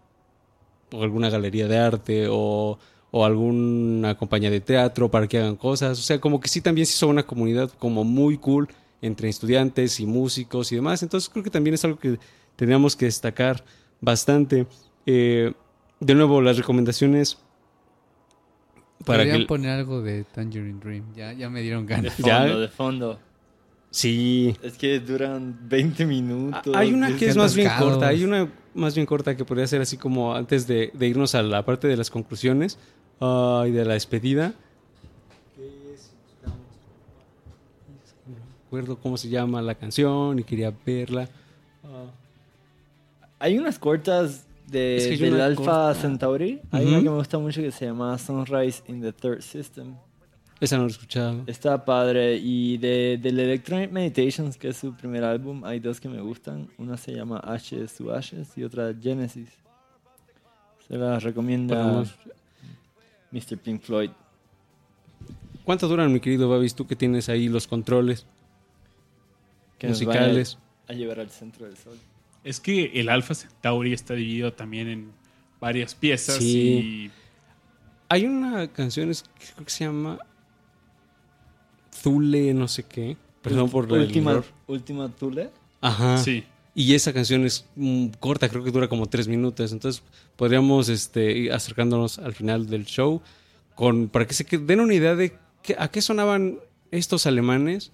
[0.92, 2.78] alguna galería de arte o,
[3.10, 5.98] o alguna compañía de teatro para que hagan cosas.
[5.98, 8.68] O sea, como que sí también se hizo una comunidad como muy cool
[9.00, 11.02] entre estudiantes y músicos y demás.
[11.02, 12.18] Entonces creo que también es algo que
[12.56, 13.64] tendríamos que destacar
[14.00, 14.66] bastante.
[15.06, 15.52] Eh,
[16.00, 17.38] de nuevo, las recomendaciones
[19.04, 19.46] para Podrían que...
[19.46, 21.04] poner algo de Tangerine Dream.
[21.14, 22.14] Ya, ya me dieron De ganas.
[22.14, 22.44] fondo, Ya.
[22.56, 23.18] de fondo.
[23.90, 26.76] Sí, Es que duran 20 minutos.
[26.76, 29.80] Hay una que es más bien corta, hay una más bien corta que podría ser
[29.80, 32.78] así como antes de, de irnos a la parte de las conclusiones
[33.20, 34.54] ah, y de la despedida.
[38.26, 38.34] No
[38.64, 41.28] recuerdo cómo se llama la canción y quería verla.
[41.84, 42.04] Ah,
[43.38, 45.94] Hay unas cortas de, Es que del Alpha corta.
[45.94, 46.60] Centauri.
[46.70, 46.92] Hay Ujú.
[46.94, 49.94] una que me gusta mucho que se llama Sunrise in the Third System.
[50.60, 51.44] esa no la he escuchado.
[51.46, 52.36] Está padre.
[52.36, 56.68] Y de, del Electronic Meditations, que es su primer álbum, hay dos que me gustan.
[56.76, 59.48] Una se llama Ashes to Ashes y otra Genesis.
[60.86, 62.14] Se las recomienda Podemos-
[63.30, 63.58] Mr.
[63.58, 64.10] Pink Floyd.
[65.64, 68.26] ¿Cuánto duran, mi querido Babis, tú que tienes ahí los controles
[69.78, 70.58] Que musicales?
[70.88, 71.98] a llevar al centro del sol.
[72.44, 75.12] Es que el Alpha Centauri está dividido también en
[75.60, 77.10] varias piezas Sí.
[78.08, 80.18] Hay una canción es- que creo que se llama
[81.94, 83.16] Zule, no sé qué.
[83.42, 84.44] Perdón por el Última, error.
[84.66, 85.50] última Tule.
[85.80, 86.14] Ajá.
[86.14, 86.44] y sí.
[86.78, 89.72] Y esa canción es mm, corta, creo que dura como tres minutos.
[89.72, 90.00] Entonces
[90.36, 93.20] podríamos este, ir acercándonos al final del show
[93.74, 95.36] con, para que se den una idea de
[95.76, 96.60] a qué sonaban
[96.92, 97.90] estos alemanes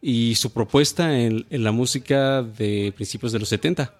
[0.00, 3.92] y su propuesta en, la música de principios de los 70.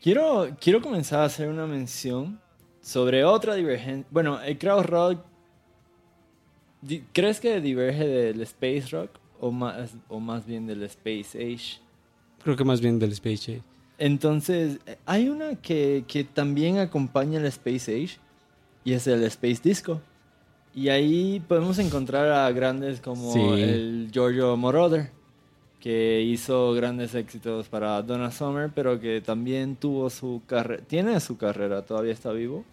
[0.00, 2.40] Quiero, quiero comenzar a hacer una mención
[2.80, 4.06] sobre otra divergencia.
[4.12, 5.24] Bueno, el crowd rock.
[7.12, 11.87] ¿Crees que diverge del space rock o más, o más bien del space age?
[12.48, 13.62] Creo que más bien del Space Age.
[13.98, 18.16] Entonces, eh, hay una que, que también acompaña el Space Age
[18.86, 20.00] y es el Space Disco.
[20.74, 23.40] Y ahí podemos encontrar a grandes como Sí.
[23.40, 25.10] el Giorgio Moroder,
[25.78, 31.36] que hizo grandes éxitos para Donna Summer, pero que también tuvo su carrera, tiene su
[31.36, 32.64] carrera, todavía está vivo,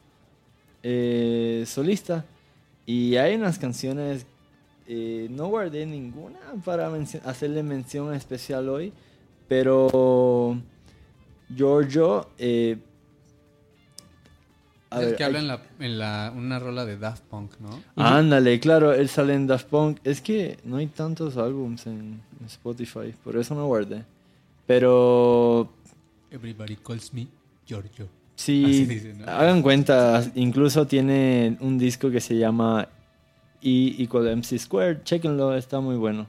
[0.83, 2.23] eh, solista.
[2.85, 4.25] Y hay unas canciones,
[4.87, 8.93] eh, no guardé ninguna para mencio- hacerle mención especial hoy,
[9.47, 10.57] pero
[11.53, 12.77] Giorgio, eh,
[14.89, 17.51] a Es ver, que hay- habla en, la, en la, una rola de Daft Punk,
[17.59, 17.81] ¿no?
[17.95, 19.97] Ándale, claro, él sale en Daft Punk.
[20.03, 24.03] Es que no hay tantos álbums en, Spotify, por eso no guardé.
[24.67, 25.69] Pero
[26.31, 27.27] Everybody calls me
[27.65, 28.07] Giorgio.
[28.35, 29.25] sí, dice, ¿no?
[29.25, 32.87] hagan cuenta, incluso tiene un disco que se llama
[33.61, 35.03] E equal MC Squared.
[35.03, 36.27] Chequenlo, está muy bueno.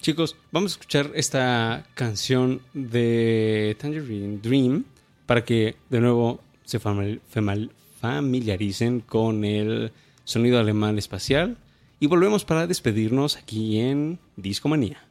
[0.00, 4.84] Chicos, vamos a escuchar esta canción de Tangerine Dream
[5.26, 9.92] para que de nuevo se familiaricen con el
[10.24, 11.56] sonido alemán espacial
[11.98, 15.05] y volvemos para despedirnos aquí en Discomanía.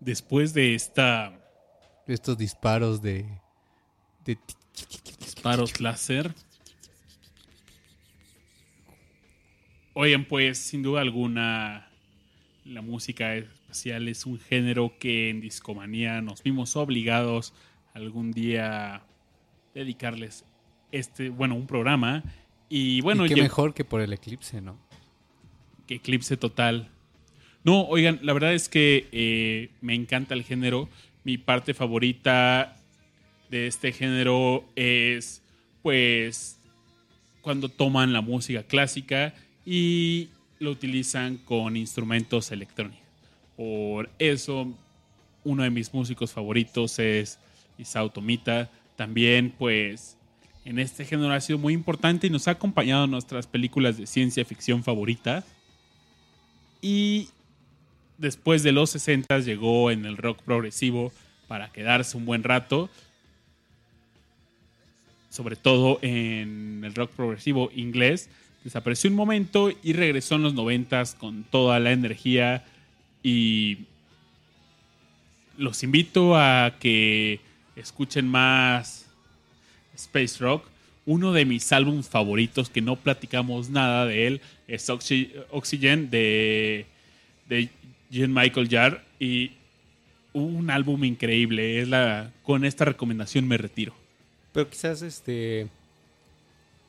[0.00, 1.32] Después de esta
[2.06, 3.26] Estos disparos de...
[4.24, 4.38] de
[5.18, 6.34] disparos láser.
[9.94, 11.90] Oigan, pues sin duda alguna
[12.64, 17.54] la música espacial es un género que en Discomanía nos vimos obligados
[17.94, 19.02] algún día
[19.74, 20.44] dedicarles
[20.92, 22.22] este, bueno, un programa
[22.68, 24.78] y bueno, y qué mejor que por el eclipse, ¿no?
[25.88, 26.92] que eclipse total.
[27.68, 30.88] No, oigan, la verdad es que eh, me encanta el género.
[31.22, 32.78] Mi parte favorita
[33.50, 35.42] de este género es,
[35.82, 36.58] pues,
[37.42, 39.34] cuando toman la música clásica
[39.66, 43.04] y lo utilizan con instrumentos electrónicos.
[43.54, 44.72] Por eso,
[45.44, 47.38] uno de mis músicos favoritos es
[47.76, 48.70] Isao Tomita.
[48.96, 50.16] También, pues,
[50.64, 54.06] en este género ha sido muy importante y nos ha acompañado en nuestras películas de
[54.06, 55.44] ciencia ficción favoritas.
[56.80, 57.28] Y
[58.18, 61.12] después de los 60 llegó en el rock progresivo
[61.46, 62.90] para quedarse un buen rato.
[65.30, 68.28] Sobre todo en el rock progresivo inglés.
[68.64, 72.64] Desapareció un momento y regresó en los 90 con toda la energía.
[73.22, 73.78] Y
[75.56, 77.40] los invito a que
[77.76, 79.06] escuchen más
[79.94, 80.66] Space Rock.
[81.06, 86.84] Uno de mis álbumes favoritos, que no platicamos nada de él, es Oxy- Oxygen de,
[87.48, 87.70] de
[88.10, 89.00] Jean Michael Jarre.
[89.20, 89.52] Y
[90.32, 91.80] un álbum increíble.
[91.80, 93.94] Es la, con esta recomendación me retiro.
[94.52, 95.68] Pero quizás este.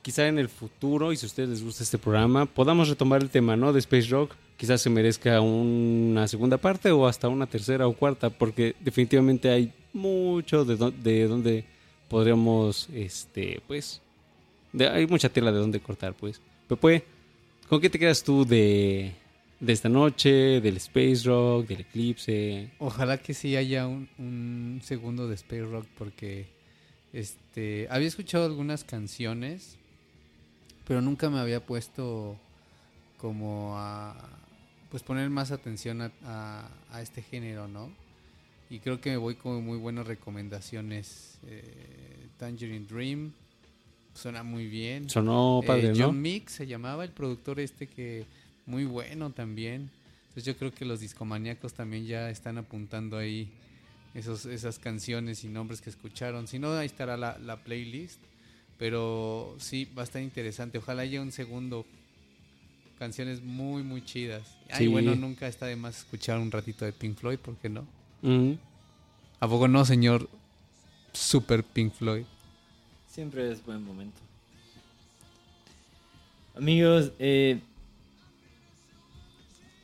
[0.02, 3.30] Quizá en el futuro, y si a ustedes les gusta este programa, podamos retomar el
[3.30, 3.74] tema, ¿no?
[3.74, 4.34] De Space Rock.
[4.56, 9.74] Quizás se merezca una segunda parte o hasta una tercera o cuarta, porque definitivamente hay
[9.94, 11.66] mucho de, do- de donde
[12.08, 14.02] podríamos, este, pues,
[14.80, 16.42] hay mucha tela de donde cortar, pues.
[16.68, 17.04] Pepe,
[17.68, 19.12] ¿con qué te quedas tú de,
[19.60, 22.70] de esta noche, del Space Rock, del eclipse?
[22.80, 26.48] Ojalá que sí haya un, un segundo de Space Rock porque
[27.14, 29.78] este había escuchado algunas canciones,
[30.88, 32.38] pero nunca me había puesto
[33.18, 34.16] como a
[34.90, 37.92] pues poner más atención a, a- a este género, ¿no?
[38.72, 41.40] Y creo que me voy con muy buenas recomendaciones.
[41.48, 43.32] Eh, Tangerine Dream
[44.14, 45.10] suena muy bien.
[45.10, 46.06] Sonó padre, Eh, ¿no?
[46.08, 48.26] John Mix se llamaba el productor este que
[48.70, 49.90] muy bueno también.
[50.30, 53.50] Entonces yo creo que los discomaníacos también ya están apuntando ahí
[54.14, 56.48] esos, esas canciones y nombres que escucharon.
[56.48, 58.20] Si no, ahí estará la, la playlist.
[58.78, 60.78] Pero sí, va a estar interesante.
[60.78, 61.86] Ojalá haya un segundo.
[62.98, 64.44] Canciones muy, muy chidas.
[64.70, 64.88] Ay, Sí.
[64.88, 67.88] bueno, nunca está de más escuchar un ratito de Pink Floyd, ¿por qué no?
[68.22, 68.58] Ujú.
[69.40, 70.30] ¿A poco no, señor
[71.14, 72.26] Super Pink Floyd?
[73.08, 74.20] Siempre es buen momento.
[76.56, 77.60] Amigos, eh,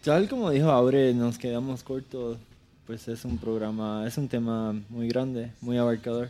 [0.06, 2.38] tal como dijo Aure, nos quedamos cortos.
[2.86, 6.30] Pues es un programa, es un tema muy grande, muy abarcador.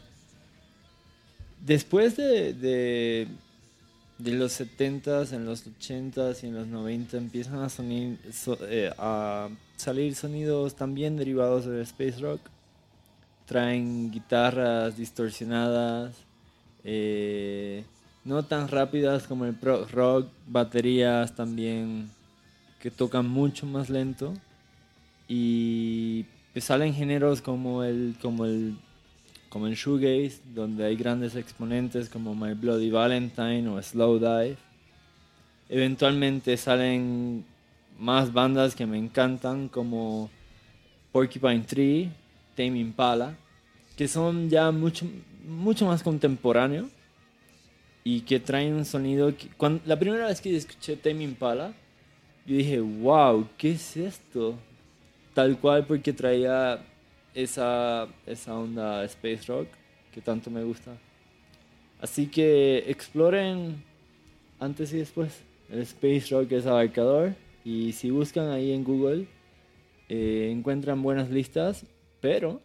[1.65, 3.27] Después de, de,
[4.31, 8.89] los 70s, en los 80s y en los 90 empiezan a, sonir- so- eh,
[9.75, 12.39] salir sonidos también derivados del space rock.
[13.45, 16.15] Traen guitarras distorsionadas,
[16.85, 17.83] eh,
[18.23, 22.09] no tan rápidas como el pro rock, baterías también
[22.85, 24.35] que tocan mucho más lento
[25.27, 28.75] y pues salen géneros como el como el
[29.49, 34.57] como el shoegaze donde hay grandes exponentes como My Bloody Valentine o Slow Dive.
[35.67, 37.43] Eventualmente salen
[37.97, 40.29] más bandas que me encantan como
[41.11, 42.11] Porcupine Tree
[42.55, 43.35] Tame Impala
[43.97, 45.07] que son ya mucho
[45.47, 46.89] mucho más contemporáneos
[48.03, 49.49] y que traen un sonido que
[49.87, 51.73] la primera vez que escuché Tame Impala
[52.45, 54.55] yo dije wow qué es esto
[55.33, 56.83] tal cual porque traía
[57.33, 59.67] esa esa onda space rock
[60.13, 60.97] que tanto me gusta.
[61.99, 63.83] Así que exploren
[64.59, 65.43] antes y después.
[65.69, 67.35] El space rock es abarcador
[67.65, 69.27] y si buscan ahí en Google
[70.07, 71.85] eh, encuentran buenas listas
[72.21, 72.61] pero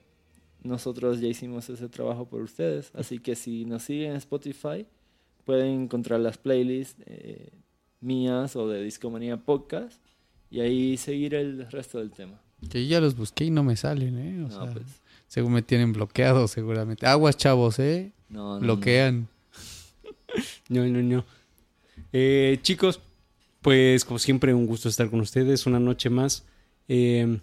[0.63, 2.91] nosotros ya hicimos ese trabajo por ustedes.
[2.95, 4.87] Así que si nos siguen en Spotify,
[5.45, 7.51] pueden encontrar las playlists eh,
[8.01, 10.01] mías o de Discomanía Podcast
[10.51, 12.41] y ahí seguir el resto del tema.
[12.71, 14.45] Que yo ya los busqué y no me salen, ¿eh?
[14.45, 14.85] O No, sea, pues,
[15.27, 17.07] según me tienen bloqueado seguramente.
[17.07, 18.13] Aguas, chavos, ¿eh?
[18.29, 19.29] no, no, Bloquean.
[20.69, 21.25] No, no, no.
[22.13, 23.01] Eh, chicos,
[23.63, 26.45] pues como siempre, un gusto estar con ustedes una noche más.
[26.87, 27.41] Eh,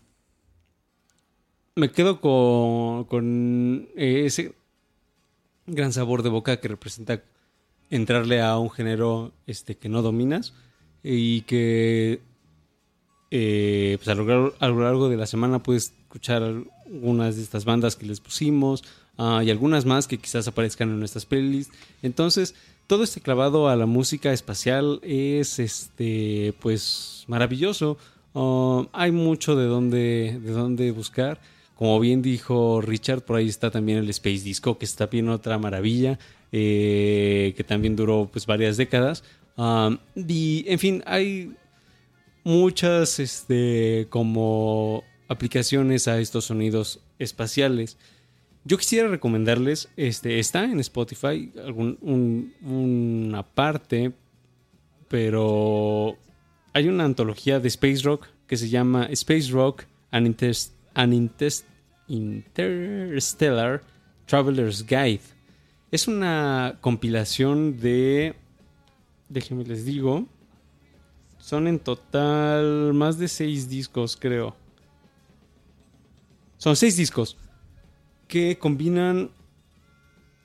[1.76, 4.56] me quedo con, con eh, ese
[5.66, 7.22] gran sabor de boca que representa
[7.90, 10.54] entrarle a un género este, que no dominas
[11.04, 12.22] y que
[13.32, 16.44] eh, pues a, lo, largo- a lo largo de la semana puedes escuchar
[17.02, 18.84] unas de estas bandas que les pusimos
[19.18, 21.74] ah, y algunas más que quizás aparezcan en nuestras playlists.
[22.02, 22.56] Entonces,
[22.88, 27.98] todo este clavado a la música espacial es este pues maravilloso.
[28.34, 31.40] Ah, hay mucho de dónde, de dónde buscar.
[31.76, 35.60] Como bien dijo Richard, por ahí está también el Space Disco, que está bien otra
[35.60, 36.18] maravilla,
[36.52, 39.24] eh, que también duró pues varias décadas.
[39.58, 41.54] En fin, hay
[42.44, 47.98] muchas este, como aplicaciones a estos sonidos espaciales.
[48.64, 54.12] Yo quisiera recomendarles, este, está en Spotify algún, un- una parte,
[55.08, 56.18] pero
[56.74, 60.72] hay una antología de Space Rock que se llama Space Rock and, Intes-
[62.08, 63.82] Interstellar
[64.26, 65.22] Traveler's Guide.
[65.90, 68.36] Es una compilación de,
[69.30, 70.28] déjenme les digo,
[71.38, 74.54] son en total más de seis discos, creo.
[76.58, 77.38] Son seis discos
[78.28, 79.32] que combinan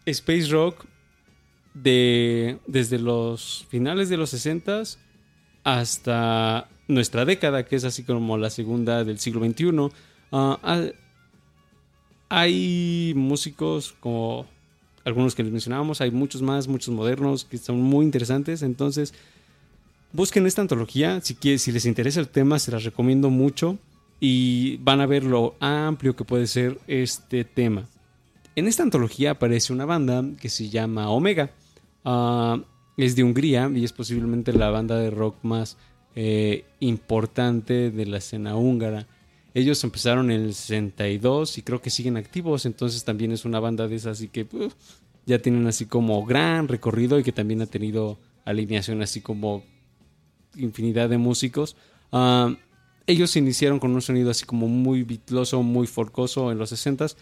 [0.07, 0.85] space rock
[1.75, 4.83] de desde los finales de los 60
[5.65, 9.91] hasta nuestra década, que es así como la segunda del siglo XXI.
[10.31, 10.83] Ah,
[12.29, 14.47] hay músicos como
[15.05, 18.63] algunos que les mencionábamos, hay muchos más, muchos modernos que son muy interesantes.
[18.63, 19.15] Entonces,
[20.13, 21.21] busquen esta antología.
[21.21, 21.37] Si,
[21.73, 23.79] les interesa el tema, se las recomiendo mucho
[24.21, 27.89] y van a ver lo amplio que puede ser este tema.
[28.55, 31.51] En esta antología aparece una banda que se llama Omega.
[32.05, 32.61] Ah,
[32.97, 35.77] es de Hungría y es posiblemente la banda de rock más
[36.15, 39.07] eh, importante de la escena húngara.
[39.55, 43.87] Ellos empezaron en el 62 y creo que siguen activos, entonces también es una banda
[43.87, 44.47] de esas, así que
[45.27, 49.63] ya tienen así como gran recorrido y que también ha tenido alineación así como
[50.57, 51.77] infinidad de músicos.
[52.13, 52.55] Ah,
[53.07, 57.17] ellos iniciaron con un sonido así como muy bitloso, muy folcoso en los 60s,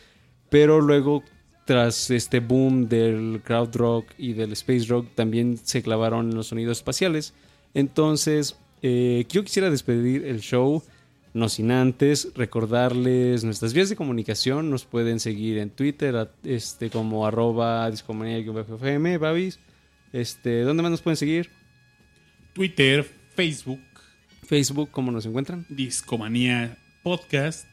[0.50, 1.22] pero luego
[1.64, 6.48] tras este boom del crowd rock y del space rock también se clavaron en los
[6.48, 7.32] sonidos espaciales.
[7.74, 10.82] Entonces, eh, yo quisiera despedir el show,
[11.32, 14.70] no sin antes recordarles nuestras vías de comunicación.
[14.70, 19.58] Nos pueden seguir en Twitter a- este, como arroba discomanía-fm, Babis.
[20.12, 21.50] Este, ¿Dónde más nos pueden seguir?
[22.52, 23.04] Twitter,
[23.36, 23.80] Facebook,
[24.42, 25.66] Facebook, ¿cómo nos encuentran?
[25.68, 27.66] Discomanía Podcast.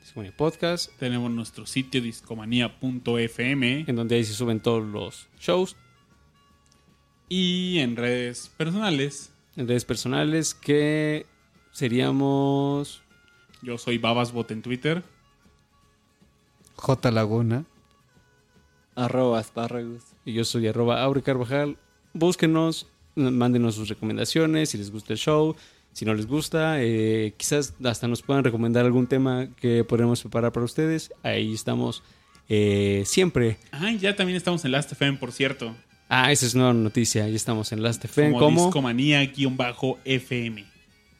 [0.00, 5.76] Discomanía Podcast, Tenemos nuestro sitio discomanía.fm en donde ahí se suben todos los shows.
[7.28, 9.32] y en redes personales.
[9.56, 11.26] En redes personales que
[11.72, 13.02] seríamos...
[13.62, 15.02] Yo soy Babasbot en Twitter.
[16.76, 17.64] J Laguna.
[18.94, 20.02] Arroba espárragos.
[20.24, 21.76] Y yo soy arroba Aure Carvajal.
[22.12, 25.56] Búsquenos, mándenos sus recomendaciones, si les gusta el show,
[25.92, 30.52] si no les gusta, eh, quizás hasta nos puedan recomendar algún tema que podremos preparar
[30.52, 31.12] para ustedes.
[31.22, 32.02] Ahí estamos
[32.48, 33.58] eh, siempre.
[33.72, 35.74] Ah, ya también estamos en Last.fm, por cierto.
[36.08, 37.24] Ah, esa es una nuticia.
[37.24, 38.32] Ahí estamos en Last FM.
[38.32, 38.64] como ¿Cómo?
[38.66, 40.64] Discomanía-FM.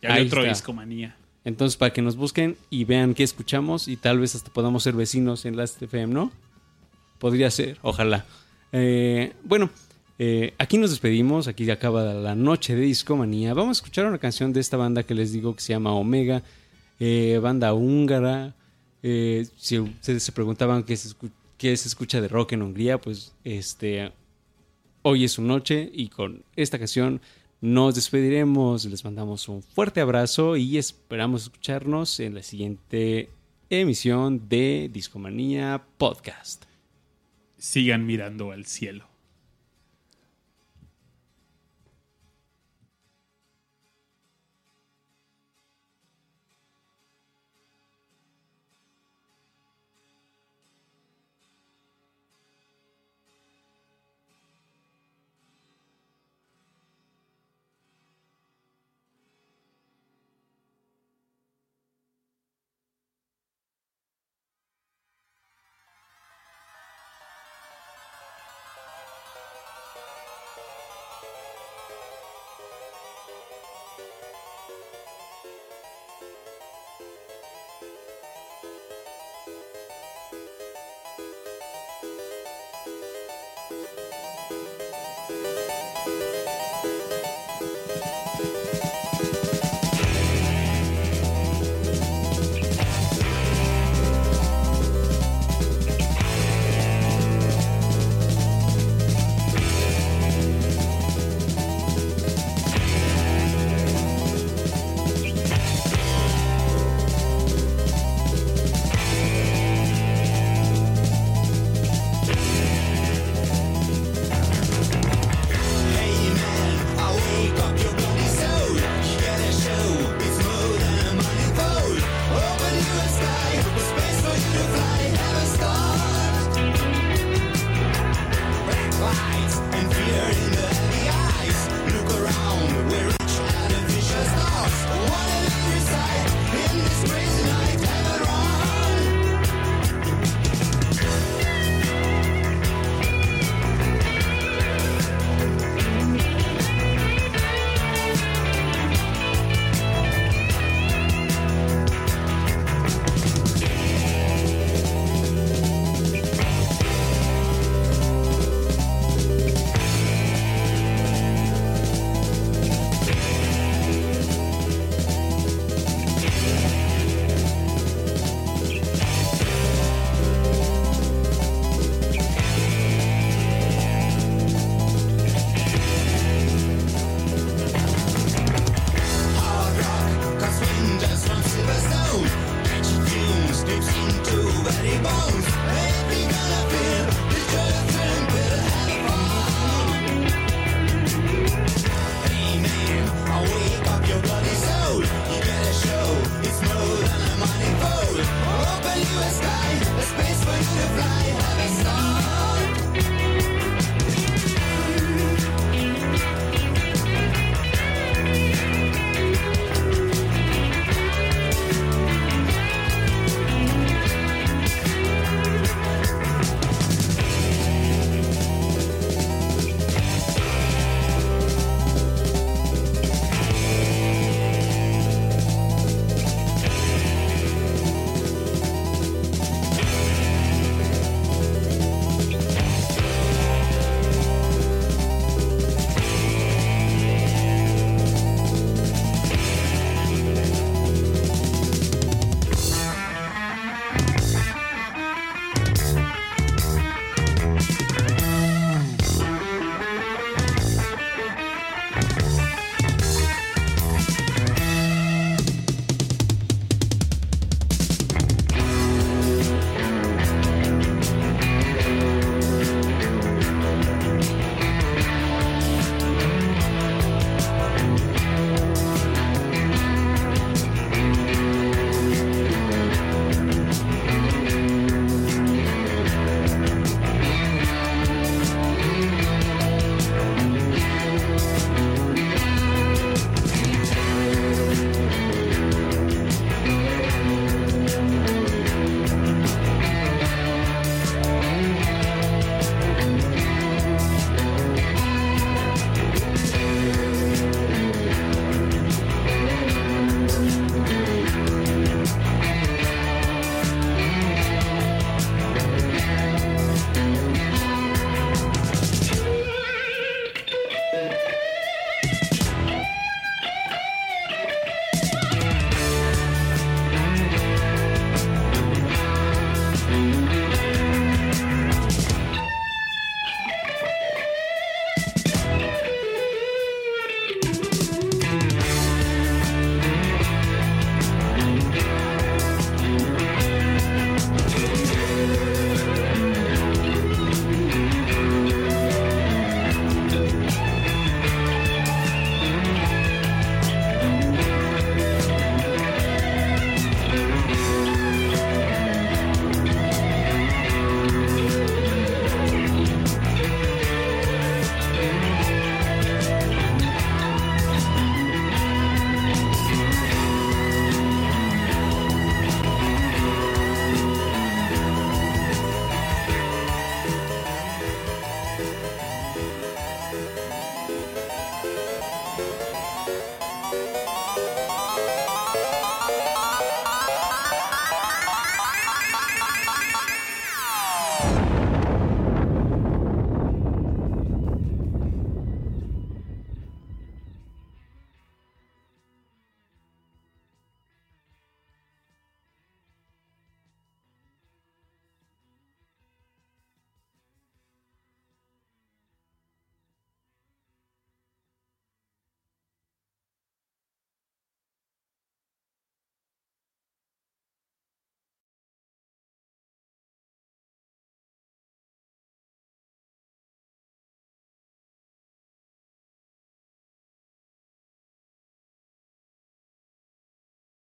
[0.02, 0.52] Ya hay otro está.
[0.52, 1.16] Discomanía.
[1.44, 4.94] Entonces, para que nos busquen y vean qué escuchamos y tal vez hasta podamos ser
[4.94, 6.32] vecinos en Last FM, ¿no?
[7.18, 8.26] Podría ser, ojalá.
[8.72, 9.70] Eh, bueno,
[10.18, 13.54] eh, aquí nos despedimos, aquí acaba la noche de Discomanía.
[13.54, 16.42] Vamos a escuchar una canción de esta banda que les digo que se llama Omega,
[17.00, 18.54] eh, banda húngara.
[19.00, 21.14] Si ustedes se preguntaban qué se,
[21.56, 24.12] qué se escucha de rock en Hungría, pues este,
[25.02, 27.20] hoy es su noche y con esta canción
[27.60, 28.84] nos despediremos.
[28.84, 33.30] Les mandamos un fuerte abrazo y esperamos escucharnos en la siguiente
[33.70, 36.64] emisión de Discomanía Podcast.
[37.56, 39.07] Sigan mirando al cielo.